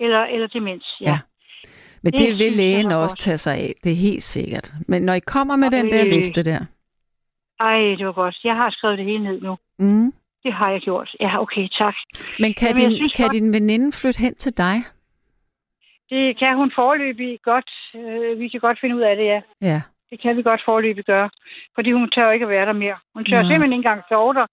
eller, 0.00 0.22
eller 0.24 0.46
demens, 0.46 0.86
ja. 1.00 1.10
Ja. 1.10 1.18
Men 2.02 2.12
det, 2.12 2.20
Det 2.20 2.38
vil 2.38 2.52
lægen 2.52 2.86
også 2.92 3.12
godt. 3.12 3.18
tage 3.20 3.38
sig 3.38 3.54
af, 3.54 3.72
det 3.84 3.92
er 3.92 3.96
helt 3.96 4.22
sikkert. 4.22 4.72
Men 4.88 5.02
når 5.02 5.14
I 5.14 5.20
kommer 5.20 5.56
med 5.56 5.70
den 5.70 5.86
der 5.92 6.04
liste 6.04 6.44
der, 6.44 6.60
Ej, 7.60 7.78
det 7.98 8.06
var 8.06 8.12
godt. 8.12 8.36
Jeg 8.44 8.54
har 8.56 8.70
skrevet 8.70 8.98
det 8.98 9.06
hele 9.06 9.24
ned 9.24 9.40
nu. 9.40 9.56
mm. 9.78 10.12
Det 10.46 10.54
har 10.60 10.70
jeg 10.74 10.80
gjort. 10.88 11.08
Ja, 11.24 11.30
okay, 11.44 11.64
tak. 11.80 11.94
men 12.42 12.50
kan, 12.58 12.68
Jamen, 12.68 12.82
din, 12.82 12.96
synes 12.98 13.12
kan 13.12 13.24
godt- 13.26 13.32
din 13.36 13.52
veninde 13.56 13.88
flytte 14.00 14.20
hen 14.24 14.34
til 14.44 14.52
dig? 14.64 14.76
Det 16.10 16.38
kan 16.40 16.52
hun 16.60 16.70
forløbig 16.80 17.32
godt. 17.50 17.70
Øh, 18.00 18.38
vi 18.40 18.46
kan 18.48 18.60
godt 18.66 18.78
finde 18.80 18.96
ud 18.96 19.00
af 19.10 19.14
det, 19.16 19.26
ja. 19.34 19.40
Ja. 19.70 19.80
Det 20.10 20.16
kan 20.22 20.36
vi 20.36 20.42
godt 20.42 20.62
forløbig 20.64 21.04
gøre. 21.04 21.28
Fordi 21.74 21.90
hun 21.92 22.10
tør 22.14 22.30
ikke 22.30 22.46
at 22.48 22.54
være 22.56 22.66
der 22.66 22.72
mere. 22.84 22.96
Hun 23.14 23.24
tør 23.24 23.42
Nå. 23.42 23.48
simpelthen 23.48 23.72
ikke 23.72 23.82
engang 23.84 24.02
sove 24.08 24.34
der. 24.34 24.46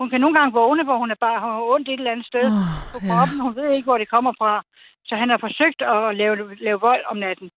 Hun 0.00 0.10
kan 0.10 0.20
nogle 0.20 0.38
gange 0.38 0.52
vågne, 0.60 0.84
hvor 0.84 0.98
hun 0.98 1.10
er 1.10 1.14
bare 1.26 1.40
har 1.40 1.60
ondt 1.74 1.88
et 1.88 1.92
eller 1.98 2.10
andet 2.14 2.26
sted 2.26 2.44
Oh, 2.44 2.68
på 2.92 2.98
ja. 3.02 3.08
kroppen. 3.14 3.40
Hun 3.46 3.56
ved 3.56 3.68
ikke, 3.76 3.84
hvor 3.88 3.98
det 3.98 4.08
kommer 4.14 4.32
fra. 4.40 4.52
Så 5.08 5.12
han 5.16 5.28
har 5.30 5.38
forsøgt 5.46 5.80
at 5.82 6.16
lave, 6.20 6.34
lave 6.66 6.80
vold 6.80 7.02
om 7.10 7.16
natten. 7.16 7.50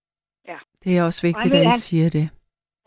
Det 0.84 0.98
er 0.98 1.02
også 1.04 1.22
vigtigt, 1.28 1.54
Ej, 1.54 1.60
at 1.60 1.66
I 1.66 1.70
han- 1.74 1.84
siger 1.88 2.08
det. 2.18 2.26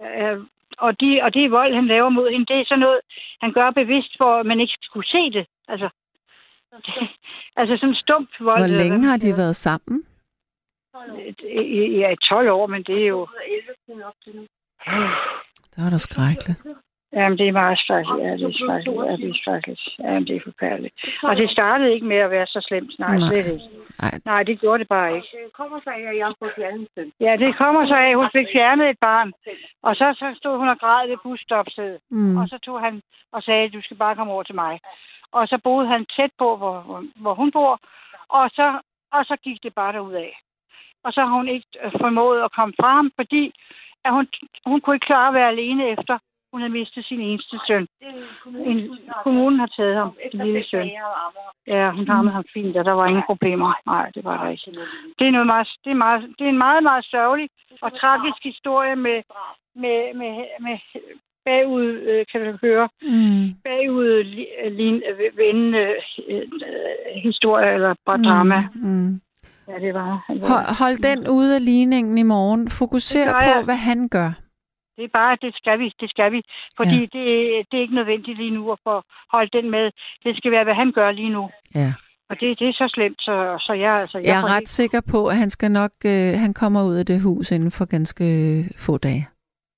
Øh, 0.05 0.37
og, 0.85 0.99
de, 1.01 1.09
og 1.23 1.33
det 1.33 1.51
vold, 1.51 1.73
han 1.75 1.87
laver 1.87 2.09
mod 2.09 2.31
hende, 2.31 2.45
det 2.45 2.55
er 2.59 2.65
sådan 2.67 2.79
noget, 2.79 2.99
han 3.41 3.51
gør 3.53 3.71
bevidst, 3.71 4.11
for 4.17 4.39
at 4.39 4.45
man 4.45 4.59
ikke 4.59 4.73
skulle 4.81 5.07
se 5.07 5.23
det. 5.37 5.45
Altså, 5.67 5.89
det, 6.85 6.93
altså 7.59 7.77
sådan 7.77 7.95
stump 7.95 8.29
vold. 8.39 8.59
Hvor 8.59 8.77
længe 8.83 9.07
har 9.11 9.17
de 9.17 9.37
været 9.37 9.55
sammen? 9.55 10.05
I, 11.43 11.97
ja, 12.01 12.09
i 12.09 12.15
12 12.29 12.49
år, 12.49 12.67
men 12.67 12.83
det 12.83 13.03
er 13.03 13.07
jo... 13.07 13.27
Det 15.71 15.83
var 15.83 15.89
da 15.89 15.97
skrækkeligt. 15.97 16.59
Jamen, 17.13 17.37
det 17.37 17.47
er 17.47 17.51
meget 17.51 17.79
skrækkeligt. 17.79 18.25
Ja, 18.25 18.31
det 18.37 18.45
er 18.49 18.57
skrækkeligt. 18.61 19.05
Ja, 19.09 19.15
det 19.21 19.29
er 19.29 19.37
skrækkeligt. 19.41 19.81
Jamen, 19.99 20.27
det 20.27 20.35
er 20.35 20.41
forfærdeligt. 20.49 20.95
Og 21.23 21.33
det 21.37 21.51
startede 21.51 21.93
ikke 21.93 22.05
med 22.05 22.17
at 22.17 22.31
være 22.31 22.47
så 22.47 22.59
slemt. 22.67 22.99
Nej, 22.99 23.17
Nej. 23.17 23.27
slet 23.29 23.47
ikke. 23.53 23.67
Nej. 24.01 24.13
Nej, 24.25 24.43
det 24.43 24.59
gjorde 24.59 24.79
det 24.79 24.87
bare 24.87 25.15
ikke. 25.15 25.27
Det 25.45 25.53
kommer 25.53 25.79
så 25.83 25.89
af, 25.89 26.03
at 26.11 26.17
jeg 26.17 26.25
har 26.25 26.35
fået 26.39 26.51
fjernet. 26.55 26.87
Ja, 27.19 27.33
det 27.43 27.57
kommer 27.57 27.87
så 27.87 27.95
af, 27.95 28.09
at 28.09 28.15
hun 28.15 28.29
fik 28.37 28.47
fjernet 28.55 28.89
et 28.89 28.99
barn. 29.01 29.33
Og 29.83 29.95
så, 29.95 30.05
så 30.19 30.27
stod 30.39 30.57
hun 30.57 30.69
og 30.69 30.79
græd 30.79 31.07
ved 31.07 31.17
busstopstedet. 31.23 31.99
Mm. 32.09 32.37
Og 32.37 32.47
så 32.47 32.57
tog 32.65 32.79
han 32.81 33.01
og 33.31 33.43
sagde, 33.43 33.69
du 33.69 33.81
skal 33.81 33.97
bare 33.97 34.15
komme 34.15 34.33
over 34.33 34.43
til 34.43 34.55
mig. 34.55 34.79
Og 35.31 35.47
så 35.47 35.57
boede 35.63 35.87
han 35.87 36.05
tæt 36.15 36.31
på, 36.37 36.57
hvor, 36.57 36.79
hvor, 36.81 37.03
hvor 37.15 37.33
hun 37.33 37.51
bor. 37.51 37.79
Og 38.29 38.49
så, 38.49 38.79
og 39.11 39.25
så 39.25 39.35
gik 39.43 39.63
det 39.63 39.73
bare 39.75 39.93
derud 39.93 40.13
af. 40.13 40.39
Og 41.03 41.13
så 41.13 41.21
har 41.21 41.33
hun 41.39 41.47
ikke 41.47 41.67
øh, 41.83 41.91
formået 42.01 42.43
at 42.43 42.51
komme 42.51 42.73
fra 42.79 42.91
ham, 42.95 43.11
fordi 43.15 43.53
at 44.05 44.11
hun, 44.13 44.27
hun 44.65 44.81
kunne 44.81 44.95
ikke 44.95 45.05
klare 45.05 45.27
at 45.27 45.33
være 45.33 45.47
alene 45.49 45.83
efter, 45.87 46.19
hun 46.51 46.61
havde 46.61 46.73
mistet 46.73 47.05
sin 47.05 47.19
eneste 47.21 47.59
søn. 47.67 47.87
En, 48.69 48.97
kommunen 49.23 49.59
har 49.59 49.67
taget 49.77 49.95
ham, 49.95 50.11
den 50.31 50.45
lille 50.45 50.63
søn. 50.71 50.87
Ja, 51.67 51.91
hun 51.91 52.07
har 52.07 52.21
med 52.21 52.31
ham 52.31 52.43
fint, 52.53 52.77
og 52.77 52.85
der 52.85 52.91
var 52.91 53.05
ingen 53.07 53.23
problemer. 53.25 53.73
Nej, 53.85 54.11
det 54.15 54.23
var 54.23 54.43
der 54.43 54.49
ikke. 54.51 54.71
Det 55.19 55.27
er, 55.27 55.31
noget 55.31 55.47
meget, 55.53 55.67
det 55.83 55.91
er, 55.91 55.95
meget, 56.05 56.21
det 56.39 56.45
er 56.45 56.49
en 56.49 56.57
meget, 56.67 56.83
meget 56.83 57.05
sørgelig 57.05 57.49
og 57.81 57.99
tragisk 57.99 58.39
historie 58.43 58.95
med, 58.95 59.19
med, 59.75 59.99
med, 60.21 60.33
med 60.65 60.77
bagud, 61.45 61.85
øh, 62.09 62.25
kan 62.31 62.41
du 62.45 62.57
høre, 62.61 62.89
Mm. 63.01 63.53
bagud 63.63 64.23
li- 64.23 64.69
lin- 64.79 65.03
vendende 65.37 65.77
øh, 66.29 66.35
øh, 66.35 67.21
historie 67.23 67.73
eller 67.73 67.93
bare 68.05 68.17
drama. 68.23 68.67
Mm. 68.75 68.89
Mm. 68.89 69.21
Ja, 69.67 69.79
det 69.79 69.93
var 69.93 70.23
han. 70.27 70.39
Hold, 70.39 70.77
hold 70.79 70.97
den 71.09 71.27
ude 71.27 71.55
af 71.55 71.65
ligningen 71.65 72.17
i 72.17 72.23
morgen. 72.23 72.69
Fokuser 72.69 73.23
Det 73.25 73.33
på, 73.33 73.39
jeg. 73.41 73.61
hvad 73.63 73.75
han 73.75 74.09
gør. 74.09 74.31
Det 74.99 75.05
er 75.09 75.17
bare, 75.21 75.37
det 75.45 75.51
skal 75.61 75.79
vi, 75.79 75.87
det 76.01 76.09
skal 76.13 76.29
vi. 76.35 76.39
Fordi 76.79 76.99
Ja. 76.99 77.07
det, 77.15 77.25
det 77.69 77.75
er 77.77 77.81
ikke 77.85 77.99
nødvendigt 78.01 78.37
lige 78.37 78.51
nu 78.57 78.71
at 78.71 78.79
få 78.87 78.95
holdt 79.35 79.53
den 79.57 79.67
med. 79.75 79.85
Det 80.25 80.37
skal 80.37 80.51
være, 80.51 80.63
hvad 80.63 80.73
han 80.81 80.91
gør 80.91 81.11
lige 81.11 81.29
nu. 81.37 81.43
Ja. 81.75 81.93
Og 82.29 82.39
det, 82.39 82.59
det 82.59 82.67
er 82.69 82.73
så 82.73 82.87
slemt, 82.95 83.19
så, 83.27 83.35
så 83.65 83.73
jeg, 83.73 83.93
altså, 84.03 84.17
jeg, 84.17 84.27
Jeg 84.27 84.37
er 84.39 84.45
ret 84.45 84.53
helt- 84.55 84.69
sikker 84.69 85.01
på, 85.11 85.27
at 85.27 85.37
han 85.37 85.49
skal 85.49 85.71
nok, 85.71 85.91
øh, 86.05 86.33
han 86.45 86.53
kommer 86.53 86.81
ud 86.89 86.95
af 86.95 87.05
det 87.05 87.21
hus 87.21 87.51
inden 87.51 87.71
for 87.71 87.85
ganske 87.85 88.25
få 88.77 88.97
dage. 88.97 89.27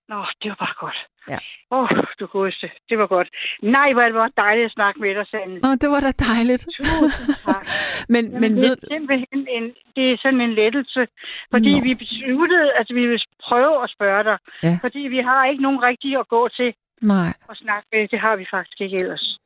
Nå, 0.10 0.20
det 0.42 0.50
var 0.52 0.56
bare 0.66 0.76
godt. 0.80 1.00
Ja. 1.32 1.40
Åh, 1.72 1.84
oh, 1.84 1.90
du 2.20 2.26
godeste. 2.38 2.68
Det 2.90 2.98
var 3.02 3.08
godt. 3.08 3.30
Nej, 3.78 3.90
hvor 3.94 4.02
det 4.02 4.14
var 4.14 4.32
dejligt 4.44 4.66
at 4.66 4.72
snakke 4.72 4.98
med 5.04 5.16
dig, 5.18 5.26
Sande. 5.32 5.56
Nå, 5.66 5.70
det 5.82 5.90
var 5.94 6.00
da 6.08 6.12
dejligt. 6.32 6.64
Tusind 6.78 7.36
tak. 7.46 7.66
men, 8.14 8.24
Jamen, 8.26 8.42
men 8.42 8.52
det 8.56 8.62
ved, 8.70 8.78
simpelthen 8.96 9.42
en, 9.58 9.66
det 9.96 10.06
er 10.12 10.18
sådan 10.24 10.42
en 10.42 10.54
lettelse, 10.62 11.02
fordi 11.54 11.72
Nå. 11.80 11.84
vi 11.88 11.92
besluttede, 12.04 12.70
at 12.80 12.88
vi 12.98 13.04
vil 13.12 13.22
prøve 13.48 13.84
at 13.84 13.90
spørge 13.96 14.24
dig. 14.30 14.38
Ja. 14.64 14.80
Fordi 14.82 15.00
vi 15.00 15.20
har 15.30 15.42
ikke 15.52 15.64
nogen 15.64 15.82
rigtige 15.90 16.20
at 16.20 16.28
gå 16.28 16.48
til 16.48 16.74
nej, 17.02 17.34
og 17.50 17.56
snakke 17.56 17.88
med. 17.92 18.08
Det 18.08 18.20
har 18.20 18.36
vi 18.36 18.46
faktisk 18.56 18.82
ikke 18.82 18.98
ellers. 19.02 19.40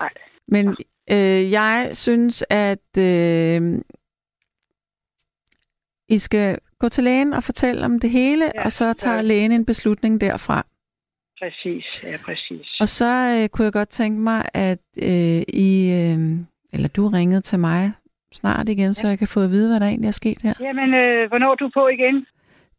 Nej. 0.00 0.12
men 0.48 0.76
øh, 1.10 1.42
jeg 1.58 1.88
synes, 1.92 2.44
at 2.50 2.90
øh, 2.98 3.60
I 6.08 6.18
skal 6.18 6.58
gå 6.78 6.88
til 6.88 7.04
lægen 7.04 7.32
og 7.32 7.42
fortælle 7.42 7.84
om 7.84 8.00
det 8.00 8.10
hele, 8.10 8.44
Ja, 8.54 8.64
og 8.64 8.72
så 8.72 8.92
tager 8.92 9.16
ja. 9.16 9.22
lægen 9.22 9.52
en 9.52 9.66
beslutning 9.66 10.20
derfra. 10.20 10.66
Præcis, 11.40 11.84
ja, 12.02 12.16
præcis. 12.24 12.76
Og 12.80 12.88
så 12.88 13.10
øh, 13.36 13.48
kunne 13.48 13.64
jeg 13.64 13.72
godt 13.72 13.88
tænke 13.88 14.20
mig, 14.20 14.44
at 14.54 14.78
øh, 15.02 15.42
I, 15.48 15.70
øh, 16.00 16.18
eller 16.72 16.88
du 16.96 17.08
ringede 17.08 17.40
til 17.40 17.58
mig 17.58 17.92
snart 18.32 18.68
igen, 18.68 18.86
ja. 18.86 18.92
så 18.92 19.08
jeg 19.08 19.18
kan 19.18 19.28
få 19.28 19.40
at 19.40 19.50
vide, 19.50 19.68
hvad 19.68 19.80
der 19.80 19.86
egentlig 19.86 20.08
er 20.08 20.12
sket 20.22 20.38
her. 20.42 20.54
Jamen, 20.60 20.94
øh, 20.94 21.28
hvornår 21.28 21.50
er 21.50 21.54
du 21.54 21.70
på 21.74 21.88
igen? 21.88 22.26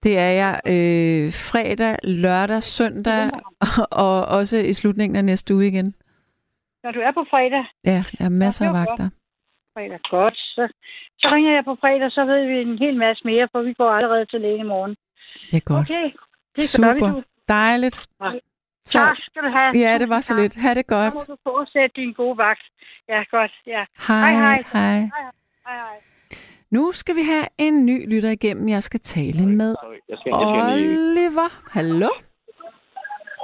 Det 0.03 0.17
er 0.19 0.31
jeg 0.43 0.53
øh, 0.67 1.25
fredag, 1.51 1.97
lørdag, 2.03 2.63
søndag 2.63 3.29
og 4.05 4.25
også 4.25 4.57
i 4.57 4.73
slutningen 4.73 5.15
af 5.15 5.25
næste 5.25 5.55
uge 5.55 5.67
igen. 5.67 5.95
Når 6.83 6.91
du 6.91 6.99
er 6.99 7.11
på 7.11 7.25
fredag, 7.29 7.65
Ja, 7.85 8.03
jeg 8.19 8.25
har 8.25 8.29
masser 8.29 8.67
af 8.67 8.73
vagter. 8.73 9.09
fredag, 9.73 9.99
godt, 10.09 10.37
så, 10.37 10.67
så 11.19 11.27
ringer 11.33 11.51
jeg 11.53 11.63
på 11.65 11.75
fredag, 11.79 12.11
så 12.11 12.25
ved 12.25 12.45
vi 12.47 12.55
en 12.71 12.77
hel 12.77 12.95
masse 12.97 13.21
mere, 13.25 13.47
for 13.51 13.61
vi 13.61 13.73
går 13.73 13.89
allerede 13.89 14.25
til 14.25 14.41
lægen 14.41 14.59
i 14.59 14.63
morgen. 14.63 14.95
Det 15.51 15.57
er 15.57 15.65
godt. 15.73 15.85
Okay, 15.85 16.05
det 16.55 16.63
er 16.63 16.67
Super. 16.67 17.07
nu. 17.11 17.23
Dejligt. 17.49 17.95
Så, 18.85 18.97
tak 18.97 19.17
skal 19.19 19.43
du 19.43 19.49
have. 19.49 19.77
Ja, 19.77 19.97
det 19.97 20.09
var 20.09 20.19
så 20.19 20.35
lidt. 20.35 20.55
Ha' 20.55 20.73
det 20.73 20.87
godt. 20.87 21.13
Så 21.13 21.19
må 21.19 21.23
du 21.35 21.37
fortsætte 21.43 22.01
din 22.01 22.13
gode 22.13 22.37
vagt. 22.37 22.61
Ja, 23.09 23.23
godt. 23.31 23.51
Ja. 23.67 23.85
Hej, 24.07 24.33
hej. 24.33 24.63
hej. 24.73 24.99
Hej, 24.99 25.09
hej. 25.65 26.01
Nu 26.69 26.91
skal 26.91 27.15
vi 27.15 27.21
have 27.21 27.47
en 27.57 27.85
ny 27.85 28.09
lytter 28.13 28.29
igennem. 28.29 28.69
Jeg 28.69 28.83
skal 28.83 28.99
tale 28.99 29.47
med 29.47 29.75
Sorry, 29.81 29.95
jeg 30.09 30.17
skal, 30.19 30.29
jeg 30.29 30.67
skal 30.69 30.79
lige... 30.79 30.97
Oliver. 30.97 31.49
Hallo? 31.71 32.09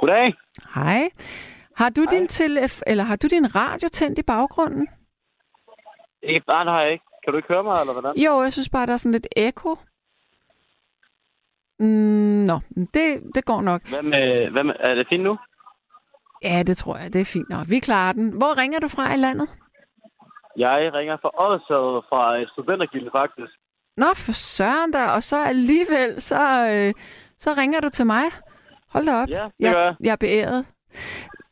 Goddag. 0.00 0.34
Hej. 0.74 1.10
Har 1.76 1.88
du 1.88 2.04
din 2.10 2.26
telef- 2.32 2.82
eller 2.86 3.04
har 3.04 3.16
du 3.16 3.26
din 3.26 3.54
radio 3.56 3.88
tændt 3.88 4.18
i 4.18 4.22
baggrunden? 4.22 4.88
Ikke, 6.22 6.44
nej, 6.48 6.64
det 6.64 6.72
har 6.72 6.82
jeg 6.82 6.92
ikke. 6.92 7.04
Kan 7.24 7.32
du 7.32 7.36
ikke 7.36 7.48
høre 7.48 7.64
mig, 7.64 7.80
eller 7.80 7.92
hvordan? 7.92 8.16
Jo, 8.16 8.42
jeg 8.42 8.52
synes 8.52 8.68
bare, 8.68 8.86
der 8.86 8.92
er 8.92 8.96
sådan 8.96 9.12
lidt 9.12 9.26
ekko. 9.36 9.76
Mm, 11.78 12.44
nå, 12.50 12.60
det, 12.94 13.22
det 13.34 13.44
går 13.44 13.62
nok. 13.62 13.88
Hvad 13.88 14.02
med, 14.02 14.50
hvad 14.50 14.64
med, 14.64 14.74
er 14.80 14.94
det 14.94 15.06
fint 15.08 15.22
nu? 15.22 15.38
Ja, 16.42 16.62
det 16.66 16.76
tror 16.76 16.96
jeg. 16.96 17.12
Det 17.12 17.20
er 17.20 17.24
fint 17.24 17.48
nok. 17.48 17.66
Vi 17.68 17.78
klarer 17.78 18.12
den. 18.12 18.36
Hvor 18.38 18.58
ringer 18.60 18.80
du 18.80 18.88
fra 18.88 19.14
i 19.14 19.16
landet? 19.16 19.48
Jeg 20.56 20.90
ringer 20.94 21.16
fra 21.22 21.30
Odsad 21.44 22.02
fra 22.08 22.44
studentergilde, 22.52 23.10
faktisk. 23.12 23.52
Nå, 23.96 24.06
for 24.14 24.32
søren 24.32 24.92
da. 24.92 25.08
Og 25.16 25.22
så 25.22 25.36
alligevel, 25.44 26.20
så, 26.20 26.42
øh, 26.72 26.92
så 27.38 27.50
ringer 27.58 27.80
du 27.80 27.88
til 27.88 28.06
mig. 28.06 28.24
Hold 28.92 29.06
da 29.06 29.14
op. 29.22 29.28
Ja, 29.28 29.44
det 29.44 29.52
jeg, 29.60 29.72
gør 29.72 29.84
jeg. 29.84 29.94
jeg 30.00 30.12
er 30.12 30.16
beæret. 30.16 30.66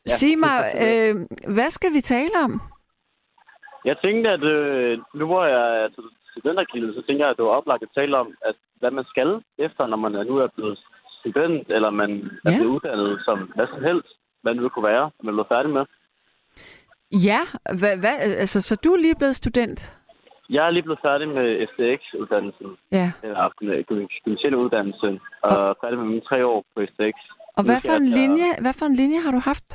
Ja, 0.07 0.09
Sig 0.09 0.39
mig, 0.39 0.57
øh, 0.85 1.15
hvad 1.53 1.69
skal 1.69 1.93
vi 1.93 2.01
tale 2.01 2.35
om? 2.43 2.61
Jeg 3.85 3.97
tænkte, 4.03 4.29
at 4.29 4.43
øh, 4.43 4.99
nu 5.13 5.25
hvor 5.25 5.45
jeg 5.45 5.83
er 5.83 5.89
til 6.33 6.39
studentergilde, 6.41 6.93
så 6.93 7.01
tænker 7.07 7.23
jeg, 7.25 7.31
at 7.31 7.37
det 7.37 7.45
var 7.45 7.51
oplagt 7.59 7.83
at 7.83 7.89
tale 7.95 8.17
om, 8.17 8.27
at 8.45 8.55
hvad 8.79 8.91
man 8.91 9.05
skal 9.05 9.29
efter, 9.57 9.87
når 9.87 9.97
man 9.97 10.15
er 10.15 10.23
nu 10.23 10.37
er 10.37 10.47
blevet 10.55 10.79
student, 11.19 11.67
eller 11.69 11.89
man 11.89 12.11
er 12.45 12.51
Ja. 12.51 12.57
blevet 12.57 12.73
uddannet 12.75 13.21
som 13.25 13.37
hvad 13.55 13.67
som 13.67 13.83
helst, 13.83 14.07
hvad 14.41 14.53
det 14.53 14.61
nu 14.61 14.69
kunne 14.69 14.87
være, 14.93 15.11
man 15.23 15.39
er 15.39 15.43
færdig 15.55 15.71
med. 15.77 15.85
Ja, 17.29 17.41
hvad, 17.79 17.97
hvad, 18.03 18.15
altså, 18.43 18.61
så 18.61 18.75
du 18.83 18.89
er 18.93 18.97
lige 18.97 19.15
blevet 19.15 19.35
student? 19.35 19.79
Jeg 20.49 20.65
er 20.67 20.71
lige 20.71 20.83
blevet 20.83 20.99
færdig 21.01 21.27
med 21.27 21.67
STX-uddannelsen, 21.71 22.77
Ja. 22.91 23.11
eller 23.23 23.49
den 23.59 23.83
gymnasielle 24.23 24.57
uddannelse, 24.57 25.19
og 25.41 25.77
færdig 25.81 25.97
med 25.99 26.07
mine 26.07 26.21
tre 26.29 26.45
år 26.45 26.65
på 26.75 26.81
STX. 26.85 27.15
Og 27.57 27.63
hvad 27.63 27.81
for, 27.81 27.93
en 27.93 28.09
linje, 28.09 28.49
hvad 28.61 28.73
for 28.79 28.85
en 28.85 28.95
linje 28.95 29.19
har 29.19 29.31
du 29.31 29.39
haft? 29.39 29.67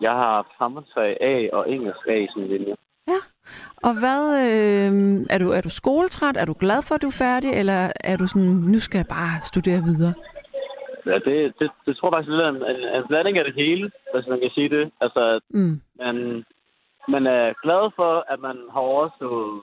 Jeg 0.00 0.10
har 0.12 0.30
haft 0.38 0.48
samfundsfag 0.58 1.16
A 1.20 1.48
og 1.56 1.70
engelsk 1.70 2.06
A 2.08 2.26
som 2.32 2.42
linje. 2.42 2.74
Og 3.86 3.92
hvad, 4.02 4.22
øh, 4.44 5.26
er, 5.30 5.38
du, 5.38 5.50
er 5.50 5.60
du 5.60 5.68
skoletræt? 5.68 6.36
Er 6.36 6.44
du 6.44 6.54
glad 6.64 6.82
for, 6.82 6.94
at 6.94 7.02
du 7.02 7.06
er 7.06 7.18
færdig? 7.26 7.50
Eller 7.50 7.92
er 8.00 8.16
du 8.16 8.26
sådan, 8.26 8.48
nu 8.72 8.78
skal 8.80 8.98
jeg 8.98 9.06
bare 9.06 9.34
studere 9.44 9.82
videre? 9.82 10.14
Ja, 11.06 11.14
det, 11.26 11.36
det, 11.58 11.70
det 11.86 11.96
tror 11.96 12.08
jeg 12.08 12.12
faktisk 12.14 12.30
lidt 12.30 12.40
er 12.40 12.48
en, 12.48 12.56
en, 12.72 12.80
en 12.98 13.04
blanding 13.08 13.38
af 13.38 13.44
det 13.44 13.54
hele, 13.54 13.90
hvis 14.14 14.26
man 14.28 14.40
kan 14.40 14.50
sige 14.54 14.68
det. 14.76 14.90
Altså, 15.00 15.40
Mm. 15.50 15.80
man, 16.02 16.44
man 17.08 17.26
er 17.26 17.44
glad 17.64 17.90
for, 17.96 18.12
at 18.32 18.40
man 18.40 18.56
har 18.72 18.80
overstået 18.80 19.60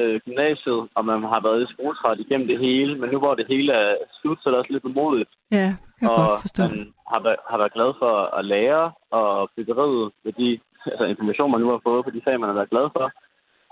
øh, 0.00 0.20
gymnasiet, 0.24 0.80
og 0.96 1.04
man 1.04 1.22
har 1.22 1.40
været 1.46 1.62
i 1.62 1.72
skoletræt 1.72 2.18
igennem 2.20 2.46
det 2.48 2.58
hele, 2.58 2.98
men 3.00 3.10
nu 3.10 3.18
hvor 3.18 3.34
det 3.34 3.46
hele 3.48 3.72
er 3.72 3.94
slut, 4.20 4.38
så 4.38 4.48
er 4.48 4.50
det 4.52 4.58
også 4.60 4.72
lidt 4.72 4.82
bemodigt. 4.90 5.30
Ja, 5.50 5.68
kan 5.98 6.08
jeg 6.08 6.10
og 6.10 6.16
godt 6.28 6.40
forstå. 6.40 6.62
man 6.62 6.92
har, 7.12 7.20
har 7.50 7.58
været 7.58 7.72
glad 7.72 7.90
for 8.02 8.12
at 8.38 8.44
lære 8.44 8.92
og 9.10 9.50
blive 9.54 9.66
beriget 9.72 10.12
med 10.24 10.32
de 10.32 10.48
altså, 10.92 11.04
information, 11.04 11.50
man 11.50 11.60
nu 11.60 11.70
har 11.70 11.80
fået 11.88 12.04
på 12.04 12.10
de 12.10 12.20
fag, 12.24 12.40
man 12.40 12.48
har 12.48 12.54
været 12.60 12.70
glad 12.74 12.86
for, 12.96 13.06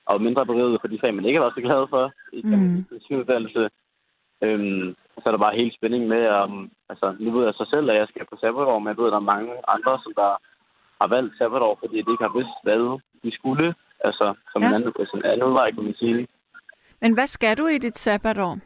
og 0.06 0.22
mindre 0.22 0.46
beriget 0.46 0.80
for 0.80 0.88
de 0.88 0.98
fag, 1.00 1.14
man 1.14 1.24
ikke 1.24 1.38
har 1.38 1.44
været 1.44 1.54
så 1.54 1.60
glad 1.68 1.86
for 1.90 2.12
i 2.32 2.40
Mm. 2.44 2.86
sin 3.06 3.16
uddannelse. 3.20 3.70
Øhm, 4.42 4.94
så 5.20 5.22
er 5.26 5.30
der 5.30 5.38
bare 5.46 5.56
helt 5.56 5.74
spænding 5.74 6.08
med, 6.08 6.26
om, 6.28 6.70
altså, 6.88 7.16
nu 7.20 7.30
ved 7.30 7.44
jeg 7.44 7.54
så 7.54 7.66
selv, 7.70 7.90
at 7.90 7.96
jeg 7.96 8.08
skal 8.08 8.26
på 8.30 8.36
sabbatår, 8.40 8.78
men 8.78 8.88
jeg 8.88 8.96
ved, 8.98 9.06
at 9.06 9.12
der 9.12 9.22
er 9.24 9.32
mange 9.34 9.52
andre, 9.68 9.98
som 10.02 10.12
der 10.16 10.30
har 11.00 11.08
valgt 11.08 11.38
sabbatår, 11.38 11.78
fordi 11.82 11.94
de 12.02 12.10
ikke 12.12 12.26
har 12.28 12.36
vidst, 12.38 12.58
hvad 12.62 12.98
de 13.24 13.30
skulle. 13.38 13.74
Altså, 14.04 14.34
som 14.52 14.62
Ja. 14.62 14.68
en 14.68 14.74
anden, 14.74 14.92
altså, 14.98 15.16
en 15.16 15.24
anden 15.24 15.48
udvej, 15.48 15.70
kan 15.70 15.84
man 15.84 15.94
sige. 15.94 16.28
Men 17.00 17.14
hvad 17.14 17.26
skal 17.26 17.56
du 17.58 17.66
i 17.66 17.78
dit 17.78 17.98
sabbatår? 17.98 18.58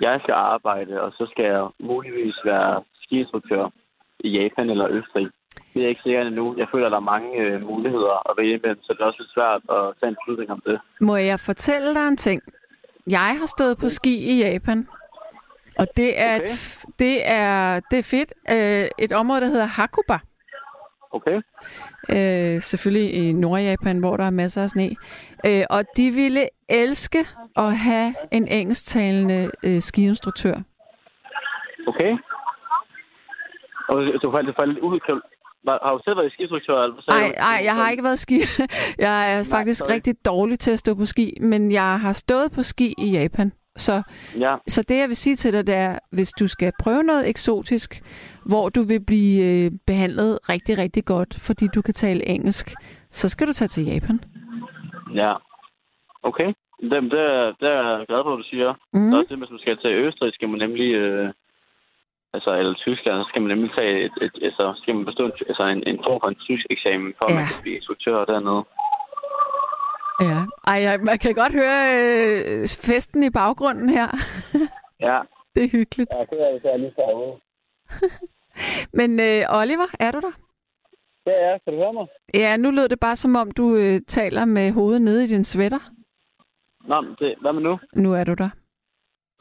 Jeg 0.00 0.20
skal 0.22 0.34
arbejde, 0.34 1.00
og 1.02 1.12
så 1.12 1.26
skal 1.30 1.44
jeg 1.44 1.68
muligvis 1.80 2.36
være 2.44 2.82
skiinstruktør 3.02 3.70
i 4.20 4.28
Japan 4.38 4.70
eller 4.70 4.88
Østrig. 4.90 5.28
Det 5.56 5.76
er 5.80 5.80
jeg 5.80 5.88
ikke 5.88 6.00
sikkert 6.04 6.26
endnu. 6.26 6.54
Jeg 6.58 6.66
føler, 6.72 6.86
at 6.86 6.92
der 6.92 6.96
er 6.98 7.10
mange 7.14 7.36
øh, 7.38 7.62
muligheder 7.62 8.30
at 8.30 8.36
vælge 8.38 8.54
imellem, 8.58 8.82
så 8.82 8.92
det 8.92 9.00
er 9.00 9.04
også 9.04 9.22
lidt 9.22 9.34
svært 9.34 9.60
at 9.78 9.94
tage 10.00 10.08
en 10.10 10.16
beslutning 10.20 10.50
om 10.50 10.62
det. 10.66 10.80
Må 11.00 11.16
jeg 11.16 11.40
fortælle 11.40 11.94
dig 11.94 12.08
en 12.08 12.16
ting? 12.16 12.42
Jeg 13.10 13.36
har 13.40 13.46
stået 13.46 13.78
på 13.78 13.88
ski 13.88 14.14
i 14.32 14.44
Japan. 14.44 14.88
Og 15.78 15.86
det 15.96 16.20
er, 16.20 16.34
Okay. 16.34 16.44
et, 16.44 16.84
det 16.98 17.16
er, 17.30 17.80
det 17.90 17.98
er 17.98 18.02
fedt. 18.02 18.32
Øh, 18.50 18.88
et 18.98 19.12
område, 19.12 19.40
der 19.40 19.46
hedder 19.46 19.64
Hakuba. 19.66 20.18
Okay? 21.10 21.36
Øh, 22.10 22.60
selvfølgelig 22.60 23.14
i 23.14 23.32
Nordjapan, 23.32 23.98
hvor 24.00 24.16
der 24.16 24.24
er 24.24 24.30
masser 24.30 24.62
af 24.62 24.68
sne. 24.68 24.96
Øh, 25.46 25.62
og 25.70 25.84
de 25.96 26.10
ville 26.10 26.48
elske 26.68 27.18
at 27.56 27.76
have 27.76 28.14
en 28.32 28.48
engelsktalende 28.48 29.50
øh, 29.64 29.80
skiinstruktør. 29.80 30.54
Okay? 31.86 32.12
Og 33.88 33.96
du 34.22 34.32
faldt, 34.32 34.56
faldt 34.56 34.78
ud. 34.78 35.00
Kan, 35.00 35.20
har 35.66 35.92
du 35.92 36.00
selv 36.04 36.16
været 36.16 36.32
sagde 37.04 37.20
Nej, 37.20 37.34
nej, 37.38 37.60
jeg 37.64 37.74
har 37.74 37.90
ikke 37.90 38.02
været 38.02 38.18
ski. 38.18 38.38
Jeg 39.06 39.38
er 39.38 39.44
faktisk 39.50 39.78
sorry. 39.78 39.92
rigtig 39.92 40.14
dårlig 40.24 40.58
til 40.58 40.70
at 40.70 40.78
stå 40.78 40.94
på 40.94 41.04
ski, 41.04 41.38
men 41.40 41.72
jeg 41.72 42.00
har 42.00 42.12
stået 42.12 42.52
på 42.54 42.62
ski 42.62 42.94
i 42.98 43.10
Japan. 43.10 43.52
Så, 43.76 44.02
Ja, 44.38 44.56
så 44.68 44.82
det, 44.88 44.98
jeg 44.98 45.08
vil 45.08 45.16
sige 45.16 45.36
til 45.36 45.52
dig, 45.52 45.66
det 45.66 45.74
er, 45.74 45.98
hvis 46.12 46.30
du 46.40 46.46
skal 46.46 46.72
prøve 46.82 47.02
noget 47.02 47.28
eksotisk, 47.28 48.02
hvor 48.46 48.68
du 48.68 48.82
vil 48.88 49.04
blive 49.06 49.44
øh, 49.44 49.70
behandlet 49.86 50.38
rigtig, 50.48 50.78
rigtig 50.78 51.04
godt, 51.04 51.36
fordi 51.46 51.66
du 51.74 51.82
kan 51.82 51.94
tale 51.94 52.28
engelsk, 52.28 52.74
så 53.10 53.28
skal 53.28 53.46
du 53.46 53.52
tage 53.52 53.68
til 53.68 53.84
Japan. 53.84 54.20
ja. 55.14 55.34
Okay. 56.22 56.52
Det, 56.80 56.90
det, 57.12 57.20
er, 57.20 57.52
det 57.60 57.68
er 57.68 57.98
jeg 57.98 58.06
glad 58.08 58.20
for, 58.24 58.32
at 58.32 58.38
du 58.38 58.48
siger. 58.52 58.74
Mm. 58.92 59.10
Så 59.10 59.16
også 59.18 59.28
det, 59.30 59.38
hvis 59.38 59.50
man 59.50 59.58
skal 59.58 59.76
til 59.76 59.90
Østrig, 59.90 60.34
skal 60.34 60.48
man 60.48 60.58
nemlig... 60.58 60.94
Øh, 60.94 61.32
altså, 62.34 62.50
eller 62.60 62.74
Tyskland, 62.74 63.16
så 63.22 63.26
skal 63.28 63.42
man 63.42 63.50
nemlig 63.56 63.70
tage 63.78 64.04
et, 64.06 64.12
et, 64.22 64.34
altså, 64.48 64.64
skal 64.82 64.94
man 64.94 65.04
bestå 65.04 65.24
en, 65.26 65.32
altså, 65.50 65.62
en, 65.74 65.82
en 65.90 65.98
form 66.06 66.20
for 66.22 66.28
en 66.28 66.40
tysk 66.48 66.66
eksamen, 66.70 67.14
for 67.18 67.24
at 67.26 67.30
Ja. 67.32 67.38
man 67.38 67.46
kan 67.52 67.62
blive 67.62 67.76
instruktør 67.76 68.24
dernede. 68.24 68.62
Ja. 70.28 70.38
Ej, 70.72 70.78
jeg, 70.86 71.00
man 71.10 71.18
kan 71.18 71.34
godt 71.34 71.52
høre 71.52 71.80
øh, 71.98 72.62
festen 72.88 73.22
i 73.22 73.30
baggrunden 73.30 73.88
her. 73.88 74.08
Ja, 75.00 75.20
det 75.54 75.64
er 75.64 75.68
hyggeligt. 75.68 76.10
ja 76.14 76.20
det 76.30 76.40
er 76.46 76.52
det, 76.58 76.72
er 76.72 76.76
lige 76.76 76.92
derude. 76.96 77.36
Men 78.98 79.20
øh, 79.20 79.42
Oliver, 79.60 79.88
er 80.00 80.10
du 80.10 80.20
der? 80.20 80.32
Det 81.26 81.34
er, 81.42 81.58
kan 81.64 81.72
du 81.72 81.78
høre 81.78 81.92
mig? 81.92 82.06
Ja, 82.34 82.56
nu 82.56 82.70
lød 82.70 82.88
det 82.88 83.00
bare 83.00 83.16
som 83.16 83.36
om, 83.36 83.50
du 83.50 83.74
øh, 83.76 84.00
taler 84.08 84.44
med 84.44 84.72
hovedet 84.72 85.02
nede 85.02 85.24
i 85.24 85.26
din 85.26 85.44
sweater. 85.44 85.78
Nå, 86.84 87.02
det, 87.18 87.34
hvad 87.40 87.52
med 87.52 87.62
nu? 87.62 87.78
Nu 87.96 88.12
er 88.14 88.24
du 88.24 88.34
der. 88.34 88.48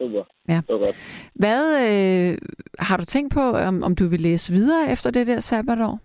Super. 0.01 0.23
Ja. 0.49 0.59
Det 0.67 0.73
var 0.75 0.77
godt. 0.77 0.97
Hvad 1.35 1.63
øh, 1.85 2.37
har 2.79 2.97
du 2.97 3.05
tænkt 3.05 3.33
på, 3.33 3.41
om, 3.41 3.83
om 3.83 3.95
du 3.95 4.07
vil 4.07 4.21
læse 4.21 4.53
videre 4.53 4.91
efter 4.91 5.11
det 5.11 5.27
der 5.27 5.39
sabbatår? 5.39 5.99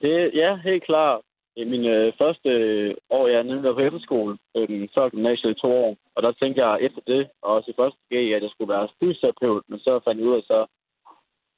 Det, 0.00 0.30
ja, 0.34 0.56
helt 0.56 0.84
klart. 0.84 1.20
I 1.56 1.64
min 1.64 1.84
øh, 1.84 2.12
første 2.18 2.48
øh, 2.48 2.94
år, 3.10 3.28
jeg 3.28 3.38
er 3.38 3.42
nede 3.42 3.74
på 3.74 3.80
efterskole, 3.80 4.38
øh, 4.56 4.88
før 4.94 5.08
gymnasiet 5.08 5.50
i 5.50 5.60
to 5.60 5.72
år, 5.84 5.96
og 6.14 6.22
der 6.22 6.32
tænkte 6.32 6.66
jeg 6.66 6.78
efter 6.80 7.00
det, 7.06 7.28
og 7.42 7.54
også 7.54 7.70
i 7.70 7.78
første 7.80 7.98
G, 8.12 8.14
at 8.14 8.42
jeg 8.42 8.50
skulle 8.50 8.72
være 8.74 8.88
fysioterapeut, 9.00 9.62
men 9.68 9.78
så 9.78 10.00
fandt 10.04 10.20
jeg 10.20 10.28
ud 10.28 10.36
af 10.36 10.42
så 10.42 10.66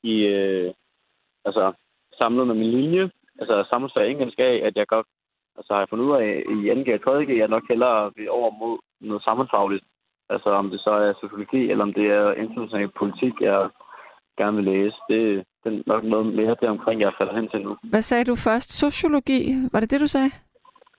i, 0.02 0.14
øh, 0.20 0.74
altså, 1.44 1.72
samlet 2.18 2.46
med 2.46 2.54
min 2.54 2.70
linje, 2.70 3.10
altså 3.40 3.64
samfundsfag 3.70 4.10
engelsk 4.10 4.38
af, 4.38 4.54
at 4.66 4.76
jeg 4.76 4.86
godt, 4.86 5.06
altså 5.56 5.72
har 5.72 5.80
jeg 5.80 5.88
fundet 5.88 6.06
ud 6.06 6.14
af 6.22 6.42
i 6.54 6.56
2G 6.70 6.88
og 6.94 7.20
3G, 7.20 7.30
at 7.30 7.38
jeg 7.38 7.48
nok 7.48 7.68
hellere 7.68 8.12
vil 8.16 8.30
over 8.30 8.50
mod 8.50 8.78
noget 9.00 9.22
samfundsfagligt. 9.22 9.84
Altså 10.30 10.48
om 10.50 10.70
det 10.70 10.80
så 10.80 10.90
er 10.90 11.12
sociologi, 11.20 11.70
eller 11.70 11.84
om 11.84 11.92
det 11.92 12.06
er 12.06 12.32
international 12.32 12.90
politik, 13.00 13.32
jeg 13.40 13.68
gerne 14.38 14.56
vil 14.56 14.64
læse. 14.64 14.96
Det, 15.10 15.44
det 15.64 15.68
er 15.72 15.82
nok 15.86 16.04
noget 16.04 16.26
mere 16.26 16.56
deromkring, 16.62 17.00
jeg 17.00 17.12
falder 17.18 17.34
hen 17.40 17.48
til 17.48 17.60
nu. 17.60 17.76
Hvad 17.82 18.02
sagde 18.02 18.24
du 18.24 18.34
først? 18.34 18.78
Sociologi? 18.78 19.40
Var 19.72 19.80
det 19.80 19.90
det, 19.90 20.00
du 20.00 20.06
sagde? 20.06 20.30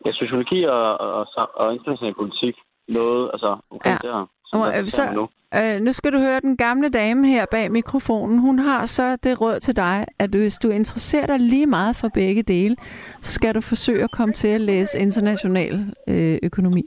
Ja, 0.06 0.12
sociologi 0.12 0.64
og, 0.64 0.98
og, 1.00 1.28
og, 1.38 1.50
og 1.56 1.74
international 1.74 2.14
politik. 2.22 2.56
Noget, 2.88 3.30
altså 3.34 3.58
omkring 3.72 3.98
Ja. 4.04 4.24
Og, 4.54 4.74
jeg 4.74 4.80
øh, 4.82 4.86
så- 4.88 5.14
nu. 5.16 5.28
Øh, 5.56 5.80
nu 5.82 5.92
skal 5.92 6.14
du 6.14 6.18
høre 6.18 6.40
den 6.40 6.58
gamle 6.58 6.90
dame 6.90 7.28
her 7.28 7.46
bag 7.52 7.72
mikrofonen. 7.72 8.40
Hun 8.40 8.60
har 8.60 8.86
så 8.86 9.16
det 9.16 9.42
råd 9.42 9.60
til 9.60 9.76
dig, 9.76 10.06
at 10.20 10.30
hvis 10.30 10.58
du 10.58 10.70
interesserer 10.70 11.26
dig 11.28 11.40
lige 11.40 11.66
meget 11.68 11.96
for 11.96 12.08
begge 12.14 12.44
dele, 12.44 12.76
så 13.22 13.32
skal 13.32 13.56
du 13.56 13.62
forsøge 13.62 14.04
at 14.04 14.12
komme 14.12 14.34
til 14.34 14.48
at 14.48 14.62
læse 14.62 15.00
international 15.00 15.96
øh, 16.10 16.38
økonomi. 16.44 16.84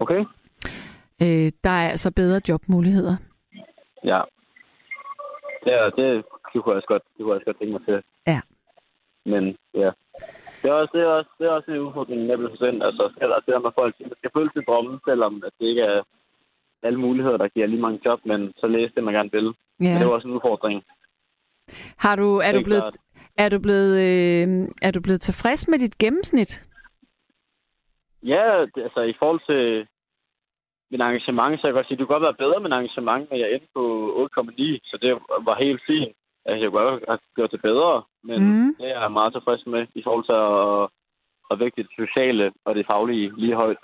Okay. 0.00 0.24
Øh, 1.22 1.52
der 1.64 1.70
er 1.70 1.88
altså 1.90 2.12
bedre 2.16 2.40
jobmuligheder. 2.48 3.16
Ja. 4.04 4.20
Det, 5.64 5.72
er, 5.72 5.90
det, 5.90 6.24
det 6.52 6.62
kunne 6.62 6.72
jeg 6.72 6.76
også 6.76 6.88
godt, 6.88 7.02
det 7.16 7.18
kunne 7.22 7.30
jeg 7.32 7.36
også 7.36 7.44
godt 7.44 7.58
tænke 7.58 7.72
mig 7.72 7.84
til. 7.84 8.02
Ja. 8.26 8.40
Men 9.32 9.56
ja. 9.74 9.90
Det 10.62 10.70
er 10.70 10.74
også, 10.74 10.90
det 10.94 11.02
er 11.02 11.06
også, 11.18 11.30
det 11.38 11.46
er 11.46 11.50
også 11.50 11.70
en 11.70 11.78
udfordring 11.78 12.26
med 12.26 12.48
procent. 12.48 12.82
Altså, 12.82 13.04
eller 13.22 13.36
det 13.36 13.46
der 13.54 13.58
med 13.58 13.70
folk, 13.74 13.94
man 14.00 14.12
skal 14.18 14.30
føle 14.36 14.50
sig 14.54 14.62
drømme, 14.66 15.00
selvom 15.08 15.42
at 15.46 15.52
det 15.60 15.66
ikke 15.66 15.82
er 15.82 16.02
alle 16.82 17.00
muligheder, 17.00 17.36
der 17.36 17.48
giver 17.48 17.66
lige 17.66 17.80
mange 17.80 18.00
job, 18.04 18.20
men 18.26 18.52
så 18.56 18.66
læse 18.66 18.94
det, 18.94 19.04
man 19.04 19.14
gerne 19.14 19.32
vil. 19.32 19.44
Ja. 19.44 19.50
Men 19.78 19.94
det 19.94 20.02
er 20.02 20.08
Ja. 20.08 20.14
også 20.14 20.28
en 20.28 20.34
udfordring. 20.34 20.84
Har 21.96 22.16
du, 22.16 22.36
er, 22.36 22.52
du 22.52 22.62
blevet, 22.64 22.82
klart. 22.82 22.96
er, 23.38 23.48
du 23.48 23.58
blevet, 23.58 23.92
øh, 24.06 24.68
er 24.82 24.90
du 24.90 25.00
blevet 25.00 25.20
tilfreds 25.20 25.68
med 25.68 25.78
dit 25.78 25.98
gennemsnit? 25.98 26.66
Ja, 28.22 28.66
det, 28.74 28.82
altså 28.82 29.00
i 29.00 29.14
forhold 29.18 29.40
til 29.46 29.86
min 30.94 31.06
engagement, 31.08 31.52
så 31.54 31.62
kan 31.62 31.68
jeg 31.68 31.78
godt 31.78 31.86
sige, 31.86 31.96
at 31.96 31.98
det 31.98 32.06
kunne 32.06 32.16
godt 32.16 32.28
være 32.28 32.42
bedre 32.44 32.60
med 32.60 32.68
en 32.70 32.78
engagement, 32.80 33.22
men 33.30 33.38
jeg 33.40 33.48
endte 33.52 33.68
på 33.78 33.84
8,9, 34.38 34.62
så 34.90 34.94
det 35.04 35.12
var 35.48 35.62
helt 35.64 35.80
fint. 35.90 36.14
Altså, 36.46 36.60
jeg 36.62 36.70
kunne 36.70 36.82
godt 36.82 37.04
have 37.08 37.18
gjort 37.36 37.52
det 37.54 37.62
bedre, 37.70 38.02
men 38.28 38.38
mm. 38.48 38.74
det 38.78 38.86
er 38.90 39.00
jeg 39.00 39.12
meget 39.12 39.32
tilfreds 39.32 39.66
med 39.66 39.82
i 39.94 40.02
forhold 40.06 40.26
til 40.30 40.38
at, 40.50 40.82
at 41.50 41.54
vægte 41.60 41.82
det 41.82 41.90
sociale 42.02 42.52
og 42.66 42.74
det 42.74 42.86
faglige 42.90 43.32
lige 43.42 43.56
højt. 43.62 43.80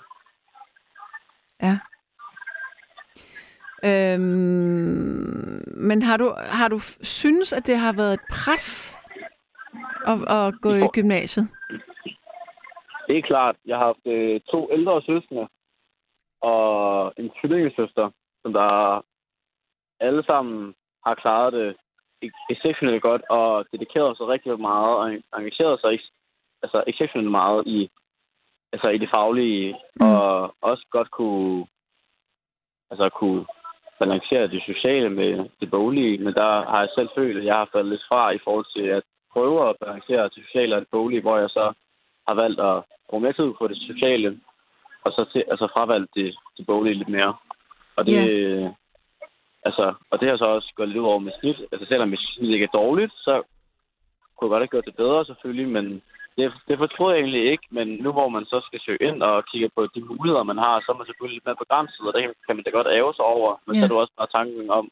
Ja. 1.67 1.75
Øhm, 3.89 5.61
men 5.89 6.01
har 6.01 6.17
du, 6.17 6.27
har 6.59 6.67
du 6.67 6.79
synes, 7.01 7.53
at 7.53 7.67
det 7.67 7.77
har 7.77 7.93
været 7.93 8.13
et 8.13 8.25
pres 8.31 8.97
at, 10.07 10.17
at 10.37 10.53
gå 10.61 10.69
I 10.73 10.87
gymnasiet? 10.93 11.47
Det 13.07 13.17
er 13.17 13.21
klart, 13.21 13.55
jeg 13.65 13.77
har 13.77 13.85
haft 13.85 14.05
øh, 14.05 14.39
to 14.51 14.69
ældre 14.71 15.01
søskende 15.01 15.47
og 16.41 17.13
en 17.17 17.31
tvillingesøster, 17.39 18.09
som 18.41 18.53
der 18.53 19.01
alle 19.99 20.23
sammen 20.23 20.73
har 21.05 21.15
klaret 21.15 21.53
det 21.53 21.75
exceptionelt 22.49 23.01
godt 23.01 23.21
og 23.29 23.65
dedikeret 23.71 24.17
sig 24.17 24.27
rigtig 24.27 24.59
meget 24.59 24.97
og 24.97 25.39
engageret 25.39 25.81
sig 25.81 25.99
altså 26.63 26.83
exceptionelt 26.87 27.31
meget 27.31 27.67
i, 27.67 27.89
altså 28.73 28.87
i 28.89 28.97
det 28.97 29.09
faglige 29.09 29.75
mm. 29.95 30.11
og 30.11 30.55
også 30.61 30.85
godt 30.91 31.11
kunne, 31.11 31.65
altså 32.91 33.09
kunne 33.09 33.45
balancere 33.99 34.47
det 34.47 34.61
sociale 34.65 35.09
med 35.09 35.49
det 35.59 35.71
boglige, 35.71 36.17
men 36.23 36.33
der 36.33 36.49
har 36.71 36.79
jeg 36.79 36.89
selv 36.95 37.09
følt, 37.15 37.37
at 37.37 37.45
jeg 37.45 37.55
har 37.55 37.69
faldet 37.71 37.91
lidt 37.91 38.07
fra 38.09 38.31
i 38.31 38.39
forhold 38.43 38.67
til 38.75 38.85
at 38.97 39.03
prøve 39.33 39.69
at 39.69 39.75
balancere 39.81 40.23
det 40.23 40.33
sociale 40.33 40.75
og 40.75 40.81
det 40.81 40.89
boglige, 40.91 41.21
hvor 41.21 41.37
jeg 41.37 41.49
så 41.49 41.73
har 42.27 42.35
valgt 42.43 42.59
at 42.59 42.83
bruge 43.09 43.21
mere 43.23 43.33
tid 43.33 43.49
på 43.59 43.67
det 43.67 43.77
sociale, 43.77 44.39
og 45.05 45.11
så 45.11 45.25
til, 45.31 45.43
altså 45.51 45.67
fravalgt 45.73 46.11
det, 46.15 46.35
det 46.57 46.65
boglige 46.65 46.99
lidt 46.99 47.09
mere. 47.09 47.33
Og 47.95 48.05
det, 48.05 48.13
yeah. 48.13 48.71
altså, 49.65 49.93
og 50.11 50.19
det 50.19 50.29
har 50.29 50.37
så 50.37 50.45
også 50.45 50.69
gået 50.75 50.89
lidt 50.89 50.99
ud 50.99 51.05
over 51.11 51.19
med 51.19 51.33
snit. 51.39 51.59
Altså 51.71 51.85
selvom 51.87 52.09
mit 52.09 52.19
snit 52.19 52.53
ikke 52.53 52.69
er 52.69 52.77
dårligt, 52.81 53.13
så 53.25 53.33
kunne 54.35 54.45
jeg 54.47 54.53
godt 54.53 54.63
have 54.63 54.73
gjort 54.73 54.89
det 54.89 54.95
bedre 54.95 55.25
selvfølgelig, 55.25 55.69
men 55.77 55.85
det, 56.37 56.45
det 56.67 56.77
fortrød 56.77 57.13
jeg 57.13 57.21
egentlig 57.21 57.51
ikke. 57.51 57.67
Men 57.71 57.87
nu 58.03 58.11
hvor 58.11 58.29
man 58.29 58.45
så 58.45 58.57
skal 58.67 58.79
søge 58.85 59.03
ind 59.09 59.23
og 59.23 59.45
kigge 59.51 59.69
på 59.75 59.81
de 59.95 60.01
muligheder, 60.09 60.43
man 60.43 60.57
har, 60.57 60.73
så 60.79 60.87
er 60.91 60.97
man 60.97 61.07
selvfølgelig 61.07 61.35
lidt 61.35 61.45
mere 61.47 61.61
begrænset, 61.63 62.07
og 62.07 62.13
det 62.13 62.23
kan 62.45 62.55
man 62.55 62.63
da 62.65 62.69
godt 62.69 62.87
æve 62.97 63.13
sig 63.13 63.25
over. 63.25 63.51
Men 63.65 63.75
Ja. 63.75 63.79
så 63.79 63.83
er 63.85 63.89
det 63.89 63.97
også 63.97 64.13
bare 64.17 64.33
tanken 64.37 64.69
om, 64.79 64.85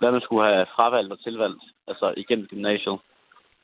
hvad 0.00 0.10
man 0.12 0.20
skulle 0.20 0.44
have 0.50 0.66
fravalgt 0.76 1.12
og 1.12 1.20
tilvalgt, 1.26 1.62
altså 1.90 2.14
igennem 2.16 2.46
gymnasiet. 2.46 2.98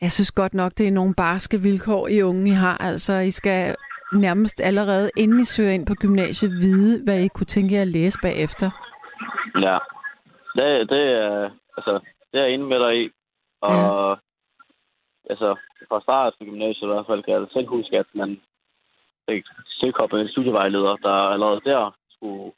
Jeg 0.01 0.13
synes 0.13 0.33
godt 0.33 0.55
nok, 0.55 0.73
det 0.79 0.89
er 0.89 0.93
nogle 1.01 1.15
barske 1.15 1.59
vilkår, 1.61 2.09
I 2.09 2.23
unge 2.23 2.51
I 2.51 2.55
har. 2.65 2.77
Altså, 2.79 3.15
I 3.31 3.31
skal 3.31 3.77
nærmest 4.13 4.61
allerede, 4.61 5.11
inden 5.17 5.41
I 5.41 5.45
søger 5.45 5.71
ind 5.73 5.87
på 5.87 5.95
gymnasiet, 5.95 6.53
vide, 6.53 7.05
hvad 7.05 7.21
I 7.21 7.29
kunne 7.29 7.47
tænke 7.47 7.75
jer 7.75 7.83
at 7.83 7.89
læse 7.89 8.19
bagefter. 8.23 8.71
Ja, 9.55 9.79
det, 10.57 10.91
det 10.91 11.03
er 11.03 11.51
altså, 11.77 12.01
det 12.33 12.41
er 12.41 12.45
jeg 12.45 12.51
enig 12.55 12.67
med 12.69 12.81
dig 12.81 13.05
i. 13.05 13.11
Og 13.61 14.11
ja. 14.11 14.15
altså, 15.33 15.57
fra 15.89 16.01
start 16.01 16.35
af 16.41 16.47
gymnasiet 16.47 16.83
i 16.89 16.93
hvert 16.93 17.07
fald, 17.07 17.23
kan 17.23 17.35
jeg 17.35 17.47
selv 17.53 17.69
huske, 17.69 17.99
at 17.99 18.07
man 18.15 18.41
fik 19.31 19.45
tilkoblet 19.81 20.21
en 20.21 20.29
studievejleder, 20.29 20.97
der 20.97 21.17
allerede 21.35 21.61
der 21.65 21.95
skulle, 22.11 22.53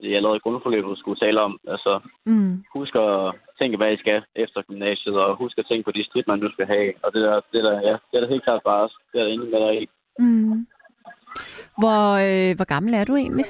i 0.00 0.14
allerede 0.14 0.36
i 0.36 0.44
grundforløbet 0.44 0.98
skulle 0.98 1.20
tale 1.20 1.40
om, 1.40 1.58
altså, 1.68 2.00
Mm. 2.26 2.64
husk 2.74 2.94
at 2.94 3.34
tænke, 3.58 3.76
hvad 3.76 3.92
I 3.92 3.96
skal 3.96 4.22
efter 4.36 4.62
gymnasiet, 4.62 5.16
og 5.16 5.36
husk 5.36 5.58
at 5.58 5.66
tænke 5.66 5.84
på 5.84 5.90
de 5.92 6.04
skridt, 6.04 6.26
man 6.28 6.38
nu 6.38 6.50
skal 6.52 6.66
have. 6.66 6.92
Og 7.02 7.12
det 7.12 7.22
der, 7.22 7.40
det 7.52 7.64
der, 7.64 7.74
ja, 7.88 7.92
det 8.08 8.14
er 8.16 8.20
da 8.20 8.26
helt 8.26 8.44
klart 8.44 8.62
bare. 8.64 8.88
Det 9.12 9.20
er 9.20 9.24
jeg 9.24 9.32
enig 9.32 9.50
med 9.50 9.60
dig 9.66 9.82
i. 9.82 9.88
Mm. 10.18 10.66
Hvor, 11.78 12.02
øh, 12.26 12.56
hvor 12.56 12.64
gammel 12.64 12.94
er 12.94 13.04
du 13.04 13.16
egentlig? 13.16 13.44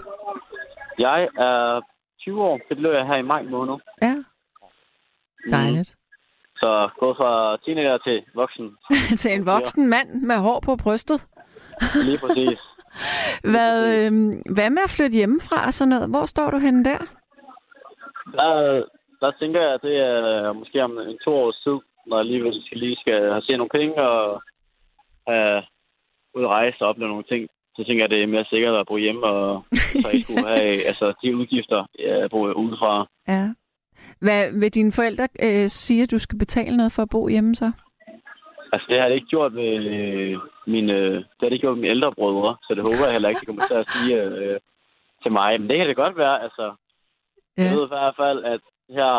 Jeg 0.98 1.28
er 1.38 1.80
20 2.20 2.42
år. 2.42 2.60
Det 2.68 2.76
blev 2.76 2.90
jeg 2.90 3.06
her 3.06 3.16
i 3.16 3.22
maj 3.22 3.42
måned. 3.42 3.74
Ja, 4.02 4.14
Mm. 5.46 5.50
dejligt. 5.52 5.94
Så 6.56 6.88
gået 6.98 7.16
fra 7.16 7.56
teenager 7.64 7.98
til 7.98 8.22
voksen. 8.34 8.76
Til 9.22 9.32
en 9.34 9.46
voksen 9.46 9.88
mand 9.88 10.08
med 10.22 10.36
hår 10.36 10.60
på 10.64 10.76
brystet. 10.76 11.26
Lige 12.04 12.18
præcis. 12.18 12.58
Hvad, 13.52 13.74
øh, 13.96 14.12
hvad 14.54 14.70
med 14.70 14.82
at 14.84 14.94
flytte 14.96 15.16
hjemmefra 15.16 15.66
og 15.66 15.72
sådan 15.72 15.88
noget? 15.88 16.10
Hvor 16.10 16.26
står 16.26 16.50
du 16.50 16.58
henne 16.58 16.84
der? 16.84 16.98
Der, 18.38 18.50
der 19.20 19.30
tænker 19.40 19.60
jeg, 19.60 19.74
at 19.74 19.82
det 19.82 19.96
er 19.96 20.52
måske 20.52 20.84
om 20.84 20.98
en 20.98 21.18
to 21.24 21.30
års 21.34 21.56
tid, 21.64 21.78
når 22.06 22.16
jeg 22.16 22.26
lige, 22.26 22.62
skal, 22.66 22.78
lige 22.78 22.96
skal 23.00 23.30
have 23.30 23.42
set 23.42 23.58
nogle 23.58 23.76
penge 23.78 23.94
og 24.08 24.42
have 25.28 25.62
ud 26.34 26.42
at 26.44 26.48
rejse 26.48 26.76
og 26.80 26.88
opleve 26.88 27.08
nogle 27.08 27.24
ting. 27.28 27.48
Så 27.76 27.84
tænker 27.84 28.04
jeg, 28.04 28.04
at 28.04 28.10
det 28.10 28.22
er 28.22 28.26
mere 28.26 28.44
sikkert 28.44 28.74
at 28.74 28.86
bo 28.86 28.96
hjemme, 28.96 29.26
og 29.26 29.64
så 30.02 30.08
ikke 30.08 30.22
skulle 30.22 30.48
have 30.48 30.84
altså, 30.90 31.12
de 31.22 31.36
udgifter, 31.36 31.86
jeg 31.98 32.30
bor 32.30 32.52
udefra. 32.52 33.06
Ja. 33.28 33.44
Hvad 34.20 34.60
vil 34.60 34.74
dine 34.74 34.92
forældre 34.92 35.28
øh, 35.46 35.68
sige, 35.68 36.02
at 36.02 36.10
du 36.10 36.18
skal 36.18 36.38
betale 36.38 36.76
noget 36.76 36.92
for 36.92 37.02
at 37.02 37.08
bo 37.10 37.28
hjemme 37.28 37.54
så? 37.54 37.72
Altså, 38.72 38.86
det 38.88 39.00
har 39.00 39.08
det 39.08 39.14
ikke 39.14 39.26
gjort 39.26 39.52
med 39.52 39.72
øh, 39.94 40.38
mine, 40.66 40.96
det 41.14 41.40
har 41.40 41.48
det 41.48 41.52
ikke 41.52 41.66
gjort 41.66 41.76
med 41.76 41.82
mine 41.82 41.94
ældre 41.94 42.12
brødre, 42.12 42.56
så 42.62 42.74
det 42.74 42.82
håber 42.82 43.04
jeg 43.04 43.12
heller 43.12 43.28
ikke, 43.28 43.40
de 43.40 43.46
kommer 43.46 43.66
til 43.66 43.74
at 43.74 43.90
sige 43.92 44.22
øh, 44.22 44.60
til 45.22 45.32
mig. 45.32 45.60
Men 45.60 45.68
det 45.68 45.76
kan 45.78 45.88
det 45.88 45.96
godt 45.96 46.16
være, 46.16 46.42
altså. 46.42 46.74
Ja. 47.58 47.62
Jeg 47.62 47.76
ved 47.76 47.84
i 47.84 47.94
hvert 47.94 48.14
fald, 48.16 48.44
at 48.44 48.60
her, 48.96 49.12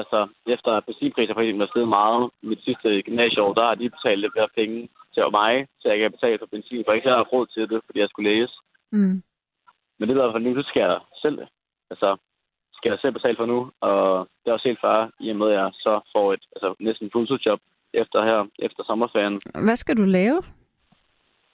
altså, 0.00 0.18
efter 0.54 0.70
at 0.72 0.84
benzinpriser 0.86 1.34
for 1.34 1.40
eksempel 1.40 1.64
er 1.66 1.72
steget 1.72 1.88
meget 1.88 2.30
mit 2.42 2.62
sidste 2.66 3.02
gymnasieår, 3.02 3.54
der 3.54 3.64
har 3.68 3.74
de 3.74 3.94
betalt 3.96 4.20
lidt 4.20 4.34
flere 4.36 4.54
penge 4.58 4.78
til 5.14 5.22
mig, 5.40 5.52
så 5.80 5.84
jeg 5.88 5.98
kan 5.98 6.10
betale 6.16 6.38
for 6.38 6.46
benzin, 6.54 6.84
for 6.84 6.92
ikke 6.92 7.08
jeg 7.08 7.16
har 7.16 7.30
råd 7.32 7.46
til 7.46 7.68
det, 7.70 7.80
fordi 7.86 7.98
jeg 8.00 8.08
skulle 8.08 8.30
læse. 8.30 8.54
Mm. 8.92 9.22
Men 9.96 10.02
det 10.02 10.10
er 10.10 10.18
i 10.18 10.22
hvert 10.22 10.34
fald 10.34 10.44
nu, 10.44 10.56
det 10.56 10.66
skal 10.66 10.80
jeg 10.80 11.00
selv, 11.22 11.38
altså, 11.90 12.16
skal 12.78 12.90
jeg 12.90 12.98
selv 13.00 13.12
betale 13.12 13.36
for 13.36 13.46
nu, 13.46 13.58
og 13.80 14.28
det 14.40 14.46
er 14.48 14.56
også 14.56 14.68
helt 14.68 14.84
færre, 14.86 15.10
i 15.20 15.30
og 15.30 15.36
med, 15.36 15.48
at 15.50 15.58
jeg 15.60 15.70
så 15.86 16.00
får 16.14 16.32
et 16.32 16.44
altså, 16.56 16.74
næsten 16.80 17.10
fuldtidsjob 17.12 17.60
efter 17.94 18.18
her, 18.28 18.38
efter 18.58 18.84
sommerferien. 18.84 19.40
Hvad 19.66 19.76
skal 19.76 19.96
du 19.96 20.04
lave? 20.04 20.42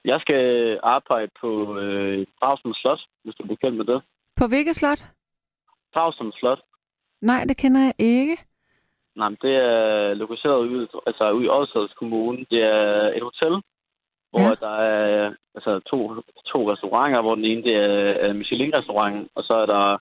Jeg 0.05 0.20
skal 0.20 0.45
arbejde 0.82 1.30
på 1.41 1.78
øh, 1.78 2.26
Dragsund 2.41 2.74
Slot, 2.74 3.01
hvis 3.24 3.34
du 3.34 3.43
er 3.43 3.47
bekendt 3.55 3.76
med 3.76 3.84
det. 3.84 4.03
På 4.36 4.47
hvilket 4.47 4.76
slot? 4.76 5.03
Dragsund 5.95 6.32
Slot. 6.32 6.61
Nej, 7.21 7.45
det 7.49 7.57
kender 7.57 7.81
jeg 7.81 7.95
ikke. 7.99 8.37
Nej, 9.16 9.29
men 9.29 9.39
det 9.43 9.55
er 9.57 10.14
lokaliseret 10.14 10.59
ude, 10.68 10.89
altså 11.07 11.31
ude 11.31 11.45
i 11.45 11.49
Odsherreds 11.49 11.93
Kommune. 11.93 12.39
Det 12.51 12.62
er 12.62 13.12
et 13.16 13.23
hotel, 13.23 13.55
hvor 14.31 14.41
Ja. 14.41 14.55
der 14.66 14.75
er 14.77 15.35
altså, 15.55 15.81
to, 15.91 15.97
to 16.53 16.73
restauranter, 16.73 17.21
hvor 17.23 17.35
den 17.35 17.45
ene 17.45 17.62
det 17.62 17.75
er, 17.77 18.33
Michelin-restaurant, 18.33 19.29
og 19.35 19.43
så 19.45 19.55
er 19.55 19.66
der 19.66 19.99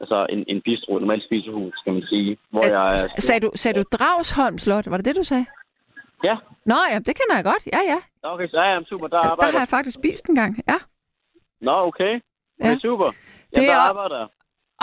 altså 0.00 0.26
en, 0.30 0.44
en 0.48 0.62
bistro, 0.62 0.96
et 0.96 1.02
normalt 1.02 1.24
spisehus, 1.24 1.74
skal 1.78 1.92
man 1.92 2.02
sige, 2.02 2.36
hvor 2.50 2.64
jeg 2.66 2.92
er... 2.92 2.96
Sagde 3.18 3.40
du, 3.46 3.50
sagde 3.54 3.78
du 3.78 3.84
Dragsholm 3.96 4.58
Slot? 4.58 4.90
Var 4.90 4.96
det 4.96 5.04
det, 5.06 5.16
du 5.16 5.22
sagde? 5.24 5.46
Ja. 6.24 6.36
Nå, 6.66 6.74
ja, 6.92 6.98
det 6.98 7.14
kender 7.18 7.34
jeg 7.36 7.44
godt. 7.44 7.64
Ja, 7.72 7.80
ja. 7.92 7.98
Okay, 8.22 8.48
så 8.48 8.56
er 8.58 8.64
jeg 8.72 8.82
super, 8.88 9.06
der 9.06 9.22
Der 9.22 9.28
arbejder. 9.30 9.52
har 9.52 9.58
jeg 9.58 9.68
faktisk 9.68 9.94
spist 10.00 10.28
en 10.28 10.34
gang. 10.34 10.52
Ja. 10.68 10.78
Nå, 11.60 11.72
okay. 11.72 12.14
Okay, 12.60 12.70
Ja. 12.70 12.78
super. 12.78 13.06
Det 13.06 13.14
Jamen, 13.52 13.68
der 13.68 13.74
er- 13.74 13.88
arbejder 13.90 14.18
jeg. 14.18 14.28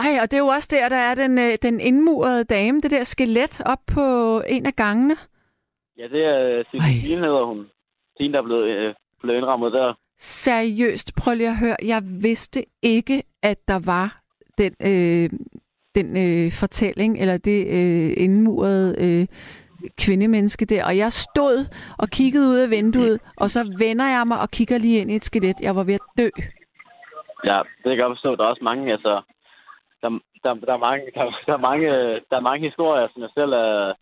Ej, 0.06 0.20
og 0.22 0.32
det 0.32 0.38
er 0.38 0.42
jo 0.48 0.48
også 0.48 0.70
der, 0.72 0.90
der 0.90 1.02
er 1.10 1.16
den, 1.16 1.40
øh, 1.40 1.58
den 1.62 1.80
indmurede 1.80 2.44
dame, 2.44 2.82
det 2.82 2.92
der 2.92 3.04
skelet 3.04 3.62
op 3.66 3.84
på 3.94 4.06
en 4.48 4.66
af 4.66 4.74
gangene. 4.74 5.16
Ja, 5.98 6.04
det 6.08 6.26
er 6.26 6.64
Ej. 6.74 6.94
Bilen 7.04 7.24
hedder 7.24 7.46
hun. 7.46 7.70
Signe, 8.18 8.34
der 8.34 8.40
er 8.40 8.44
blevet, 8.44 8.68
øh, 8.68 8.94
blevet 9.22 9.38
indrammet 9.38 9.74
der. 9.74 9.94
Seriøst, 10.20 11.16
prøv 11.16 11.34
lige 11.34 11.50
at 11.50 11.58
høre. 11.58 11.76
Jeg 11.86 12.02
vidste 12.22 12.64
ikke, 12.82 13.24
at 13.44 13.58
der 13.68 13.80
var 13.86 14.22
den, 14.58 14.74
øh, 14.92 15.30
den 15.96 16.08
øh, 16.26 16.52
fortælling, 16.62 17.20
eller 17.22 17.38
det 17.38 17.60
øh, 17.68 18.24
indmurede 18.24 18.90
øh, 19.06 19.28
kvindemenneske 19.98 20.66
der. 20.66 20.86
Og 20.86 20.98
jeg 20.98 21.12
stod 21.12 21.58
og 21.98 22.08
kiggede 22.10 22.48
ud 22.48 22.58
af 22.58 22.70
vinduet, 22.70 23.22
og 23.38 23.50
så 23.50 23.76
vender 23.80 24.06
jeg 24.06 24.28
mig 24.28 24.40
og 24.40 24.50
kigger 24.50 24.78
lige 24.78 25.00
ind 25.00 25.12
i 25.12 25.16
et 25.16 25.26
skelet. 25.26 25.56
Jeg 25.62 25.76
var 25.76 25.84
ved 25.84 25.94
at 25.94 26.02
dø. 26.18 26.30
Ja, 27.44 27.60
det 27.78 27.84
kan 27.84 27.92
jeg 27.92 28.00
godt 28.00 28.18
forstå. 28.18 28.36
Der 28.36 28.44
er 28.44 28.48
også 28.48 28.64
mange, 28.64 28.92
altså... 28.92 29.22
Der, 30.02 30.10
der, 30.44 30.54
der, 30.54 30.74
er 30.74 30.84
mange, 30.88 31.06
der, 31.16 31.24
der, 31.46 31.54
er 31.54 31.66
mange, 31.70 31.90
der 32.30 32.36
er 32.38 32.48
mange 32.50 32.70
historier, 32.70 33.08
som 33.14 33.22
jeg 33.22 33.30
selv 33.34 33.54
er, 33.54 33.94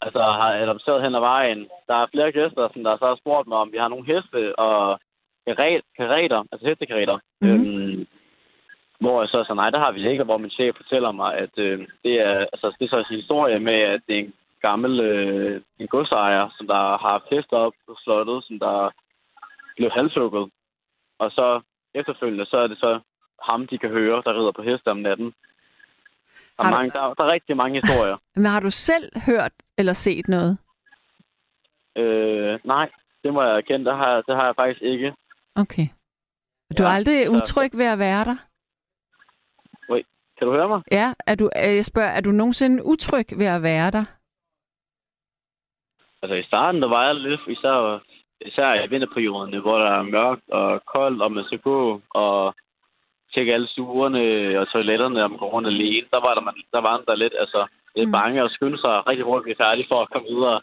altså, 0.00 0.18
har 0.18 0.50
adopteret 0.54 1.02
hen 1.02 1.14
ad 1.14 1.20
vejen. 1.20 1.68
Der 1.88 1.94
er 1.94 2.12
flere 2.12 2.32
gæster, 2.32 2.68
som 2.72 2.84
der 2.84 2.96
så 2.96 3.06
har 3.06 3.16
spurgt 3.16 3.48
mig, 3.48 3.58
om 3.58 3.72
vi 3.72 3.78
har 3.78 3.88
nogle 3.88 4.06
heste 4.06 4.58
og 4.58 5.00
karet, 5.46 5.82
kareter, 5.96 6.44
altså 6.52 6.66
hestekareter. 6.66 7.18
Mhm. 7.40 7.50
Øhm, 7.50 8.06
hvor 9.00 9.22
jeg 9.22 9.28
så 9.28 9.44
sagde, 9.44 9.56
nej, 9.56 9.70
der 9.70 9.78
har 9.78 9.92
vi 9.92 10.10
ikke, 10.10 10.24
hvor 10.24 10.38
min 10.38 10.50
chef 10.50 10.76
fortæller 10.76 11.12
mig, 11.12 11.34
at 11.34 11.58
øh, 11.58 11.78
det, 12.04 12.14
er, 12.20 12.38
altså, 12.52 12.66
det 12.78 12.84
er 12.84 12.88
så 12.88 12.98
en 12.98 13.16
historie 13.20 13.58
med, 13.58 13.78
at 13.94 14.00
det 14.06 14.14
er 14.14 14.20
en 14.24 14.34
gammel 14.68 15.00
øh, 15.00 15.60
en 15.78 15.88
godsejer, 15.88 16.44
som 16.56 16.66
der 16.66 16.74
har 16.74 16.98
haft 17.12 17.24
heste 17.30 17.54
op 17.64 17.72
på 17.86 17.92
slottet, 18.02 18.44
som 18.44 18.58
der 18.58 18.76
blev 19.76 19.90
halshugget. 19.90 20.50
Og 21.18 21.28
så 21.30 21.60
efterfølgende, 21.94 22.46
så 22.46 22.56
er 22.56 22.66
det 22.66 22.78
så 22.78 23.00
ham, 23.42 23.66
de 23.66 23.78
kan 23.78 23.90
høre, 23.90 24.22
der 24.24 24.32
rider 24.40 24.52
på 24.52 24.62
heste 24.62 24.88
om 24.88 24.96
natten. 24.96 25.34
Der 26.56 26.62
Har 26.64 26.64
er, 26.64 26.70
du- 26.70 26.76
mange, 26.76 26.90
der, 26.90 27.14
der 27.14 27.24
er 27.24 27.32
rigtig 27.32 27.56
mange 27.56 27.80
historier. 27.80 28.16
Men 28.36 28.46
har 28.46 28.60
du 28.60 28.70
selv 28.70 29.10
hørt 29.26 29.52
eller 29.78 29.92
set 29.92 30.28
noget? 30.28 30.58
øh, 31.96 32.58
nej, 32.64 32.90
det 33.24 33.32
må 33.34 33.42
jeg 33.42 33.56
erkende, 33.56 33.84
det 33.90 33.96
har, 33.96 34.22
det 34.22 34.36
har 34.36 34.44
jeg 34.44 34.54
faktisk 34.56 34.82
ikke. 34.82 35.14
Okay. 35.54 35.86
Du 36.78 36.82
er 36.82 36.88
Ja, 36.88 36.94
aldrig 36.94 37.26
så- 37.26 37.32
utryg 37.32 37.70
ved 37.74 37.86
at 37.86 37.98
være 37.98 38.24
der? 38.24 38.36
Kan 40.38 40.46
du 40.48 40.52
høre 40.54 40.68
mig? 40.68 40.82
Ja, 40.92 41.14
er 41.26 41.34
du, 41.34 41.44
øh, 41.44 41.74
jeg 41.76 41.84
spørger, 41.84 42.08
er 42.08 42.20
du 42.20 42.30
nogensinde 42.30 42.84
utryg 42.84 43.26
ved 43.38 43.46
at 43.46 43.62
være 43.62 43.90
der? 43.90 44.04
Altså 46.22 46.34
i 46.34 46.42
starten, 46.42 46.82
der 46.82 46.88
var 46.88 47.06
jeg 47.06 47.14
lidt, 47.14 47.40
især, 47.48 48.00
især 48.40 48.74
i 48.84 48.88
vinterperioderne, 48.90 49.60
hvor 49.60 49.78
der 49.78 49.90
er 49.98 50.02
mørkt 50.02 50.50
og 50.50 50.82
koldt, 50.86 51.22
og 51.22 51.32
man 51.32 51.44
skal 51.44 51.58
gå 51.58 52.00
og 52.10 52.54
tjekke 53.34 53.54
alle 53.54 53.68
stuerne 53.68 54.20
og 54.60 54.68
toiletterne, 54.72 55.24
og 55.24 55.30
man 55.30 55.38
går 55.38 55.50
rundt 55.54 55.68
alene. 55.68 56.06
Der 56.14 56.20
var 56.26 56.34
der, 56.34 56.40
man, 56.48 56.54
der, 56.72 56.80
var 56.80 57.02
der 57.08 57.14
lidt 57.14 57.34
altså, 57.42 57.66
lidt 57.96 58.08
Mm. 58.08 58.12
bange 58.12 58.44
og 58.44 58.50
skynde 58.50 58.78
sig 58.78 59.06
rigtig 59.08 59.24
hurtigt 59.24 59.44
blive 59.44 59.62
færdig 59.66 59.84
for 59.88 59.98
at 60.02 60.10
komme 60.12 60.28
videre 60.34 60.60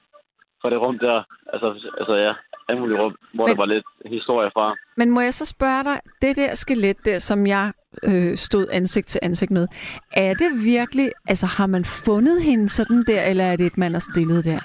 fra 0.62 0.70
det 0.70 0.82
rum 0.82 1.00
der. 1.00 1.24
Altså, 1.54 1.68
altså 2.00 2.16
ja, 2.16 2.34
alle 2.70 2.80
mulige 2.82 3.02
rum, 3.02 3.16
hvor 3.34 3.46
Men- 3.48 3.56
der 3.56 3.62
var 3.62 3.66
lidt 3.66 3.86
historie 4.06 4.52
fra. 4.54 4.76
Men 4.98 5.10
må 5.12 5.22
jeg 5.22 5.34
så 5.34 5.46
spørge 5.46 5.84
dig, 5.84 5.98
det 6.22 6.36
der 6.36 6.56
skelet 6.56 6.98
der, 7.06 7.20
som 7.20 7.48
jeg 7.48 7.72
øh, 8.04 8.36
stod 8.36 8.66
ansigt 8.72 9.08
til 9.08 9.20
ansigt 9.24 9.52
med, 9.52 9.68
er 10.14 10.34
det 10.34 10.50
virkelig, 10.66 11.12
altså 11.28 11.46
har 11.58 11.68
man 11.68 11.86
fundet 12.06 12.42
hende 12.44 12.70
sådan 12.70 13.04
der, 13.08 13.22
eller 13.30 13.44
er 13.44 13.56
det 13.56 13.66
et, 13.66 13.78
man 13.78 13.92
har 13.94 14.00
stillet 14.12 14.46
der? 14.46 14.60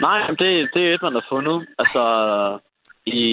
Nej, 0.00 0.26
det, 0.30 0.68
det 0.74 0.82
er 0.90 0.94
et, 0.94 1.02
man 1.02 1.12
har 1.12 1.26
fundet. 1.28 1.66
Altså, 1.78 2.02
i, 3.06 3.24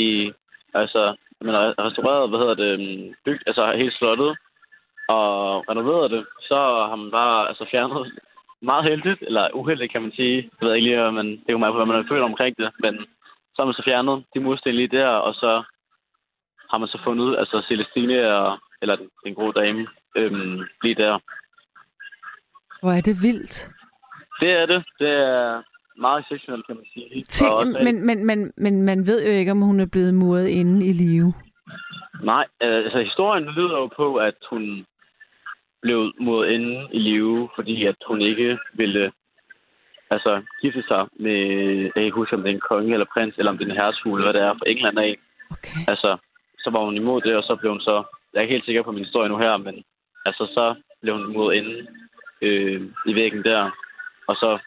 altså, 0.74 1.16
man 1.42 1.56
har 1.56 1.86
restaureret, 1.88 2.30
hvad 2.30 2.40
hedder 2.40 2.58
det, 2.64 2.72
øhm, 2.74 3.14
bygget, 3.26 3.44
altså 3.48 3.74
hele 3.82 3.92
slottet, 3.92 4.32
og 5.10 5.30
renoveret 5.70 6.12
det, 6.12 6.26
så 6.50 6.60
har 6.90 6.96
man 6.96 7.12
bare 7.12 7.48
altså, 7.50 7.66
fjernet 7.72 8.20
meget 8.70 8.84
heldigt, 8.84 9.22
eller 9.22 9.54
uheldigt, 9.54 9.92
kan 9.92 10.02
man 10.02 10.12
sige. 10.12 10.38
Jeg 10.38 10.68
ved 10.68 10.76
ikke 10.76 10.88
lige, 10.88 11.12
men 11.12 11.28
det 11.32 11.48
er 11.50 11.54
jo 11.58 11.58
meget 11.58 11.74
på, 11.74 11.78
hvad 11.78 11.96
man 11.96 12.10
føler 12.12 12.26
omkring 12.26 12.58
det, 12.58 12.70
men 12.80 12.94
så 13.54 13.58
har 13.60 13.66
man 13.66 13.74
så 13.74 13.84
fjernet 13.86 14.24
de 14.34 14.40
mursten 14.40 14.76
lige 14.76 14.96
der, 14.98 15.08
og 15.08 15.34
så 15.34 15.64
har 16.72 16.78
man 16.78 16.88
så 16.88 17.00
fundet, 17.04 17.38
altså 17.40 17.66
Celestine, 17.68 18.18
og, 18.38 18.60
eller 18.82 18.96
den, 18.96 19.10
den 19.26 19.36
gode 19.36 19.60
dame, 19.62 19.88
øhm, 20.16 20.60
lige 20.84 20.96
der. 20.96 21.20
Hvor 22.82 22.92
er 22.92 23.02
det 23.02 23.16
vildt. 23.24 23.70
Det 24.40 24.52
er 24.52 24.66
det. 24.66 24.84
Det 25.00 25.10
er 25.10 25.62
meget 26.02 26.20
exceptionelt, 26.24 26.66
kan 26.68 26.76
man 26.76 26.86
sige. 26.94 27.24
Tænk, 27.24 27.52
Og 27.52 27.58
også- 27.58 27.80
men, 27.86 28.06
men, 28.06 28.26
men, 28.26 28.54
men 28.58 28.82
man 28.82 29.08
ved 29.08 29.20
jo 29.26 29.32
ikke, 29.32 29.52
om 29.52 29.62
hun 29.62 29.80
er 29.80 29.86
blevet 29.86 30.14
muret 30.14 30.48
inde 30.48 30.86
i 30.86 30.94
live. 30.94 31.34
Nej, 32.24 32.46
øh, 32.64 32.76
altså 32.86 33.00
historien 33.00 33.46
lyder 33.46 33.78
jo 33.78 33.88
på, 33.88 34.16
at 34.16 34.38
hun 34.50 34.86
blev 35.82 36.12
mod 36.20 36.48
ende 36.48 36.88
i 36.92 37.00
live, 37.00 37.50
fordi 37.56 37.86
at 37.86 37.96
hun 38.08 38.22
ikke 38.22 38.58
ville 38.74 39.12
altså, 40.10 40.42
gifte 40.62 40.84
sig 40.88 41.08
med, 41.20 41.38
jeg 41.84 41.92
kan 41.94 42.04
ikke 42.04 42.16
huske, 42.22 42.36
om 42.36 42.42
det 42.42 42.50
er 42.50 42.54
en 42.54 42.68
konge 42.70 42.94
eller 42.94 43.06
prins, 43.14 43.36
eller 43.38 43.52
om 43.52 43.58
det 43.58 43.68
er 43.68 43.72
en 43.72 43.80
hertug, 43.82 44.16
eller 44.16 44.26
hvad 44.32 44.34
det 44.42 44.48
er 44.48 44.54
fra 44.54 44.70
England 44.70 45.00
af. 45.00 45.18
Okay. 45.52 45.80
Altså, 45.88 46.18
så 46.64 46.70
var 46.70 46.86
hun 46.86 46.96
imod 46.96 47.22
det, 47.22 47.36
og 47.36 47.44
så 47.44 47.56
blev 47.56 47.72
hun 47.72 47.82
så, 47.82 48.04
jeg 48.34 48.38
er 48.40 48.42
ikke 48.42 48.54
helt 48.54 48.66
sikker 48.66 48.84
på 48.84 48.92
min 48.92 49.04
historie 49.06 49.30
nu 49.30 49.38
her, 49.38 49.58
men 49.58 49.84
altså, 50.26 50.44
så 50.56 50.76
blev 51.02 51.14
hun 51.18 51.34
mod 51.38 51.54
ende 51.54 51.88
øh, 52.42 52.82
i 53.06 53.16
væggen 53.16 53.44
der, 53.44 53.72
og 54.28 54.36
så 54.36 54.60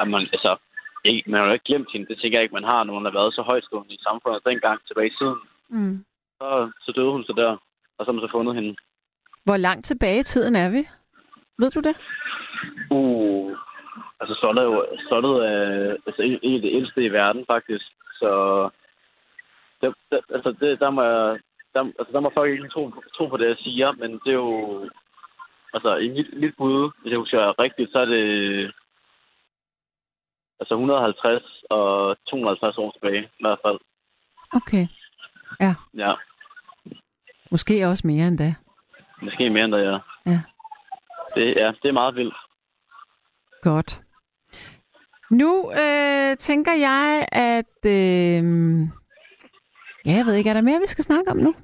er 0.00 0.04
man, 0.04 0.20
altså, 0.32 0.56
ikke, 1.04 1.30
man 1.30 1.40
har 1.40 1.46
jo 1.46 1.52
ikke 1.52 1.64
glemt 1.64 1.92
hende, 1.92 2.06
det 2.06 2.18
tænker 2.18 2.38
jeg 2.38 2.42
ikke, 2.42 2.54
man 2.60 2.70
har, 2.72 2.84
når 2.84 2.94
hun 2.94 3.04
har 3.04 3.12
været 3.12 3.34
så 3.34 3.42
højstående 3.42 3.94
i 3.94 3.98
samfundet 4.02 4.46
dengang 4.46 4.78
tilbage 4.86 5.06
i 5.06 5.16
tiden 5.20 5.40
Mm. 5.72 6.04
så, 6.40 6.70
så 6.80 6.92
døde 6.96 7.10
hun 7.10 7.24
så 7.24 7.32
der, 7.36 7.50
og 7.98 8.04
så 8.04 8.04
har 8.04 8.12
man 8.12 8.20
så 8.28 8.30
fundet 8.30 8.54
hende. 8.54 8.76
Hvor 9.44 9.56
langt 9.56 9.84
tilbage 9.84 10.20
i 10.20 10.22
tiden 10.22 10.56
er 10.56 10.70
vi? 10.70 10.88
Ved 11.58 11.70
du 11.70 11.80
det? 11.80 11.96
Uh, 12.90 13.56
altså 14.20 14.34
slottet 14.34 14.62
er 14.62 14.66
jo 14.66 14.86
slottet 15.08 15.46
er 15.46 15.96
altså, 16.06 16.22
en 16.42 16.54
af 16.54 16.62
det 16.62 16.74
ældste 16.74 17.04
i 17.04 17.12
verden, 17.12 17.44
faktisk. 17.46 17.84
Så 18.20 18.30
det, 19.80 19.94
det, 20.10 20.20
altså, 20.30 20.54
det, 20.60 20.80
der, 20.80 20.90
må 20.90 21.02
jeg, 21.02 21.38
der, 21.74 21.80
altså, 21.98 22.12
der 22.12 22.20
må 22.20 22.30
folk 22.34 22.50
ikke 22.50 22.68
tro, 22.68 22.92
tro 23.16 23.26
på 23.26 23.36
det, 23.36 23.48
jeg 23.48 23.56
siger, 23.56 23.92
men 23.92 24.10
det 24.12 24.30
er 24.30 24.40
jo... 24.46 24.88
Altså, 25.74 25.96
i 25.96 26.08
mit, 26.08 26.40
mit 26.40 26.54
bud, 26.58 26.90
hvis 27.00 27.10
jeg 27.10 27.18
husker 27.18 27.60
rigtigt, 27.60 27.92
så 27.92 27.98
er 27.98 28.04
det 28.04 28.72
altså 30.62 30.74
150 30.74 31.42
og 31.70 32.16
250 32.30 32.78
år 32.78 32.90
tilbage, 32.92 33.22
i 33.38 33.42
hvert 33.44 33.58
fald. 33.66 33.78
Okay. 34.58 34.84
Ja, 35.60 36.12
Måske 37.50 37.86
også 37.86 38.06
mere 38.06 38.26
end 38.28 38.38
da. 38.38 38.54
måske 39.22 39.50
mere 39.50 39.64
end 39.64 39.72
det, 39.72 39.82
ja. 39.90 39.98
Ja. 40.32 40.40
Det, 41.34 41.44
ja, 41.62 41.68
det 41.82 41.88
er 41.88 41.92
meget 41.92 42.14
vildt. 42.14 42.34
Godt. 43.62 44.00
Nu 45.30 45.52
øh, 45.82 46.36
tænker 46.36 46.72
jeg, 46.88 47.26
at... 47.32 47.78
Øh, 47.96 48.42
ja, 50.06 50.12
jeg 50.18 50.26
ved 50.26 50.34
ikke, 50.34 50.50
er 50.50 50.54
der 50.54 50.60
mere, 50.68 50.80
vi 50.80 50.86
skal 50.86 51.04
snakke 51.04 51.30
om 51.30 51.36
nu? 51.36 51.54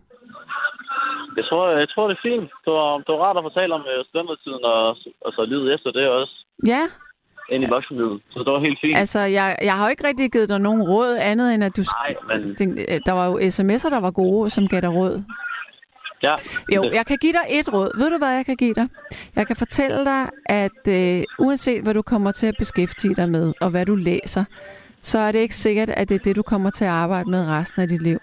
Jeg 1.36 1.44
tror, 1.48 1.68
jeg 1.68 1.88
tror 1.88 2.08
det 2.08 2.16
er 2.16 2.22
fint. 2.28 2.50
Det 2.64 2.72
var, 2.72 2.98
det 2.98 3.10
var 3.14 3.20
rart 3.24 3.36
at 3.36 3.42
fortælle 3.48 3.74
om 3.74 3.84
øh, 3.92 4.04
studentertiden 4.04 4.64
og, 4.64 4.88
og 5.20 5.30
så 5.32 5.44
livet 5.44 5.74
efter 5.74 5.90
det 5.90 6.08
også. 6.08 6.34
Ja, 6.66 6.82
Ind 7.50 7.64
i 7.64 7.66
voksenlivet. 7.70 8.22
Så 8.30 8.38
det 8.38 8.52
var 8.52 8.60
helt 8.60 8.78
fint. 8.80 8.96
altså, 8.96 9.20
jeg, 9.20 9.56
jeg 9.62 9.74
har 9.76 9.84
jo 9.86 9.90
ikke 9.90 10.06
rigtig 10.08 10.32
givet 10.32 10.48
dig 10.48 10.58
nogen 10.58 10.82
råd 10.82 11.16
andet, 11.20 11.54
end 11.54 11.64
at 11.64 11.76
du... 11.76 11.82
Nej, 11.82 12.14
men- 12.38 12.54
Den, 12.58 12.70
øh, 12.78 13.00
der 13.06 13.12
var 13.12 13.26
jo 13.26 13.38
sms'er, 13.38 13.90
der 13.90 14.00
var 14.00 14.10
gode, 14.10 14.50
som 14.50 14.68
gav 14.68 14.80
dig 14.80 14.92
råd. 14.94 15.22
ja, 16.22 16.34
Jo, 16.74 16.82
jeg 16.92 17.06
kan 17.06 17.16
give 17.20 17.32
dig 17.32 17.46
et 17.60 17.72
råd. 17.72 17.98
Ved 17.98 18.10
du, 18.10 18.18
hvad 18.18 18.32
jeg 18.36 18.46
kan 18.46 18.56
give 18.56 18.74
dig? 18.74 18.88
Jeg 19.36 19.46
kan 19.46 19.56
fortælle 19.56 20.04
dig, 20.04 20.28
at 20.46 20.82
øh, 20.88 21.22
uanset 21.38 21.82
hvad 21.82 21.94
du 21.94 22.02
kommer 22.02 22.30
til 22.32 22.46
at 22.46 22.54
beskæftige 22.58 23.14
dig 23.14 23.28
med, 23.28 23.52
og 23.60 23.70
hvad 23.70 23.86
du 23.86 23.94
læser, 23.94 24.44
så 25.00 25.18
er 25.18 25.32
det 25.32 25.38
ikke 25.38 25.54
sikkert, 25.54 25.88
at 25.88 26.08
det 26.08 26.14
er 26.14 26.18
det, 26.24 26.36
du 26.36 26.42
kommer 26.42 26.70
til 26.70 26.84
at 26.84 26.90
arbejde 26.90 27.30
med 27.30 27.46
resten 27.46 27.82
af 27.82 27.88
dit 27.88 28.02
liv. 28.02 28.18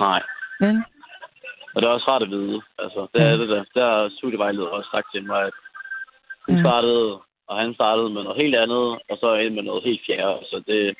nej. 0.00 0.22
Vel? 0.60 0.82
Og 1.74 1.82
det 1.82 1.88
er 1.88 1.92
også 1.92 2.08
rart 2.10 2.22
at 2.22 2.30
vide. 2.30 2.62
Altså, 2.78 3.06
det 3.14 3.22
er 3.22 3.26
Ja. 3.30 3.36
det 3.38 3.48
der. 3.48 3.64
Der 3.74 3.84
har 3.86 4.10
studievejleder 4.18 4.66
også 4.66 4.88
sagt 4.94 5.06
til 5.14 5.26
mig, 5.26 5.42
at 5.42 5.52
hun 6.46 6.54
Ja. 6.56 6.62
startede, 6.62 7.18
og 7.48 7.56
han 7.62 7.74
startede 7.74 8.10
med 8.10 8.22
noget 8.22 8.42
helt 8.42 8.56
andet, 8.56 8.86
og 9.10 9.16
så 9.20 9.34
ind 9.34 9.54
med 9.54 9.62
noget 9.62 9.84
helt 9.84 10.00
fjerde. 10.06 10.38
Så 10.50 10.62
det, 10.66 10.96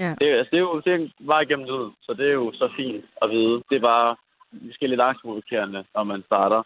Ja. 0.00 0.14
det, 0.20 0.26
altså, 0.26 0.50
det 0.50 0.56
er 0.56 0.60
jo 0.60 0.80
det 0.84 0.92
er 0.94 1.08
bare 1.26 1.42
igennem 1.42 1.66
livet, 1.66 1.92
så 2.02 2.12
det 2.18 2.28
er 2.28 2.32
jo 2.32 2.52
så 2.54 2.68
fint 2.76 3.04
at 3.22 3.30
vide. 3.30 3.62
Det 3.70 3.76
er 3.76 3.80
bare 3.80 4.16
måske 4.52 4.86
lidt 4.86 5.00
angstprovokerende, 5.00 5.84
når 5.94 6.04
man 6.04 6.22
starter. 6.26 6.62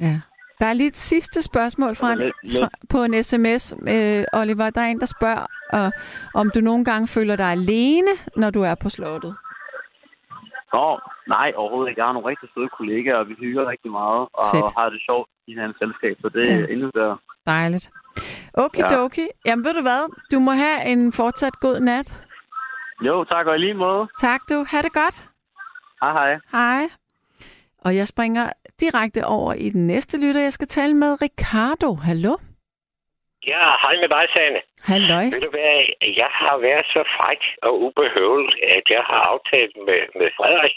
Ja. 0.00 0.20
Der 0.60 0.66
er 0.66 0.72
lige 0.72 0.88
et 0.88 0.96
sidste 0.96 1.42
spørgsmål 1.42 1.96
fra 1.96 2.12
en, 2.12 2.18
fra, 2.52 2.68
på 2.90 3.02
en 3.02 3.22
sms, 3.24 3.74
øh, 3.88 4.24
Oliver. 4.32 4.70
Der 4.70 4.80
er 4.80 4.86
en, 4.86 5.00
der 5.00 5.06
spørger, 5.18 5.46
øh, 5.74 5.92
om 6.34 6.50
du 6.54 6.60
nogle 6.60 6.84
gange 6.84 7.06
føler 7.08 7.36
dig 7.36 7.46
alene, 7.46 8.10
når 8.36 8.50
du 8.50 8.62
er 8.62 8.74
på 8.74 8.88
slottet. 8.88 9.36
Nå, 10.72 10.86
nej, 11.28 11.52
overhovedet 11.56 11.88
ikke. 11.90 12.00
Jeg 12.00 12.06
har 12.08 12.12
nogle 12.12 12.28
rigtig 12.28 12.48
søde 12.54 12.68
kollegaer, 12.78 13.16
og 13.16 13.28
vi 13.28 13.34
hygger 13.44 13.70
rigtig 13.72 13.90
meget, 13.90 14.28
og 14.40 14.46
Fedt. 14.54 14.74
har 14.78 14.88
det 14.90 15.00
sjovt 15.08 15.28
i 15.46 15.50
hinandens 15.52 15.78
selskab, 15.82 16.14
så 16.22 16.28
det 16.28 16.44
Ja. 16.48 16.54
er 16.60 16.66
endnu 16.66 16.90
bedre. 16.94 17.18
Dejligt. 17.46 17.90
Okidoki. 18.54 19.20
Ja. 19.20 19.26
Jamen 19.50 19.64
ved 19.64 19.74
du 19.74 19.80
hvad? 19.82 20.02
Du 20.32 20.38
må 20.38 20.50
have 20.50 20.84
en 20.84 21.12
fortsat 21.12 21.60
god 21.60 21.80
nat. 21.80 22.24
Jo, 23.02 23.24
tak 23.24 23.46
og 23.46 23.54
i 23.54 23.58
lige 23.58 23.74
måde. 23.74 24.08
Tak 24.20 24.40
du. 24.50 24.64
Ha' 24.70 24.82
det 24.82 24.92
godt. 24.92 25.24
Hej 26.02 26.12
hej. 26.12 26.38
Hej. 26.52 26.88
Og 27.84 27.96
jeg 27.96 28.08
springer 28.08 28.50
direkte 28.80 29.26
over 29.26 29.52
i 29.52 29.68
den 29.70 29.86
næste 29.86 30.26
lytter. 30.26 30.40
Jeg 30.40 30.52
skal 30.52 30.66
tale 30.66 30.94
med 30.94 31.22
Ricardo. 31.22 31.94
Hallo? 31.94 32.36
Ja, 33.46 33.64
hej 33.82 33.94
med 34.02 34.08
dig, 34.16 34.24
Sanne. 34.34 34.60
Halløj. 34.90 35.24
Ved 35.34 35.40
du 35.46 35.50
hvad, 35.56 35.76
jeg 36.22 36.30
har 36.42 36.56
været 36.68 36.86
så 36.94 37.02
fræk 37.16 37.42
og 37.66 37.72
ubehøvlet, 37.86 38.54
at 38.76 38.84
jeg 38.96 39.02
har 39.10 39.20
aftalt 39.32 39.74
med, 39.88 40.00
med 40.18 40.28
Frederik, 40.38 40.76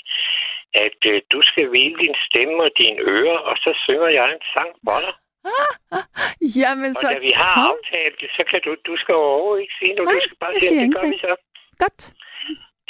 at 0.86 1.00
øh, 1.12 1.22
du 1.34 1.40
skal 1.50 1.66
hvile 1.72 1.98
din 2.04 2.16
stemme 2.28 2.58
og 2.68 2.72
dine 2.82 3.00
ører, 3.16 3.40
og 3.50 3.56
så 3.64 3.72
synger 3.86 4.10
jeg 4.20 4.26
en 4.36 4.44
sang 4.54 4.72
for 4.86 5.00
dig. 5.06 5.14
Jamen 6.60 6.92
Og 6.98 7.02
så 7.02 7.08
da 7.14 7.20
vi 7.28 7.32
har 7.44 7.54
kom. 7.58 7.66
aftalt 7.72 8.16
det, 8.22 8.30
så 8.38 8.44
kan 8.50 8.60
du, 8.66 8.72
du 8.90 8.94
skal 9.02 9.16
overhovedet 9.16 9.62
ikke 9.64 9.76
sige 9.80 9.94
noget. 9.98 10.08
Nej, 10.10 10.20
du 10.20 10.28
skal 10.28 10.40
bare 10.44 10.54
sige, 10.54 10.82
det 10.82 10.96
gør 10.98 11.08
vi 11.14 11.18
så. 11.28 11.34
Godt. 11.84 12.02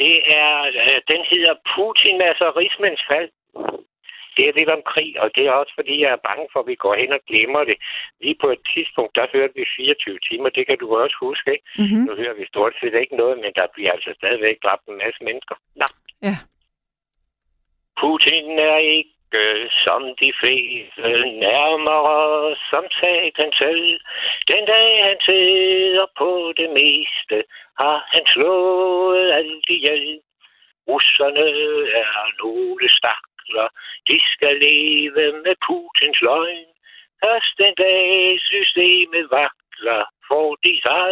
Det 0.02 0.16
er, 0.42 0.52
øh, 0.82 0.98
den 1.12 1.22
hedder 1.32 1.56
Putin, 1.74 2.16
altså 2.30 2.46
rigsmænds 2.60 3.04
fald. 3.10 3.30
Det 4.36 4.44
er 4.48 4.58
lidt 4.60 4.72
om 4.78 4.84
krig, 4.92 5.12
og 5.24 5.28
det 5.36 5.44
er 5.46 5.52
også 5.52 5.74
fordi, 5.80 5.96
jeg 6.04 6.12
er 6.14 6.28
bange 6.30 6.48
for, 6.52 6.60
at 6.60 6.68
vi 6.72 6.76
går 6.76 6.96
hen 7.02 7.12
og 7.18 7.22
glemmer 7.30 7.64
det. 7.70 7.78
Lige 8.22 8.38
på 8.42 8.50
et 8.56 8.64
tidspunkt, 8.74 9.16
der 9.16 9.26
hørte 9.34 9.54
vi 9.56 9.66
24 9.76 10.20
timer, 10.30 10.50
det 10.50 10.68
kan 10.68 10.78
du 10.78 10.88
også 11.04 11.18
huske, 11.26 11.52
ikke? 11.52 11.66
Mm-hmm. 11.80 12.04
Nu 12.08 12.12
hører 12.22 12.36
vi 12.40 12.46
stort 12.54 12.74
set 12.80 12.96
ikke 13.02 13.16
noget, 13.22 13.38
men 13.44 13.52
der 13.60 13.68
bliver 13.74 13.92
altså 13.92 14.12
stadigvæk 14.20 14.58
dræbt 14.64 14.86
en 14.88 14.98
masse 15.04 15.24
mennesker. 15.28 15.56
Nå. 15.82 15.88
Ja. 16.28 16.36
Putin 18.02 18.60
er 18.60 18.78
ikke 18.78 19.16
som 19.86 20.04
de 20.24 20.32
fleste, 20.42 21.10
nærmere 21.48 22.56
som 22.72 22.86
satan 23.00 23.52
selv. 23.62 24.00
Den 24.52 24.64
dag 24.66 25.04
han 25.08 25.18
sidder 25.26 26.06
på 26.18 26.54
det 26.58 26.70
meste, 26.70 27.38
har 27.80 27.98
han 28.14 28.24
slået 28.28 29.32
alt 29.32 29.66
ihjel. 29.70 30.20
Russerne 30.88 31.48
er 32.04 32.44
nogle 32.44 32.90
stakler, 33.42 33.68
de 34.10 34.18
skal 34.34 34.56
leve 34.68 35.42
med 35.44 35.56
Putins 35.66 36.22
løgn. 36.22 36.66
Først 37.24 37.58
den 37.58 37.74
dag 37.78 38.40
systemet 38.40 39.28
vakler, 39.32 40.04
får 40.28 40.56
de 40.66 40.74
sig 40.86 41.12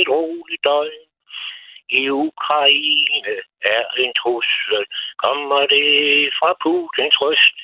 et 0.00 0.08
roligt 0.08 0.64
døgn. 0.64 1.04
I 1.90 2.08
Ukraine 2.10 3.34
er 3.60 3.84
en 3.98 4.12
trussel, 4.20 4.84
kommer 5.24 5.66
det 5.66 6.30
fra 6.38 6.50
Putins 6.62 7.20
røst. 7.20 7.58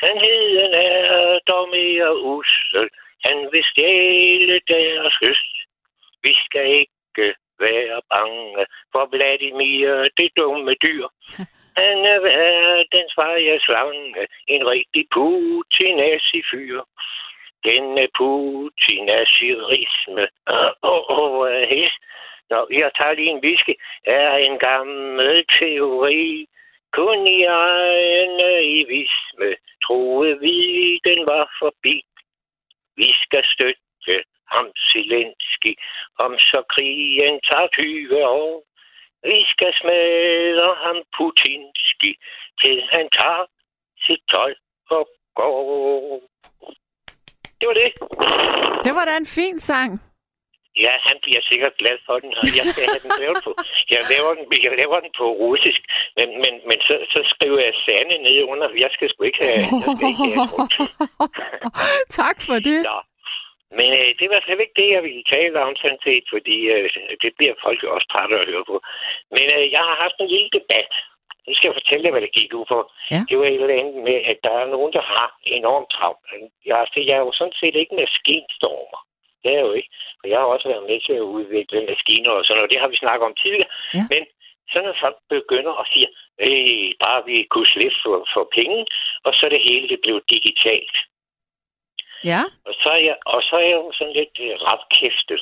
Sandheden 0.00 0.74
er 0.74 1.38
dog 1.46 1.68
mere 1.68 2.10
ussel, 2.18 2.88
han 3.26 3.48
vil 3.52 3.64
stjæle 3.72 4.60
deres 4.68 5.14
høst. 5.26 5.54
Vi 6.22 6.32
skal 6.44 6.66
ikke 6.80 7.34
være 7.58 8.00
bange 8.14 8.66
for 8.92 9.04
Vladimir, 9.12 10.08
det 10.18 10.30
dumme 10.38 10.74
dyr. 10.82 11.06
Han 11.76 11.98
er 12.12 12.20
verdens 12.20 13.14
feje 13.14 13.60
slange, 13.60 14.26
en 14.46 14.70
rigtig 14.70 15.06
Putin-fyr. 15.14 16.82
Denne 17.64 18.08
Putin-asirisme, 18.18 20.28
åh, 20.46 20.70
oh, 20.82 21.10
oh, 21.18 21.40
oh, 21.40 21.68
his. 21.72 21.92
Nå, 22.50 22.66
jeg 22.70 22.90
tager 22.98 23.14
lige 23.14 23.30
en 23.30 23.44
whisky, 23.44 23.74
er 24.04 24.36
en 24.36 24.58
gammel 24.58 25.44
teori. 25.58 26.46
Kun 26.92 27.26
i 27.26 27.44
egen 27.44 28.36
naivisme 28.36 29.56
troede 29.84 30.38
vi, 30.40 31.00
den 31.04 31.26
var 31.26 31.56
forbi. 31.58 32.02
Vi 32.96 33.08
skal 33.22 33.44
støtte 33.54 34.24
ham 34.52 34.66
Zelensky, 34.88 35.72
om 36.18 36.38
så 36.38 36.62
krigen 36.74 37.40
tager 37.50 37.66
20 37.66 38.26
år. 38.26 38.71
Skal 39.62 39.74
smadre 39.82 40.70
ham 40.84 40.96
Putinski, 41.16 42.12
til 42.60 42.74
han 42.92 43.06
tager 43.18 43.44
sit 44.04 44.22
tøj 44.34 44.52
og 44.96 45.04
går. 45.38 45.56
Det 47.60 47.66
var 47.70 47.76
det. 47.82 47.90
Det 48.86 48.92
var 48.96 49.04
da 49.08 49.12
en 49.16 49.30
fin 49.38 49.60
sang. 49.70 49.90
Ja, 50.84 50.94
han 51.08 51.16
bliver 51.24 51.42
sikkert 51.50 51.74
glad 51.80 51.98
for 52.06 52.16
den. 52.22 52.30
og 52.38 52.42
Jeg 52.58 52.64
skal 52.72 52.84
have 52.92 53.02
den 53.04 53.12
lavet 53.22 53.40
på. 53.46 53.50
Jeg 53.94 54.00
laver 54.12 54.32
den, 54.38 54.44
jeg 54.66 54.72
laver 54.82 54.98
den 55.04 55.12
på 55.20 55.26
russisk, 55.42 55.80
men, 56.18 56.28
men, 56.42 56.54
men 56.68 56.78
så, 56.86 56.94
så 57.12 57.20
skriver 57.32 57.60
jeg 57.66 57.74
sande 57.86 58.16
ned 58.26 58.38
under. 58.52 58.68
Jeg 58.84 58.90
skal 58.96 59.06
sgu 59.10 59.20
ikke 59.30 59.42
have, 59.50 59.64
jeg 59.86 59.94
skal 59.96 60.08
ikke 60.12 60.26
have 60.36 60.48
tak 62.20 62.36
for 62.46 62.56
det. 62.68 62.80
Nå. 62.90 62.98
Men 63.78 63.88
øh, 64.00 64.10
det 64.20 64.26
var 64.30 64.40
slet 64.40 64.64
ikke 64.64 64.80
det, 64.80 64.88
jeg 64.96 65.02
ville 65.06 65.24
tale 65.34 65.56
om 65.68 65.74
sådan 65.82 66.02
set, 66.06 66.24
fordi 66.34 66.56
øh, 66.74 66.86
det 67.22 67.30
bliver 67.38 67.54
folk 67.64 67.78
jo 67.84 67.88
også 67.94 68.08
trætte 68.12 68.34
at 68.40 68.48
høre 68.50 68.64
på. 68.70 68.76
Men 69.36 69.46
øh, 69.56 69.64
jeg 69.74 69.82
har 69.88 69.96
haft 70.04 70.16
en 70.20 70.32
lille 70.34 70.50
debat. 70.58 70.92
Nu 71.46 71.52
skal 71.54 71.68
jeg 71.68 71.78
fortælle 71.80 72.04
jer, 72.04 72.14
hvad 72.14 72.24
det 72.26 72.36
gik 72.38 72.54
ud 72.58 72.66
på. 72.74 72.78
Ja. 73.12 73.20
Det 73.28 73.34
var 73.38 73.46
et 73.46 73.62
eller 73.62 73.80
andet 73.80 73.98
med, 74.08 74.18
at 74.32 74.38
der 74.46 74.54
er 74.62 74.66
nogen, 74.74 74.92
der 74.96 75.04
har 75.14 75.26
enormt 75.58 75.90
travlt. 75.96 76.26
Jeg, 76.68 76.76
altså, 76.82 76.98
jeg 77.08 77.14
er 77.16 77.24
jo 77.28 77.32
sådan 77.40 77.58
set 77.60 77.74
ikke 77.76 77.98
maskinstormer. 78.00 79.00
Det 79.42 79.48
er 79.50 79.58
jeg 79.58 79.66
jo 79.68 79.72
ikke. 79.80 79.90
Og 80.22 80.26
jeg 80.30 80.38
har 80.38 80.48
også 80.54 80.66
været 80.72 80.88
med 80.90 80.98
til 81.06 81.14
at 81.20 81.28
udvikle 81.36 81.78
maskiner 81.90 82.32
og 82.38 82.44
sådan 82.44 82.56
noget. 82.58 82.72
Det 82.72 82.80
har 82.82 82.90
vi 82.92 83.02
snakket 83.02 83.24
om 83.28 83.34
tidligere. 83.42 83.70
Ja. 83.98 84.04
Men 84.12 84.22
så 84.72 84.78
når 84.86 84.94
folk 85.04 85.18
begynder 85.36 85.74
at 85.82 85.86
sige, 85.92 86.08
øh, 86.46 86.88
bare 87.04 87.20
vi 87.30 87.36
kunne 87.52 87.72
slippe 87.74 87.98
for, 88.04 88.16
for 88.34 88.44
penge, 88.58 88.80
og 89.26 89.30
så 89.34 89.40
er 89.46 89.52
det 89.54 89.68
hele 89.70 89.86
det 89.92 90.00
blev 90.04 90.16
digitalt. 90.34 90.96
Ja. 92.24 92.42
Og 92.68 92.74
så 92.82 92.88
er 92.98 93.02
jeg, 93.08 93.16
og 93.26 93.42
så 93.42 93.56
er 93.56 93.66
jeg 93.70 93.78
jo 93.82 93.92
sådan 93.98 94.16
lidt 94.20 94.36
øh, 94.46 94.54
rapkæftet. 94.68 95.40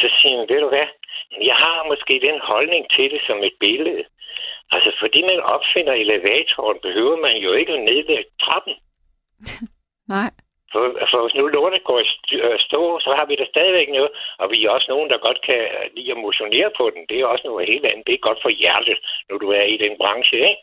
Så 0.00 0.06
siger 0.18 0.36
jeg, 0.38 0.48
ved 0.48 0.60
du 0.60 0.68
hvad, 0.68 0.88
jeg 1.50 1.56
har 1.64 1.88
måske 1.90 2.14
den 2.28 2.38
holdning 2.50 2.82
til 2.94 3.10
det 3.14 3.20
som 3.26 3.38
et 3.48 3.56
billede. 3.60 4.04
Altså, 4.74 4.90
fordi 5.00 5.20
man 5.30 5.40
opfinder 5.54 5.92
elevatoren, 5.92 6.78
behøver 6.86 7.16
man 7.26 7.36
jo 7.46 7.52
ikke 7.52 7.72
at 7.72 7.84
nedlægge 7.90 8.30
trappen. 8.44 8.74
Nej. 10.14 10.30
For, 10.72 10.82
for 11.10 11.18
hvis 11.22 11.34
nu 11.38 11.46
lortet 11.46 11.84
går 11.84 12.00
i 12.00 12.06
øh, 12.32 12.58
stå, 12.66 13.00
så 13.04 13.10
har 13.18 13.26
vi 13.26 13.34
da 13.36 13.44
stadigvæk 13.46 13.88
noget. 13.88 14.10
Og 14.38 14.46
vi 14.52 14.64
er 14.64 14.70
også 14.70 14.86
nogen, 14.90 15.10
der 15.10 15.26
godt 15.26 15.40
kan 15.48 15.60
lide 15.96 16.10
at 16.10 16.22
motionere 16.26 16.70
på 16.76 16.90
den. 16.94 17.02
Det 17.08 17.16
er 17.20 17.26
også 17.26 17.46
noget 17.46 17.68
helt 17.72 17.86
andet. 17.90 18.06
Det 18.06 18.14
er 18.14 18.26
godt 18.28 18.42
for 18.42 18.52
hjertet, 18.60 18.98
når 19.28 19.36
du 19.38 19.48
er 19.50 19.64
i 19.74 19.76
den 19.84 19.94
branche, 20.00 20.38
ikke? 20.50 20.62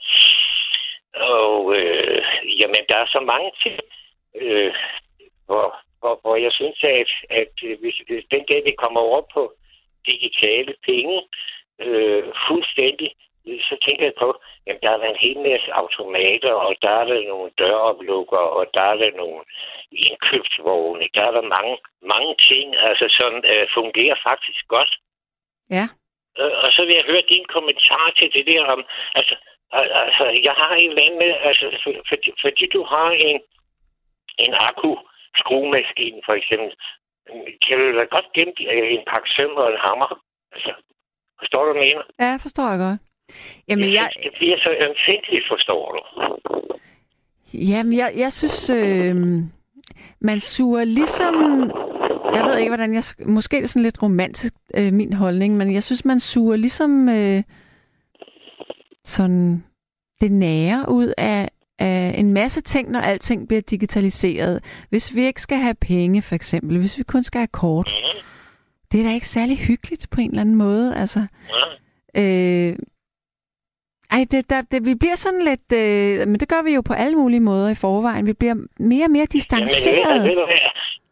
Og 1.39 1.75
øh, 1.77 2.21
jamen, 2.59 2.83
der 2.89 2.97
er 2.99 3.07
så 3.15 3.19
mange 3.33 3.51
ting, 3.63 3.79
øh, 4.41 4.73
hvor, 5.45 5.65
hvor, 5.99 6.19
hvor 6.21 6.35
jeg 6.35 6.51
synes, 6.51 6.79
at, 6.83 7.11
at 7.41 7.53
øh, 7.67 7.79
hvis, 7.81 7.97
hvis 8.07 8.25
den 8.31 8.43
dag, 8.51 8.61
vi 8.65 8.73
kommer 8.83 8.99
over 8.99 9.21
på 9.33 9.53
digitale 10.11 10.73
penge, 10.89 11.17
øh, 11.85 12.23
fuldstændig, 12.47 13.09
øh, 13.47 13.59
så 13.67 13.75
tænker 13.85 14.05
jeg 14.05 14.17
på, 14.23 14.29
at 14.67 14.77
der 14.83 14.89
er 14.91 14.97
der 14.97 15.09
en 15.09 15.23
hel 15.25 15.39
masse 15.49 15.69
automater, 15.81 16.53
og 16.65 16.75
der 16.81 16.89
er 16.89 17.05
der 17.05 17.27
nogle 17.33 17.51
døroplukker, 17.57 18.43
og 18.57 18.63
der 18.73 18.81
er 18.81 18.95
der 18.95 19.11
nogle 19.21 19.41
indkøbsvogne, 19.91 21.05
der 21.15 21.23
er 21.27 21.33
der 21.37 21.53
mange, 21.55 21.77
mange 22.13 22.35
ting, 22.49 22.75
altså 22.89 23.05
som 23.19 23.31
øh, 23.51 23.67
fungerer 23.77 24.17
faktisk 24.29 24.67
godt. 24.67 24.91
Ja. 25.69 25.85
Øh, 26.39 26.55
og 26.63 26.69
så 26.75 26.81
vil 26.85 26.97
jeg 26.99 27.09
høre 27.11 27.31
din 27.33 27.45
kommentar 27.55 28.05
til 28.19 28.27
det 28.35 28.45
der 28.51 28.63
om, 28.75 28.81
altså, 29.19 29.35
al- 29.79 29.93
altså 30.05 30.25
jeg 30.47 30.55
har 30.61 30.73
en 30.75 30.89
eller 30.89 31.03
anden 31.05 31.21
altså, 31.49 31.65
for, 31.83 31.91
fordi, 32.09 32.29
fordi 32.43 32.65
du 32.75 32.81
har 32.83 33.09
en, 33.27 33.39
en 34.45 34.53
akku 34.69 34.95
skruemaskine 35.43 36.19
for 36.27 36.33
eksempel, 36.39 36.69
kan 37.65 37.75
du 37.79 37.85
da 37.99 38.03
godt 38.15 38.27
gemme 38.35 38.53
øh, 38.73 38.87
en 38.95 39.03
pakke 39.11 39.29
søm 39.35 39.53
og 39.61 39.67
en 39.73 39.79
hammer. 39.85 40.09
Altså, 40.55 40.71
forstår 41.39 41.61
du, 41.65 41.71
hvad 41.71 41.81
jeg 41.81 41.87
mener? 41.89 42.05
Ja, 42.25 42.31
forstår 42.45 42.67
jeg 42.73 42.79
godt. 42.85 42.99
Jamen, 43.69 43.89
jeg, 43.99 44.07
synes, 44.11 44.23
det 44.25 44.33
bliver 44.39 44.57
så 44.65 44.71
ømfindtligt, 44.87 45.45
forstår 45.53 45.83
du. 45.95 46.01
jamen, 47.53 47.93
jeg, 48.01 48.09
jeg 48.23 48.31
synes, 48.33 48.69
øh, 48.69 49.15
man 50.21 50.39
suger 50.39 50.83
ligesom... 50.83 51.35
Jeg 52.35 52.43
ved 52.45 52.57
ikke, 52.57 52.69
hvordan 52.69 52.93
jeg... 52.93 53.03
sk- 53.09 53.27
Måske 53.29 53.57
er 53.57 53.61
det 53.61 53.69
sådan 53.69 53.83
lidt 53.83 54.03
romantisk, 54.03 54.53
øh, 54.77 54.93
min 54.93 55.13
holdning, 55.13 55.57
men 55.57 55.73
jeg 55.73 55.83
synes, 55.83 56.05
man 56.05 56.19
suger 56.19 56.55
ligesom 56.55 57.09
øh, 57.09 57.43
sådan 59.03 59.63
det 60.21 60.31
nære 60.31 60.85
ud 60.89 61.13
af, 61.17 61.49
af 61.79 62.15
en 62.17 62.33
masse 62.33 62.61
ting, 62.61 62.91
når 62.91 62.99
alting 62.99 63.47
bliver 63.47 63.61
digitaliseret. 63.61 64.63
Hvis 64.89 65.15
vi 65.15 65.21
ikke 65.25 65.41
skal 65.41 65.57
have 65.57 65.75
penge, 65.87 66.21
for 66.21 66.35
eksempel, 66.35 66.79
hvis 66.79 66.97
vi 66.97 67.03
kun 67.03 67.23
skal 67.23 67.39
have 67.39 67.47
kort, 67.47 67.87
Mhm. 67.93 68.21
det 68.91 68.99
er 68.99 69.03
da 69.07 69.13
ikke 69.13 69.27
særlig 69.27 69.57
hyggeligt 69.57 70.07
på 70.11 70.21
en 70.21 70.29
eller 70.29 70.41
anden 70.41 70.55
måde. 70.55 70.95
Altså, 70.95 71.19
Ja. 72.15 72.21
øh, 72.21 72.75
Ej, 74.11 74.21
det, 74.31 74.49
der, 74.49 74.61
det, 74.71 74.79
vi 74.89 74.95
bliver 75.01 75.15
sådan 75.25 75.43
lidt... 75.49 75.67
Øh, 75.83 76.27
men 76.31 76.37
det 76.41 76.47
gør 76.53 76.61
vi 76.67 76.71
jo 76.77 76.81
på 76.89 76.93
alle 77.03 77.15
mulige 77.21 77.39
måder 77.51 77.69
i 77.75 77.81
forvejen. 77.85 78.25
Vi 78.31 78.33
bliver 78.41 78.55
mere 78.91 79.05
og 79.09 79.11
mere 79.17 79.25
distanceret. 79.37 80.05
Jamen, 80.09 80.23
ved, 80.29 80.35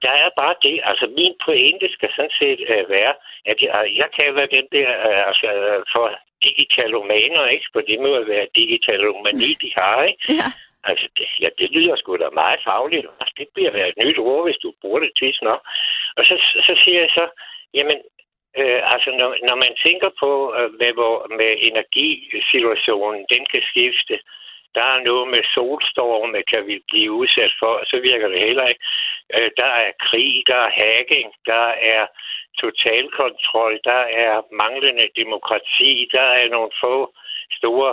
der 0.06 0.14
er 0.26 0.30
bare 0.42 0.56
det. 0.68 0.78
Altså, 0.90 1.06
min 1.20 1.34
pointe 1.46 1.86
skal 1.96 2.10
sådan 2.18 2.36
set 2.42 2.60
uh, 2.74 2.84
være, 2.98 3.14
at 3.52 3.58
jeg, 3.66 3.72
jeg 4.02 4.10
kalder 4.20 4.44
den 4.58 4.66
der 4.76 4.88
uh, 5.10 5.22
altså, 5.30 5.48
uh, 5.70 5.80
for 5.94 6.06
digitalomaner, 6.48 7.44
ikke? 7.56 7.68
For 7.74 7.82
det 7.90 7.98
må 8.06 8.10
være 8.34 8.54
digitalomani, 8.56 9.50
de 9.64 9.70
har, 9.80 10.04
ikke? 10.04 10.24
Ja. 10.42 10.50
Altså, 10.90 11.06
det, 11.18 11.28
ja, 11.44 11.50
det 11.60 11.68
lyder 11.76 11.96
sgu 11.96 12.12
da 12.18 12.30
meget 12.42 12.60
fagligt. 12.70 13.08
Altså, 13.22 13.34
Det 13.40 13.48
bliver 13.54 13.72
være 13.72 13.90
et 13.90 14.00
nyt 14.06 14.20
ord, 14.20 14.44
hvis 14.46 14.62
du 14.64 14.70
bruger 14.82 15.00
det 15.00 15.12
til 15.20 15.34
nok. 15.42 15.62
Og 16.18 16.24
så, 16.30 16.36
så 16.68 16.74
siger 16.84 17.00
jeg 17.06 17.12
så, 17.20 17.26
jamen, 17.78 18.00
øh, 18.60 18.82
altså, 18.94 19.10
når, 19.20 19.30
når 19.48 19.56
man 19.64 19.74
tænker 19.86 20.10
på, 20.24 20.32
øh, 20.58 20.70
med, 20.82 20.92
hvor, 20.98 21.16
med 21.40 21.52
energisituationen, 21.70 23.22
den 23.34 23.44
kan 23.52 23.62
skifte, 23.72 24.16
der 24.78 24.88
er 24.96 25.00
noget 25.10 25.28
med 25.34 25.44
solstorme, 25.56 26.40
kan 26.52 26.62
vi 26.70 26.76
blive 26.90 27.12
udsat 27.22 27.54
for, 27.62 27.72
og 27.82 27.86
så 27.92 27.98
virker 28.10 28.28
det 28.34 28.40
heller 28.48 28.66
ikke. 28.72 28.84
Øh, 29.36 29.50
der 29.62 29.72
er 29.86 29.92
krig, 30.08 30.32
der 30.52 30.60
er 30.68 30.72
hacking, 30.80 31.28
der 31.52 31.66
er 31.96 32.04
totalkontrol, 32.62 33.74
der 33.92 34.02
er 34.26 34.34
manglende 34.64 35.06
demokrati, 35.22 35.92
der 36.16 36.28
er 36.40 36.46
nogle 36.56 36.72
få 36.84 36.96
store 37.60 37.90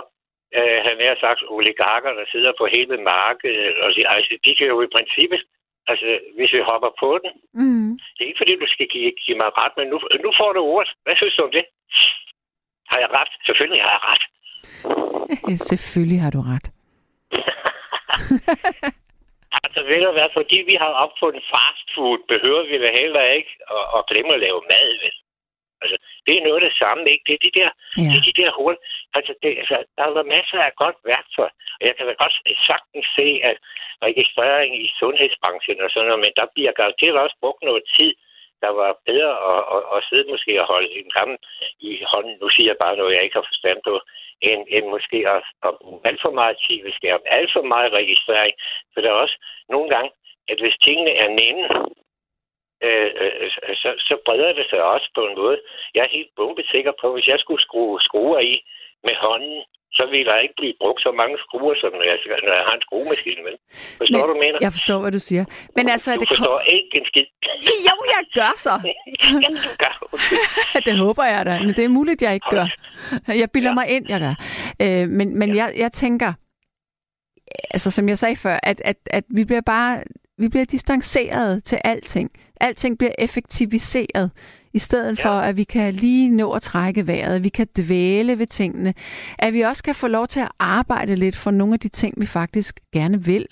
øh, 0.57 0.77
han 0.87 0.95
har 1.11 1.17
sagt, 1.25 1.41
oligarker, 1.55 2.11
der 2.19 2.25
sidder 2.33 2.51
på 2.59 2.65
hele 2.75 2.95
markedet. 3.13 3.73
Og 3.83 3.89
de, 3.95 4.01
altså, 4.15 4.31
de 4.45 4.51
kan 4.57 4.67
jo 4.73 4.77
i 4.81 4.93
princippet, 4.95 5.41
altså 5.91 6.07
hvis 6.37 6.51
vi 6.55 6.61
hopper 6.71 6.91
på 7.03 7.09
den, 7.23 7.31
Mm. 7.61 7.91
det 8.15 8.21
er 8.23 8.29
ikke 8.29 8.41
fordi, 8.43 8.53
du 8.63 8.69
skal 8.75 8.87
give, 8.93 9.11
give 9.23 9.37
mig 9.43 9.51
ret, 9.61 9.73
men 9.77 9.87
nu, 9.93 9.97
nu 10.25 10.29
får 10.39 10.51
du 10.53 10.61
ordet. 10.75 10.89
Hvad 11.03 11.15
synes 11.17 11.35
du 11.35 11.43
om 11.43 11.51
det? 11.57 11.65
Har 12.91 12.99
jeg 13.03 13.09
ret? 13.19 13.31
Selvfølgelig 13.47 13.81
har 13.85 13.91
jeg 13.97 14.03
ret. 14.11 14.23
Selvfølgelig 15.71 16.21
har 16.21 16.31
du 16.31 16.41
ret. 16.41 16.67
Altså 19.65 19.81
ved 19.89 19.99
du 20.05 20.11
hvad, 20.17 20.29
fordi 20.39 20.57
vi 20.71 20.75
har 20.83 20.91
opfundet 21.05 21.43
fast 21.53 21.87
food, 21.95 22.19
behøver 22.33 22.63
vi 22.69 22.75
da 22.83 22.89
heller 23.01 23.23
ikke 23.37 23.51
at, 23.75 23.83
at 23.97 24.01
glemme 24.09 24.31
at 24.35 24.43
lave 24.45 24.59
mad, 24.73 24.89
vel? 25.03 25.15
Altså, 25.83 25.97
det 26.25 26.33
er 26.35 26.45
noget 26.47 26.59
af 26.61 26.65
det 26.67 26.75
samme, 26.83 27.03
ikke? 27.13 27.23
Det 27.27 27.33
er 27.35 27.43
de 27.47 27.53
der, 27.59 27.69
Ja. 27.97 28.01
det 28.11 28.17
er 28.19 28.25
de 28.29 28.39
der 28.41 28.51
hul. 28.59 28.75
Altså, 29.17 29.31
det, 29.41 29.49
altså, 29.61 29.75
der 29.95 30.01
er 30.03 30.13
der 30.19 30.31
masser 30.35 30.59
af 30.67 30.71
godt 30.83 30.97
værktøj. 31.11 31.49
Og 31.79 31.83
jeg 31.87 31.93
kan 31.95 32.05
da 32.07 32.13
godt 32.23 32.35
sagtens 32.69 33.07
se, 33.19 33.27
at 33.49 33.57
registrering 34.07 34.71
i 34.85 34.87
sundhedsbranchen 35.01 35.77
og 35.85 35.89
sådan 35.91 36.07
noget, 36.09 36.23
men 36.25 36.33
der 36.39 36.47
bliver 36.53 36.73
garanteret 36.79 37.17
også 37.25 37.37
brugt 37.43 37.61
noget 37.69 37.83
tid, 37.97 38.11
der 38.63 38.71
var 38.81 38.91
bedre 39.09 39.33
at, 39.51 39.61
at, 39.75 39.83
at 39.95 40.05
sidde 40.09 40.31
måske 40.33 40.61
og 40.61 40.67
holde 40.73 40.89
en 40.99 41.09
ramme 41.17 41.37
i 41.79 41.91
hånden. 42.11 42.35
Nu 42.41 42.47
siger 42.49 42.69
jeg 42.71 42.81
bare 42.83 42.97
noget, 42.97 43.15
jeg 43.15 43.23
ikke 43.23 43.39
har 43.39 43.51
forstand 43.51 43.79
på, 43.87 43.93
end, 44.49 44.61
end 44.75 44.85
måske 44.95 45.17
at, 45.35 45.43
at 45.67 45.73
bruge 45.81 46.01
alt 46.07 46.21
for 46.25 46.33
meget 46.39 46.61
tv-skærm, 46.65 47.21
alt 47.25 47.51
for 47.55 47.63
meget 47.73 47.91
registrering. 47.99 48.53
For 48.93 49.01
der 49.01 49.09
er 49.09 49.23
også 49.25 49.37
nogle 49.69 49.89
gange, 49.95 50.11
at 50.51 50.57
hvis 50.61 50.77
tingene 50.85 51.13
er 51.23 51.29
nemme, 51.41 51.65
øh, 52.87 53.11
øh, 53.21 53.51
så, 53.81 53.89
så 54.07 54.13
breder 54.25 54.53
det 54.53 54.65
sig 54.69 54.83
også 54.83 55.09
på 55.15 55.21
en 55.27 55.35
måde. 55.41 55.57
Jeg 55.95 56.01
er 56.03 56.17
helt 56.17 56.35
bombesikker 56.35 56.93
på, 57.01 57.07
at 57.07 57.13
hvis 57.15 57.27
jeg 57.27 57.39
skulle 57.39 57.63
skrue 57.67 58.01
skruer 58.01 58.39
i 58.39 58.55
med 59.07 59.15
hånden, 59.15 59.63
så 59.97 60.03
ville 60.11 60.25
der 60.31 60.37
ikke 60.45 60.57
blive 60.61 60.75
brugt 60.81 61.01
så 61.05 61.11
mange 61.21 61.35
skruer, 61.43 61.75
som 61.81 61.91
når 61.99 62.05
jeg, 62.11 62.17
når 62.47 62.55
jeg 62.59 62.65
har 62.69 62.75
en 62.79 62.85
skruemaskine. 62.87 63.41
Men. 63.47 63.53
Forstår 64.01 64.21
Men- 64.25 64.29
du, 64.35 64.35
mener? 64.45 64.57
Jeg 64.65 64.71
forstår, 64.77 64.99
hvad 65.03 65.11
du 65.17 65.21
siger. 65.29 65.43
Men 65.77 65.85
altså, 65.95 66.09
du 66.15 66.19
det 66.19 66.27
forstår 66.33 66.59
ikke 66.75 66.91
en 66.99 67.05
skid. 67.11 67.27
Jo, 67.89 67.95
jeg 68.13 68.21
gør 68.39 68.51
så. 68.67 68.73
Jamen, 69.43 69.61
du 69.67 69.71
gør. 69.83 69.95
det 70.87 70.97
håber 71.05 71.23
jeg 71.33 71.45
da, 71.45 71.59
men 71.59 71.73
det 71.77 71.83
er 71.85 71.89
muligt, 71.99 72.21
jeg 72.21 72.33
ikke 72.33 72.49
gør. 72.57 72.67
Jeg 73.27 73.51
bilder 73.51 73.69
Ja. 73.69 73.73
mig 73.73 73.87
ind, 73.95 74.05
jeg 74.13 74.19
gør. 74.25 74.35
Øh, 74.83 75.07
men 75.17 75.39
men 75.39 75.55
jeg, 75.55 75.73
jeg 75.77 75.91
tænker, 75.91 76.33
altså 77.71 77.91
som 77.91 78.09
jeg 78.09 78.17
sagde 78.17 78.35
før, 78.35 78.59
at, 78.63 78.81
at, 78.85 78.97
at 79.11 79.23
vi 79.29 79.45
bliver 79.45 79.61
bare 79.61 80.03
vi 80.37 80.47
bliver 80.49 80.65
distanceret 80.65 81.63
til 81.63 81.77
alting. 81.83 82.29
Alting 82.61 82.97
bliver 82.97 83.11
effektiviseret, 83.19 84.31
i 84.73 84.79
stedet 84.79 85.19
Ja. 85.19 85.23
for, 85.25 85.35
at 85.49 85.57
vi 85.57 85.63
kan 85.63 85.93
lige 85.93 86.35
nå 86.37 86.51
at 86.57 86.61
trække 86.61 87.07
vejret, 87.07 87.43
vi 87.43 87.49
kan 87.49 87.67
dvæle 87.77 88.39
ved 88.39 88.47
tingene, 88.47 88.93
at 89.39 89.53
vi 89.53 89.61
også 89.61 89.83
kan 89.83 89.95
få 89.95 90.07
lov 90.07 90.27
til 90.27 90.39
at 90.39 90.51
arbejde 90.59 91.15
lidt 91.15 91.37
for 91.43 91.51
nogle 91.51 91.73
af 91.73 91.79
de 91.79 91.89
ting, 91.89 92.13
vi 92.21 92.25
faktisk 92.25 92.73
gerne 92.93 93.17
vil. 93.25 93.47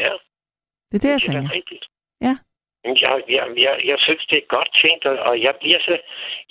Ja, 0.00 0.12
Det 0.90 0.96
er 0.98 1.02
det, 1.04 1.10
jeg 1.14 1.20
det 1.20 1.28
er 1.28 1.32
tænker. 1.32 1.52
rigtigt. 1.58 1.84
Ja. 2.26 2.34
Jeg, 3.04 3.14
jeg, 3.36 3.44
jeg, 3.64 3.74
jeg 3.90 3.98
synes, 4.06 4.22
det 4.30 4.38
er 4.42 4.54
godt 4.56 4.70
tænkt, 4.84 5.02
og- 5.28 5.40
jeg 5.46 5.54
bliver 5.62 5.80
så 5.88 5.94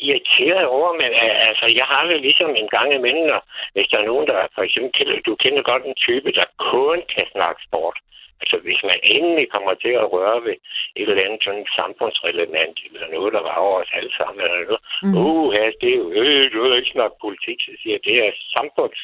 irriteret 0.08 0.66
over, 0.78 0.90
men 1.02 1.10
altså, 1.50 1.66
jeg 1.80 1.88
har 1.94 2.04
det 2.12 2.20
ligesom 2.28 2.50
en 2.62 2.70
gang 2.78 2.90
imellem, 2.98 3.26
når, 3.32 3.42
hvis 3.74 3.88
der 3.92 3.98
er 4.00 4.10
nogen, 4.12 4.28
der 4.28 4.38
for 4.56 4.64
eksempel, 4.68 5.08
du 5.28 5.34
kender 5.44 5.64
godt 5.72 5.84
en 5.90 5.96
type, 6.06 6.30
der 6.40 6.48
kun 6.74 6.98
kan 7.16 7.26
snakke 7.36 7.60
sport. 7.68 7.98
Altså, 8.42 8.58
hvis 8.66 8.82
man 8.90 9.00
endelig 9.16 9.46
kommer 9.56 9.74
til 9.84 9.94
at 10.04 10.12
røre 10.16 10.40
ved 10.46 10.56
et 11.00 11.10
eller 11.10 11.26
andet 11.26 11.44
sådan 11.44 11.66
samfundsrelevant, 11.80 12.78
eller 12.86 13.08
noget, 13.16 13.34
der 13.34 13.44
var 13.50 13.58
over 13.66 13.78
os 13.84 13.92
alle 13.98 14.14
sammen, 14.20 14.40
eller 14.46 14.60
noget. 14.66 14.84
Mm. 15.04 15.16
Uh, 15.26 15.46
her, 15.56 15.66
det 15.82 15.90
er 15.94 16.00
jo, 16.04 16.08
øh, 16.22 16.44
du 16.54 16.58
vil 16.64 16.78
ikke 16.78 16.96
snakke 16.96 17.24
politik, 17.26 17.58
så 17.62 17.72
siger 17.82 17.98
det 18.08 18.16
er 18.26 18.32
samfunds 18.58 19.00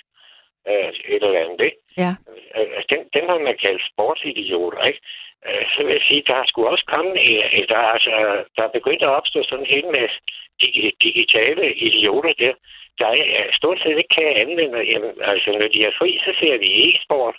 øh, 0.70 0.90
et 1.14 1.24
eller 1.24 1.44
andet, 1.44 1.62
ikke? 1.68 1.80
Ja. 2.04 2.12
Øh, 2.58 2.82
den, 2.92 3.02
den 3.16 3.24
har 3.30 3.40
man 3.48 3.58
kaldt 3.66 3.84
sportsidioter, 3.92 4.82
ikke? 4.90 5.02
Øh, 5.48 5.64
så 5.74 5.80
vil 5.84 5.94
jeg 5.98 6.06
sige, 6.10 6.24
der 6.28 6.36
har 6.40 6.46
sgu 6.48 6.60
også 6.66 6.86
kommet, 6.96 7.16
øh, 7.34 7.62
der, 7.72 7.80
er, 7.86 7.92
altså, 7.98 8.12
der 8.56 8.64
er 8.64 8.76
begyndt 8.78 9.04
at 9.04 9.16
opstå 9.20 9.40
sådan 9.44 9.66
en 9.66 9.74
hel 9.76 9.88
masse 9.98 10.18
dig- 10.62 10.98
digitale 11.06 11.64
idioter 11.88 12.34
der, 12.44 12.54
der 13.00 13.08
er, 13.08 13.44
stort 13.60 13.80
set 13.80 13.98
ikke 13.98 14.16
kan 14.20 14.28
anvende. 14.44 14.80
Jamen, 14.92 15.14
altså, 15.32 15.50
når 15.52 15.70
de 15.74 15.80
er 15.88 15.94
fri, 16.00 16.10
så 16.26 16.32
ser 16.40 16.56
de 16.64 16.70
e-sport, 16.86 17.36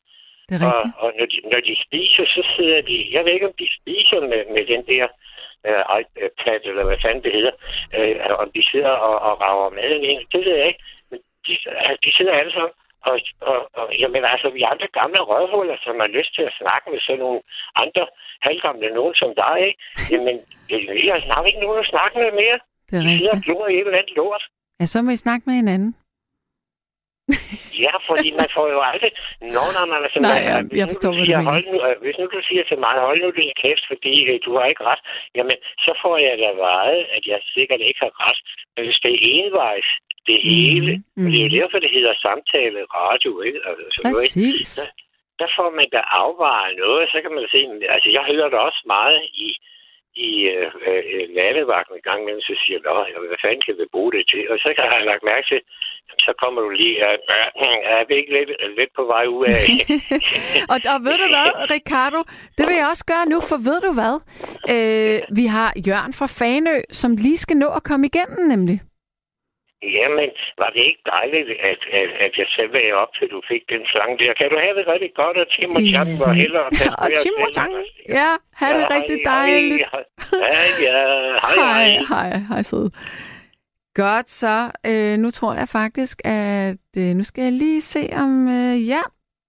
Det 0.49 0.55
er 0.55 0.67
og, 0.67 0.75
rigtigt. 0.75 0.95
og 1.03 1.09
når, 1.19 1.27
de, 1.33 1.39
når 1.53 1.61
de 1.69 1.75
spiser, 1.87 2.25
så 2.37 2.43
sidder 2.57 2.81
de, 2.91 2.97
jeg 3.15 3.25
ved 3.25 3.33
ikke, 3.33 3.51
om 3.51 3.57
de 3.63 3.69
spiser 3.79 4.21
med, 4.31 4.43
med 4.55 4.65
den 4.73 4.83
der 4.93 5.05
øh, 5.69 5.83
iPad, 6.01 6.61
eller 6.71 6.85
hvad 6.89 6.99
fanden 7.05 7.25
det 7.27 7.33
hedder, 7.39 7.55
øh, 7.97 8.15
om 8.43 8.49
de 8.57 8.63
sidder 8.71 8.95
og, 9.09 9.15
og 9.29 9.33
rager 9.45 9.71
maden 9.79 10.03
ind, 10.13 10.21
det 10.33 10.41
ved 10.47 10.55
jeg 10.61 10.67
ikke. 10.71 10.83
Men 11.11 11.19
de, 11.47 11.53
altså, 11.87 11.97
de 12.05 12.11
sidder 12.17 12.35
alle 12.41 12.53
sammen 12.59 12.75
og, 13.11 13.17
og, 13.51 13.59
og 13.81 13.87
jamen 14.01 14.23
altså, 14.33 14.49
vi 14.57 14.63
andre 14.73 14.89
gamle 15.01 15.21
røvhuller, 15.31 15.77
som 15.85 15.95
har 16.03 16.11
lyst 16.19 16.33
til 16.37 16.45
at 16.51 16.55
snakke 16.61 16.87
med 16.93 17.01
sådan 17.07 17.23
nogle 17.25 17.41
andre 17.85 18.05
halvgamle 18.47 18.89
nogen 18.99 19.15
som 19.21 19.31
dig, 19.43 19.57
ikke? 19.69 19.79
Jamen, 20.13 20.37
vi 21.03 21.09
har 21.13 21.21
snart 21.27 21.47
ikke 21.47 21.61
nogen 21.65 21.79
at 21.85 21.91
snakke 21.93 22.15
med 22.23 22.31
mere. 22.43 22.59
Det 22.91 22.95
er 22.99 23.03
De 23.03 23.17
sidder 23.19 23.35
og 23.35 23.37
rigtigt. 23.37 23.71
i 23.75 23.79
et 23.81 23.87
eller 23.87 23.99
andet 24.01 24.17
lort. 24.21 24.45
Ja, 24.81 24.85
så 24.93 24.99
må 25.03 25.11
I 25.11 25.17
snakke 25.27 25.43
med 25.49 25.55
hinanden. 25.55 25.91
Ja, 27.87 27.95
fordi 28.09 28.29
man 28.41 28.49
får 28.57 28.67
jo 28.75 28.81
aldrig... 28.91 29.11
Nå, 29.57 29.65
nej, 29.77 29.85
man, 29.91 29.99
altså, 30.07 30.19
Nej, 30.21 30.41
ja, 30.51 30.57
hvis 30.69 30.79
jeg 30.79 30.87
nu 30.87 30.93
forstår, 30.93 31.11
du 31.11 31.17
hvad 31.17 31.27
du 31.27 31.31
siger, 31.31 31.43
hold 31.51 31.65
nu, 31.73 31.77
øh, 31.89 31.95
Hvis 32.05 32.17
nu 32.21 32.25
du 32.37 32.41
siger 32.49 32.65
til 32.71 32.79
mig, 32.85 32.95
hold 33.09 33.19
nu 33.25 33.29
din 33.41 33.53
kæft, 33.63 33.85
fordi 33.93 34.15
øh, 34.31 34.37
du 34.47 34.51
har 34.59 34.67
ikke 34.73 34.85
ret, 34.91 35.03
jamen, 35.37 35.57
så 35.85 35.93
får 36.03 36.17
jeg 36.27 36.35
da 36.43 36.49
vejet, 36.69 37.03
at 37.17 37.23
jeg 37.33 37.41
sikkert 37.57 37.81
ikke 37.89 38.01
har 38.07 38.15
ret. 38.25 38.39
Men 38.75 38.83
hvis 38.87 39.01
det 39.05 39.13
er 39.15 39.21
envejs, 39.37 39.89
det 40.31 40.39
hele, 40.51 40.93
Mhm, 41.17 41.25
og 41.25 41.29
det 41.33 41.39
er 41.39 41.47
jo 41.47 41.51
mhm. 41.51 41.59
derfor, 41.59 41.79
det 41.85 41.91
hedder 41.97 42.15
samtale 42.27 42.81
radio, 43.01 43.33
ikke? 43.47 43.61
Altså? 43.69 44.01
Præcis. 44.05 44.71
der 45.41 45.49
får 45.57 45.71
man 45.79 45.89
da 45.95 46.01
afvejet 46.23 46.75
noget, 46.85 47.05
så 47.13 47.19
kan 47.23 47.33
man 47.37 47.47
se, 47.55 47.61
altså 47.95 48.09
jeg 48.17 48.25
hører 48.31 48.49
det 48.53 48.61
også 48.69 48.83
meget 48.97 49.19
i, 49.47 49.49
i 50.15 50.33
øh, 50.55 50.71
øh, 50.89 51.25
nattevagten 51.39 51.95
en 51.97 52.07
gang 52.09 52.19
imellem, 52.23 52.45
så 52.49 52.55
siger 52.63 52.79
jeg, 52.79 52.87
Nå, 52.89 52.97
jamen, 53.13 53.29
hvad 53.31 53.41
fanden 53.45 53.63
kan 53.67 53.79
vi 53.81 53.95
bruge 53.95 54.13
det 54.17 54.25
til? 54.33 54.43
Og 54.53 54.57
så 54.65 54.69
kan 54.75 54.85
jeg 54.85 55.11
lagt 55.11 55.25
mærke 55.33 55.47
til, 55.53 55.61
så 56.27 56.33
kommer 56.43 56.61
du 56.65 56.71
lige, 56.83 56.97
øh, 57.09 57.19
øh, 57.65 57.79
er 57.95 58.03
vi 58.09 58.15
ikke 58.21 58.33
lidt, 58.39 58.51
lidt 58.79 58.93
på 58.99 59.05
vej 59.15 59.25
ud 59.37 59.45
af? 59.55 59.63
og, 60.73 60.79
og 60.95 60.99
ved 61.07 61.17
du 61.23 61.27
hvad, 61.35 61.49
Ricardo? 61.75 62.21
Det 62.57 62.65
vil 62.69 62.77
jeg 62.81 62.89
også 62.93 63.07
gøre 63.13 63.27
nu, 63.33 63.39
for 63.51 63.59
ved 63.69 63.79
du 63.87 63.93
hvad? 63.99 64.15
Øh, 64.75 65.19
vi 65.39 65.45
har 65.57 65.69
Jørgen 65.89 66.15
fra 66.19 66.29
Fanø, 66.39 66.77
som 67.01 67.11
lige 67.25 67.39
skal 67.45 67.57
nå 67.57 67.69
at 67.79 67.83
komme 67.91 68.05
igennem, 68.11 68.43
nemlig. 68.55 68.79
Jamen, 69.97 70.29
var 70.61 70.71
det 70.75 70.83
ikke 70.91 71.03
dejligt, 71.17 71.49
at, 71.71 71.81
at, 72.01 72.11
at 72.27 72.33
jeg 72.41 72.47
selv 72.57 72.71
var 72.77 72.85
op, 73.03 73.13
til 73.19 73.27
du 73.35 73.41
fik 73.51 73.63
den 73.73 73.83
slange 73.93 74.15
der? 74.23 74.33
Kan 74.39 74.49
du 74.53 74.57
have 74.65 74.75
det 74.79 74.85
rigtig 74.93 75.13
godt, 75.23 75.37
og 75.43 75.47
Tim 75.55 75.71
og 75.79 75.83
Jan 75.95 76.09
var 76.23 76.33
hellere 76.43 76.65
Og 77.05 77.09
Tim 77.25 77.35
og? 77.45 77.49
Jan. 77.57 77.73
Ja, 78.19 78.31
ha' 78.61 78.73
det 78.79 78.85
Ja, 78.91 78.95
rigtig 78.97 79.19
hej, 79.27 79.47
dejligt. 79.47 79.89
hej. 79.93 80.05
Ja, 80.87 80.99
hej, 81.47 81.57
Hej, 81.59 81.89
hej. 82.13 82.39
hej, 82.51 82.63
søde. 82.63 82.91
Godt, 83.95 84.31
så 84.31 84.57
øh, 84.87 85.19
nu 85.19 85.31
tror 85.31 85.53
jeg 85.55 85.69
faktisk, 85.69 86.21
at 86.25 86.87
øh, 86.97 87.11
nu 87.19 87.25
skal 87.25 87.43
jeg 87.43 87.53
lige 87.53 87.81
se 87.81 88.03
om... 88.13 88.49
Øh, 88.49 88.89
ja, 88.89 89.03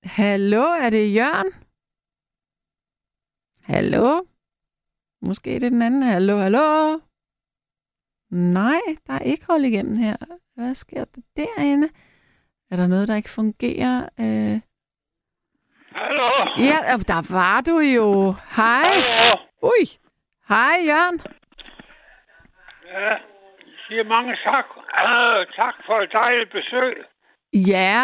hallo, 0.04 0.64
er 0.64 0.90
det 0.90 1.16
Jørgen? 1.16 1.52
Hallo? 3.74 4.22
Måske 5.22 5.50
det 5.50 5.64
er 5.64 5.70
den 5.70 5.82
anden. 5.82 6.04
Hallo, 6.04 6.36
hallo? 6.38 7.00
Nej, 8.34 8.82
der 9.08 9.14
er 9.14 9.20
ikke 9.20 9.46
hold 9.48 9.64
igennem 9.64 9.98
her. 9.98 10.16
Hvad 10.56 10.76
sker 10.76 11.06
der 11.06 11.22
derinde? 11.38 11.90
Er 12.72 12.76
der 12.76 12.88
noget, 12.88 13.08
der 13.08 13.16
ikke 13.16 13.30
fungerer? 13.30 14.10
Øh... 14.20 14.60
Hallo? 15.96 16.30
Ja, 16.58 16.78
øh, 16.94 17.00
der 17.08 17.34
var 17.34 17.62
du 17.62 17.80
jo. 17.80 18.32
Hej. 18.56 18.92
Hallo? 18.94 19.38
Ui. 19.62 19.84
Hej, 20.50 20.76
Jørgen. 20.90 21.22
Ja, 22.86 23.10
jeg 23.10 23.20
siger 23.88 24.04
mange 24.04 24.36
tak. 24.44 24.66
Uh, 24.78 25.54
tak 25.56 25.76
for 25.86 26.02
et 26.02 26.12
dejligt 26.12 26.52
besøg. 26.52 27.06
Ja, 27.54 28.00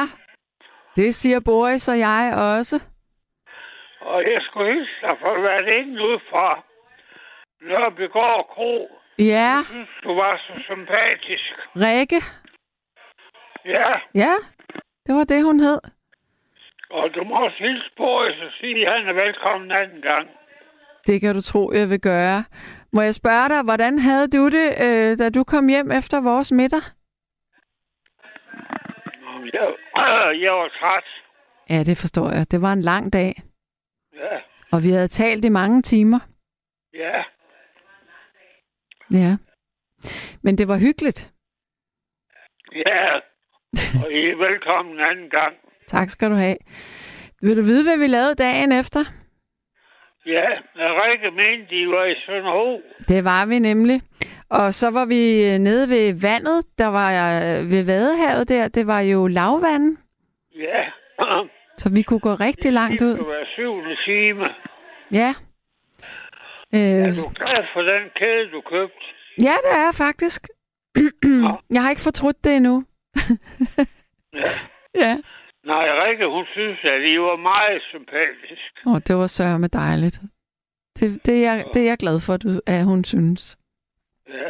det 0.95 1.15
siger 1.15 1.39
Boris 1.45 1.87
og 1.87 1.99
jeg 1.99 2.33
også. 2.35 2.75
Og 4.01 4.23
jeg 4.23 4.39
skulle 4.41 4.73
hilse 4.73 5.01
dig 5.01 5.17
for 5.21 5.41
været 5.41 5.67
inde 5.67 6.01
ud 6.01 6.19
fra 6.29 6.63
Nørrebygård 7.61 8.47
Kro. 8.53 8.98
Ja, 9.19 9.53
Jeg 9.55 9.65
synes, 9.69 9.89
du 10.03 10.13
var 10.13 10.37
så 10.47 10.53
sympatisk. 10.69 11.51
Rikke. 11.75 12.21
Ja, 13.65 13.91
Ja, 14.15 14.33
det 15.05 15.15
var 15.15 15.23
det, 15.23 15.43
hun 15.43 15.59
hed. 15.59 15.79
og 16.89 17.09
du 17.15 17.23
må 17.23 17.35
også 17.45 17.57
hilse 17.59 17.89
på 17.97 18.03
og 18.03 18.31
så 18.39 18.47
sige, 18.59 18.87
at 18.87 18.93
han 18.99 19.07
er 19.09 19.13
velkommen 19.13 19.71
anden 19.71 20.01
gang. 20.01 20.27
Det 21.07 21.21
kan 21.21 21.35
du 21.35 21.41
tro, 21.41 21.71
jeg 21.73 21.89
vil 21.89 22.01
gøre. 22.01 22.43
Må 22.93 23.01
jeg 23.01 23.15
spørge 23.15 23.49
dig, 23.49 23.63
hvordan 23.63 23.99
havde 23.99 24.27
du 24.27 24.49
det, 24.49 24.67
øh, 24.85 25.17
da 25.19 25.29
du 25.29 25.43
kom 25.43 25.67
hjem 25.67 25.91
efter 25.91 26.21
vores 26.21 26.51
middag? 26.51 26.81
Jeg, 29.53 29.67
jeg 30.45 30.51
var 30.51 30.69
træt. 30.79 31.03
Ja, 31.69 31.83
det 31.83 31.97
forstår 31.97 32.29
jeg. 32.37 32.51
Det 32.51 32.61
var 32.61 32.73
en 32.73 32.81
lang 32.81 33.13
dag, 33.13 33.33
Ja, 34.13 34.37
og 34.71 34.83
vi 34.83 34.89
havde 34.89 35.07
talt 35.07 35.45
i 35.45 35.49
mange 35.49 35.81
timer. 35.81 36.19
ja. 36.93 37.23
Ja. 39.13 39.37
Men 40.43 40.57
det 40.57 40.67
var 40.67 40.77
hyggeligt. 40.77 41.31
Ja, 42.75 43.15
og 44.03 44.11
I 44.11 44.21
er 44.29 44.37
velkommen 44.49 44.99
anden 44.99 45.29
gang. 45.29 45.55
Tak 45.87 46.09
skal 46.09 46.29
du 46.29 46.35
have. 46.35 46.57
Vil 47.41 47.57
du 47.57 47.61
vide, 47.61 47.83
hvad 47.89 47.97
vi 47.97 48.07
lavede 48.07 48.35
dagen 48.35 48.71
efter? 48.71 48.99
Ja, 50.25 50.47
Rikke 50.75 51.31
mente, 51.31 51.75
de 51.75 51.87
var 51.87 52.05
i 52.05 52.15
Sønderho. 52.25 52.81
Det 53.07 53.23
var 53.23 53.45
vi 53.45 53.59
nemlig. 53.59 54.01
Og 54.49 54.73
så 54.73 54.89
var 54.91 55.05
vi 55.05 55.23
nede 55.57 55.89
ved 55.89 56.21
vandet. 56.21 56.65
Der 56.77 56.87
var 56.87 57.09
øh, 57.11 57.71
ved 57.71 57.85
Vadehavet 57.85 58.49
der. 58.49 58.67
Det 58.67 58.87
var 58.87 58.99
jo 58.99 59.27
lavvand, 59.27 59.97
Ja, 60.55 60.81
så 61.81 61.89
vi 61.95 62.01
kunne 62.01 62.19
gå 62.19 62.33
rigtig 62.33 62.73
langt 62.73 62.99
det 62.99 63.05
ud. 63.05 63.15
skulle 63.15 63.31
være 63.31 63.45
syvende 63.45 63.95
time. 64.05 64.45
Ja. 65.11 65.33
Øh, 66.75 66.79
Er 66.79 67.11
du 67.21 67.25
glad 67.35 67.63
for 67.73 67.81
den 67.81 68.03
kæde, 68.15 68.51
du 68.51 68.61
købte? 68.61 69.05
ja, 69.37 69.55
det 69.63 69.71
er 69.79 69.83
jeg 69.87 69.93
faktisk. 70.05 70.47
jeg 71.75 71.81
har 71.83 71.89
ikke 71.89 72.01
fortrudt 72.09 72.43
det 72.43 72.55
endnu. 72.55 72.85
Ja. 74.33 74.49
ja. 75.05 75.17
Nej, 75.65 75.85
Rikke, 76.05 76.25
hun 76.27 76.45
synes, 76.51 76.79
at 76.83 77.01
I 77.01 77.19
var 77.19 77.35
meget 77.35 77.81
sympatisk. 77.89 78.71
Åh, 78.87 78.95
det 79.07 79.15
var 79.15 79.27
sørme 79.27 79.67
dejligt. 79.67 80.19
Det, 80.99 81.25
det, 81.25 81.35
er 81.45 81.51
jeg, 81.53 81.65
det 81.73 81.81
er 81.81 81.85
jeg 81.85 81.97
glad 81.97 82.19
for, 82.25 82.37
du, 82.37 82.49
at 82.67 82.83
hun 82.85 83.03
synes. 83.05 83.57
Ja, 84.29 84.49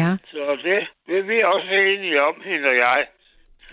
Ja. 0.00 0.16
så 0.26 0.58
det, 0.64 0.88
det 1.06 1.18
er 1.18 1.22
vi 1.22 1.42
også 1.42 1.68
enige 1.70 2.22
om, 2.22 2.34
hende 2.44 2.68
og 2.68 2.76
jeg. 2.76 3.06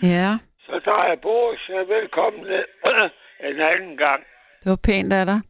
Ja, 0.02 0.38
Så 0.66 0.80
der 0.84 0.98
er 1.10 1.16
Boris 1.16 1.68
velkommen 1.68 2.46
en 3.50 3.60
anden 3.60 3.96
gang. 3.96 4.22
Det 4.64 4.70
var 4.70 4.76
pænt 4.76 5.12
af 5.12 5.26
dig. 5.26 5.40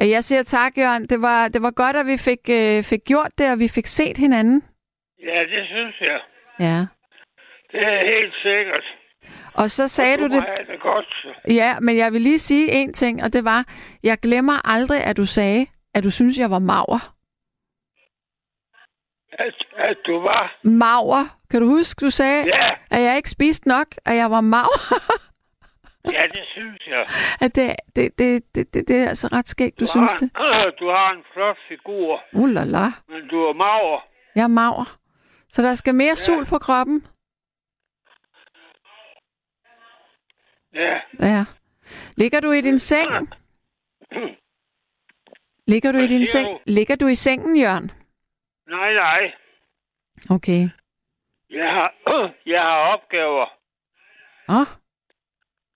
Øh, 0.00 0.10
Jeg 0.10 0.24
siger 0.24 0.42
tak, 0.42 0.78
Jørgen. 0.78 1.06
Det 1.06 1.22
var, 1.22 1.48
det 1.48 1.62
var 1.62 1.70
godt, 1.70 1.96
at 1.96 2.06
vi 2.06 2.16
fik, 2.16 2.38
øh, 2.50 2.82
fik 2.82 3.00
gjort 3.04 3.30
det, 3.38 3.52
og 3.52 3.58
vi 3.58 3.68
fik 3.68 3.86
set 3.86 4.18
hinanden. 4.18 4.62
Ja, 5.22 5.40
det 5.40 5.66
synes 5.66 6.00
jeg. 6.00 6.20
Ja. 6.60 6.78
Det 7.72 7.82
er 7.82 8.04
helt 8.16 8.34
sikkert. 8.42 8.84
Og 9.54 9.70
så 9.70 9.88
sagde 9.88 10.16
du 10.16 10.22
må 10.22 10.28
det... 10.28 10.44
det 10.70 10.80
godt. 10.80 11.26
Ja, 11.48 11.80
men 11.80 11.96
jeg 11.96 12.12
vil 12.12 12.20
lige 12.20 12.38
sige 12.38 12.72
en 12.72 12.92
ting, 12.92 13.22
og 13.22 13.32
det 13.32 13.44
var, 13.44 13.64
jeg 14.02 14.18
glemmer 14.18 14.68
aldrig, 14.68 15.04
at 15.04 15.16
du 15.16 15.24
sagde, 15.24 15.66
at 15.94 16.04
du 16.04 16.10
synes, 16.10 16.38
jeg 16.38 16.50
var 16.50 16.58
maver. 16.58 17.14
At, 19.32 19.54
at 19.76 19.96
du 20.06 20.20
var... 20.20 20.58
Maver. 20.64 21.36
Kan 21.50 21.60
du 21.60 21.66
huske, 21.66 22.00
du 22.06 22.10
sagde, 22.10 22.44
Ja, 22.46 22.70
at 22.90 23.02
jeg 23.02 23.16
ikke 23.16 23.30
spiste 23.30 23.68
nok, 23.68 23.86
at 24.06 24.16
jeg 24.16 24.30
var 24.30 24.40
maver? 24.40 25.18
ja, 26.16 26.22
det 26.32 26.44
synes 26.52 26.86
jeg. 26.86 27.06
at 27.40 27.54
det, 27.56 27.76
det, 27.96 28.18
det, 28.18 28.54
det, 28.54 28.74
det, 28.74 28.88
det 28.88 28.96
er 29.02 29.08
altså 29.08 29.26
ret 29.32 29.48
skægt, 29.48 29.80
du, 29.80 29.84
du 29.84 29.90
synes 29.90 30.14
det. 30.14 30.30
har, 30.36 30.70
Du 30.78 30.86
har 30.88 31.10
en 31.12 31.24
flot 31.32 31.56
figur, 31.68 32.22
Uh, 32.32 32.48
la, 32.48 32.64
la. 32.64 32.86
men 33.08 33.28
du 33.28 33.36
er 33.42 33.52
mager. 33.52 34.06
Jeg 34.34 34.42
er 34.44 34.48
maver. 34.48 34.98
Så 35.48 35.62
der 35.62 35.74
skal 35.74 35.94
mere 35.94 36.16
sol 36.16 36.46
på 36.46 36.58
kroppen. 36.58 37.06
Ja, 40.74 41.00
Ja. 41.20 41.44
Ligger 42.16 42.40
du 42.40 42.50
i 42.52 42.60
din 42.60 42.78
seng? 42.78 43.28
Ligger 45.66 45.92
du 45.92 45.98
i 45.98 46.00
Hvad 46.00 46.08
din 46.08 46.26
siger 46.26 46.44
seng? 46.44 46.48
du? 46.48 46.58
Ligger 46.66 46.96
du 46.96 47.06
i 47.06 47.14
sengen, 47.14 47.56
Jørgen? 47.56 47.90
nej, 48.68 48.92
nej. 48.94 49.32
Okay. 50.30 50.68
Jeg 51.50 51.70
har, 51.72 51.92
jeg 52.46 52.60
har 52.62 52.78
opgaver. 52.94 53.46
Åh. 54.48 54.60
Oh. 54.60 54.66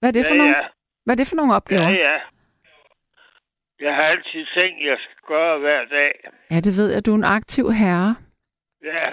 Hvad 0.05 0.17
er 0.17 0.19
det 0.21 0.27
for 0.31 0.35
ja, 0.35 0.39
nogle? 0.43 0.57
ja. 0.57 0.65
Hvad 1.05 1.15
er 1.15 1.21
det 1.21 1.29
for 1.31 1.37
nogle 1.37 1.55
opgaver? 1.55 1.89
Ja, 1.89 2.09
ja. 2.09 2.17
Jeg 3.81 3.95
har 3.97 4.03
altid 4.03 4.47
ting, 4.59 4.87
jeg 4.91 4.97
skal 5.05 5.17
gøre 5.27 5.59
hver 5.59 5.85
dag. 5.85 6.13
Ja, 6.51 6.61
det 6.67 6.73
ved 6.79 6.89
jeg. 6.93 7.07
Du 7.07 7.11
er 7.11 7.15
en 7.15 7.25
aktiv 7.39 7.65
herre. 7.73 8.17
Ja, 8.85 9.07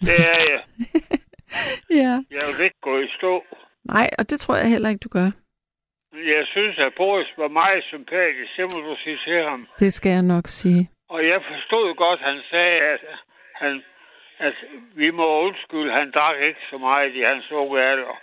det 0.00 0.18
er 0.34 0.40
jeg. 0.52 0.62
Ja. 2.00 2.12
Jeg 2.36 2.42
vil 2.48 2.64
ikke 2.64 2.80
gå 2.82 2.98
i 2.98 3.08
stå. 3.18 3.44
Nej, 3.84 4.10
og 4.18 4.30
det 4.30 4.40
tror 4.40 4.56
jeg 4.56 4.68
heller 4.68 4.88
ikke, 4.88 5.04
du 5.06 5.08
gør. 5.08 5.28
Jeg 6.34 6.44
synes, 6.46 6.78
at 6.78 6.92
Boris 6.96 7.30
var 7.36 7.48
meget 7.48 7.84
sympatisk. 7.84 8.50
Det 8.56 8.64
må 8.72 8.78
du 8.88 8.96
sige 9.04 9.18
til 9.26 9.42
ham. 9.42 9.68
Det 9.78 9.92
skal 9.92 10.10
jeg 10.12 10.22
nok 10.22 10.46
sige. 10.46 10.90
Og 11.08 11.26
jeg 11.26 11.40
forstod 11.50 11.94
godt, 11.94 12.20
at 12.20 12.26
han 12.26 12.40
sagde, 12.50 12.80
at, 12.92 13.00
han, 13.54 13.82
at 14.38 14.54
vi 14.94 15.10
må 15.10 15.26
undskylde, 15.46 15.92
han 15.92 16.10
drak 16.10 16.36
ikke 16.48 16.60
så 16.70 16.78
meget 16.78 17.14
i 17.14 17.20
hans 17.20 17.50
unge 17.50 17.82
alder. 17.82 18.16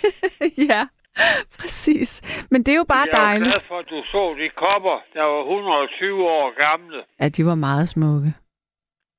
ja, 0.72 0.82
præcis. 1.60 2.22
Men 2.50 2.62
det 2.62 2.72
er 2.72 2.76
jo 2.76 2.84
bare 2.88 3.06
jeg 3.12 3.18
er 3.20 3.24
dejligt. 3.24 3.50
glad 3.50 3.60
for, 3.68 3.78
at 3.78 3.86
du 3.90 4.02
så 4.12 4.34
de 4.38 4.48
kopper, 4.48 4.98
der 5.14 5.22
var 5.22 5.40
120 5.42 6.28
år 6.28 6.70
gamle. 6.70 7.02
Ja, 7.20 7.28
de 7.28 7.46
var 7.46 7.54
meget 7.54 7.88
smukke. 7.88 8.34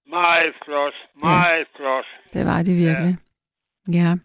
Meget 0.09 0.53
flot. 0.65 0.93
Meget 1.23 1.59
ja. 1.59 1.77
flot. 1.83 2.05
Det 2.33 2.45
var 2.45 2.57
de 2.63 2.73
virkelig. 2.85 3.15
Ja. 3.93 3.99
ja. 3.99 4.15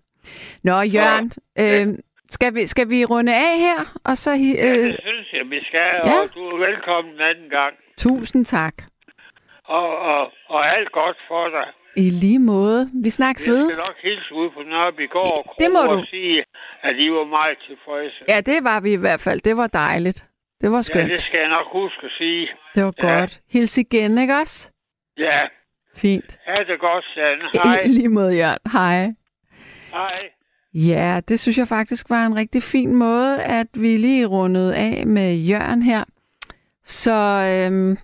Nå, 0.63 0.81
Jørgen, 0.81 1.33
Ja. 1.57 1.83
øh, 1.87 1.99
skal, 2.31 2.55
vi, 2.55 2.67
skal 2.67 2.91
vi 2.91 3.05
runde 3.05 3.35
af 3.35 3.59
her? 3.59 3.79
Og 4.05 4.17
så, 4.17 4.31
hi- 4.35 4.57
Ja, 4.57 4.73
øh, 4.77 4.85
det 4.85 5.01
synes 5.03 5.33
jeg, 5.33 5.51
vi 5.51 5.65
skal, 5.65 5.91
ja. 6.05 6.21
og 6.23 6.35
du 6.35 6.41
er 6.49 6.59
velkommen 6.69 7.15
en 7.15 7.21
anden 7.21 7.51
gang. 7.51 7.75
tusind 7.99 8.45
tak. 8.45 8.75
Og, 9.65 9.99
og, 9.99 10.33
og 10.49 10.77
alt 10.77 10.93
godt 10.93 11.17
for 11.29 11.49
dig. 11.49 11.69
I 11.97 12.11
lige 12.11 12.39
måde. 12.39 12.91
Vi 13.05 13.11
snakkes 13.11 13.47
Jeg 13.47 13.55
ved. 13.55 13.67
skal 13.71 13.77
nok 13.77 13.97
hilse 14.03 14.35
ud 14.35 14.51
på 14.51 14.63
Nørrebygård 14.63 15.55
Det 15.59 15.71
må 15.73 15.79
og 15.79 15.99
du. 15.99 16.05
sige, 16.11 16.45
at 16.83 16.95
I 16.97 17.11
var 17.11 17.25
meget 17.25 17.59
tilfredse. 17.69 18.17
Ja, 18.29 18.41
det 18.41 18.65
var 18.65 18.81
vi 18.81 18.93
i 18.93 18.97
hvert 18.97 19.21
fald. 19.21 19.41
Det 19.41 19.57
var 19.57 19.67
dejligt. 19.67 20.25
Det 20.61 20.71
var 20.71 20.77
ja, 20.79 20.83
skønt. 20.83 21.11
det 21.11 21.21
skal 21.23 21.39
jeg 21.41 21.49
nok 21.49 21.67
huske 21.73 22.01
at 22.07 22.11
sige. 22.19 22.49
Det 22.75 22.85
var 22.85 22.93
Ja. 23.03 23.19
godt. 23.19 23.41
Hils 23.53 23.79
igen, 23.79 24.19
ikke 24.19 24.35
også? 24.35 24.71
Ja, 25.19 25.41
Fint. 25.97 26.39
ha' 26.47 26.65
det 26.73 26.81
godt, 26.81 27.05
Sanne. 27.15 27.45
Hej. 27.65 27.81
I 27.85 27.89
lige 27.99 28.09
måde, 28.09 28.37
Jørgen. 28.37 28.59
Hej. 28.73 29.13
Hej. 29.93 30.21
Ja, 30.75 31.21
det 31.29 31.41
synes 31.41 31.59
jeg 31.59 31.69
faktisk 31.69 32.11
var 32.11 32.27
en 32.27 32.37
rigtig 32.37 32.63
fin 32.63 32.95
måde, 32.95 33.43
at 33.43 33.67
vi 33.75 33.97
lige 33.97 34.27
rundede 34.27 34.77
af 34.77 35.07
med 35.07 35.35
Jørgen 35.37 35.83
her. 35.83 36.05
Så 36.85 37.13
øhm, 37.13 37.97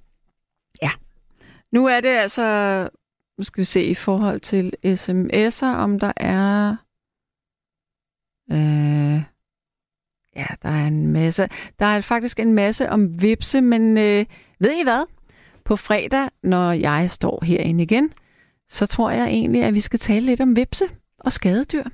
ja, 0.82 0.90
nu 1.72 1.86
er 1.86 2.00
det 2.00 2.08
altså, 2.08 2.42
nu 3.42 3.44
skal 3.44 3.60
vi 3.60 3.64
se 3.64 3.84
i 3.84 3.94
forhold 3.94 4.40
til 4.40 4.72
sms'er, 4.86 5.76
om 5.76 5.98
der 5.98 6.12
er... 6.16 6.76
Øh, 8.52 9.22
ja, 10.36 10.46
der 10.62 10.68
er 10.68 10.86
en 10.86 11.06
masse. 11.06 11.48
Der 11.78 11.86
er 11.86 12.00
faktisk 12.00 12.40
en 12.40 12.52
masse 12.52 12.90
om 12.90 13.22
vipse, 13.22 13.60
men 13.60 13.98
øh, 13.98 14.26
ved 14.58 14.80
I 14.80 14.82
hvad? 14.82 15.04
På 15.64 15.76
fredag, 15.76 16.28
når 16.42 16.72
jeg 16.72 17.10
står 17.10 17.44
herinde 17.44 17.82
igen, 17.82 18.12
så 18.68 18.86
tror 18.86 19.10
jeg 19.10 19.26
egentlig, 19.26 19.64
at 19.64 19.74
vi 19.74 19.80
skal 19.80 19.98
tale 19.98 20.26
lidt 20.26 20.40
om 20.40 20.56
vipse 20.56 20.84
og 21.20 21.32
skadedyr. 21.32 21.84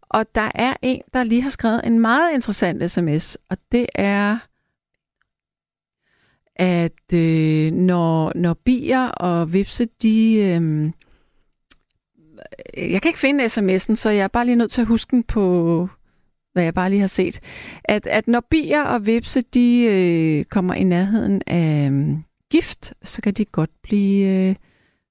Og 0.00 0.34
der 0.34 0.50
er 0.54 0.76
en, 0.82 1.02
der 1.14 1.24
lige 1.24 1.42
har 1.42 1.50
skrevet 1.50 1.80
en 1.84 2.00
meget 2.00 2.34
interessant 2.34 2.90
sms, 2.90 3.36
og 3.50 3.56
det 3.72 3.86
er, 3.94 4.38
at 6.58 7.12
øh, 7.14 7.72
når, 7.72 8.32
når 8.34 8.54
bier 8.54 9.08
og 9.08 9.52
vipse, 9.52 9.86
de... 10.02 10.34
Øh, 10.34 10.90
jeg 12.76 13.02
kan 13.02 13.08
ikke 13.08 13.18
finde 13.18 13.44
sms'en, 13.44 13.94
så 13.94 14.10
jeg 14.10 14.24
er 14.24 14.28
bare 14.28 14.44
lige 14.44 14.56
nødt 14.56 14.70
til 14.70 14.80
at 14.80 14.86
huske 14.86 15.10
den 15.10 15.22
på, 15.22 15.88
hvad 16.52 16.64
jeg 16.64 16.74
bare 16.74 16.90
lige 16.90 17.00
har 17.00 17.06
set. 17.06 17.40
At, 17.84 18.06
at 18.06 18.28
når 18.28 18.40
bier 18.50 18.82
og 18.82 19.06
vipse, 19.06 19.40
de 19.40 19.82
øh, 19.82 20.44
kommer 20.44 20.74
i 20.74 20.84
nærheden 20.84 21.42
af 21.46 21.90
øh, 21.90 22.16
gift, 22.50 22.94
så 23.02 23.22
kan 23.22 23.34
de 23.34 23.44
godt 23.44 23.70
blive 23.82 24.48
øh, 24.48 24.54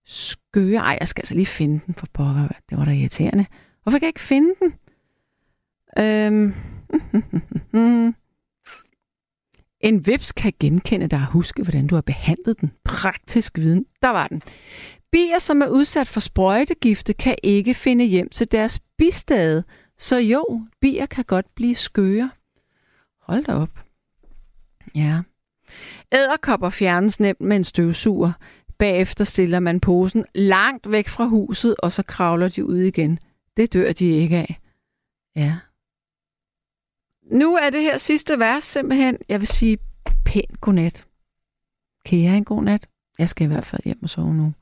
skøre. 0.06 0.82
Ej, 0.82 0.98
jeg 1.00 1.08
skal 1.08 1.22
altså 1.22 1.36
lige 1.36 1.46
finde 1.46 1.82
den 1.86 1.96
for 1.96 2.08
pokker. 2.14 2.48
Det 2.70 2.78
var 2.78 2.86
da 2.86 2.92
irriterende. 2.92 3.46
Hvorfor 3.84 4.00
kan 4.00 4.06
jeg 4.06 4.10
ikke 4.10 4.20
finde 4.20 4.50
den? 4.60 4.74
Øhm. 6.00 6.54
En 9.82 10.08
vips 10.08 10.32
kan 10.32 10.54
genkende 10.60 11.08
dig 11.08 11.20
og 11.20 11.26
huske, 11.26 11.64
hvordan 11.64 11.88
du 11.88 11.96
har 11.96 12.02
behandlet 12.02 12.62
den. 12.62 12.72
Praktisk 12.84 13.58
viden. 13.58 13.86
Der 14.02 14.10
var 14.10 14.28
den. 14.28 14.42
Bier, 15.12 15.40
som 15.40 15.62
er 15.62 15.68
udsat 15.68 16.08
for 16.08 16.20
sprøjtegifte, 16.20 17.14
kan 17.14 17.36
ikke 17.44 17.74
finde 17.74 18.06
hjem 18.06 18.30
til 18.30 18.52
deres 18.52 18.80
bistade, 18.98 19.64
Så 20.00 20.18
jo, 20.18 20.62
bier 20.82 21.06
kan 21.06 21.26
godt 21.26 21.56
blive 21.56 21.76
skøre. 21.76 22.30
Hold 23.22 23.46
da 23.46 23.54
op. 23.54 23.80
Ja. 24.96 25.22
Æderkopper 26.12 26.70
fjernes 26.70 27.20
nemt 27.20 27.42
med 27.42 27.56
en 27.56 27.64
støvsuger. 27.64 28.32
Bagefter 28.78 29.26
stiller 29.26 29.60
man 29.60 29.80
posen 29.80 30.26
langt 30.36 30.92
væk 30.92 31.08
fra 31.08 31.26
huset, 31.26 31.76
og 31.80 31.92
så 31.92 32.04
kravler 32.04 32.50
de 32.50 32.66
ud 32.66 32.78
igen. 32.78 33.20
Det 33.58 33.74
dør 33.74 33.92
de 33.92 34.06
ikke 34.06 34.38
af. 34.38 34.60
Ja. 35.36 35.56
Nu 37.32 37.56
er 37.56 37.70
det 37.70 37.82
her 37.82 37.98
sidste 37.98 38.40
vers 38.40 38.64
simpelthen, 38.64 39.18
jeg 39.30 39.40
vil 39.40 39.48
sige 39.48 39.78
pænt 40.26 40.62
godnat. 40.62 41.08
Kan 42.06 42.20
I 42.20 42.24
have 42.24 42.38
en 42.38 42.46
god 42.46 42.64
nat? 42.64 42.90
Jeg 43.20 43.30
skal 43.30 43.46
i 43.46 43.48
hvert 43.48 43.66
fald 43.66 43.82
hjem 43.86 44.04
og 44.04 44.10
sove 44.10 44.34
nu. 44.34 44.54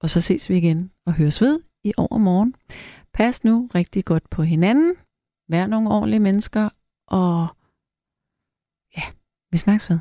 Og 0.00 0.10
så 0.10 0.20
ses 0.20 0.48
vi 0.48 0.56
igen 0.56 0.90
og 1.06 1.12
høres 1.14 1.40
ved 1.40 1.60
i 1.84 1.92
overmorgen. 1.96 2.54
Pas 3.12 3.44
nu 3.44 3.70
rigtig 3.74 4.04
godt 4.04 4.30
på 4.30 4.42
hinanden. 4.42 4.94
Vær 5.48 5.66
nogle 5.66 5.90
ordentlige 5.90 6.20
mennesker. 6.20 6.68
Og 7.06 7.48
ja, 8.96 9.02
vi 9.50 9.56
snakkes 9.56 9.90
ved. 9.90 9.98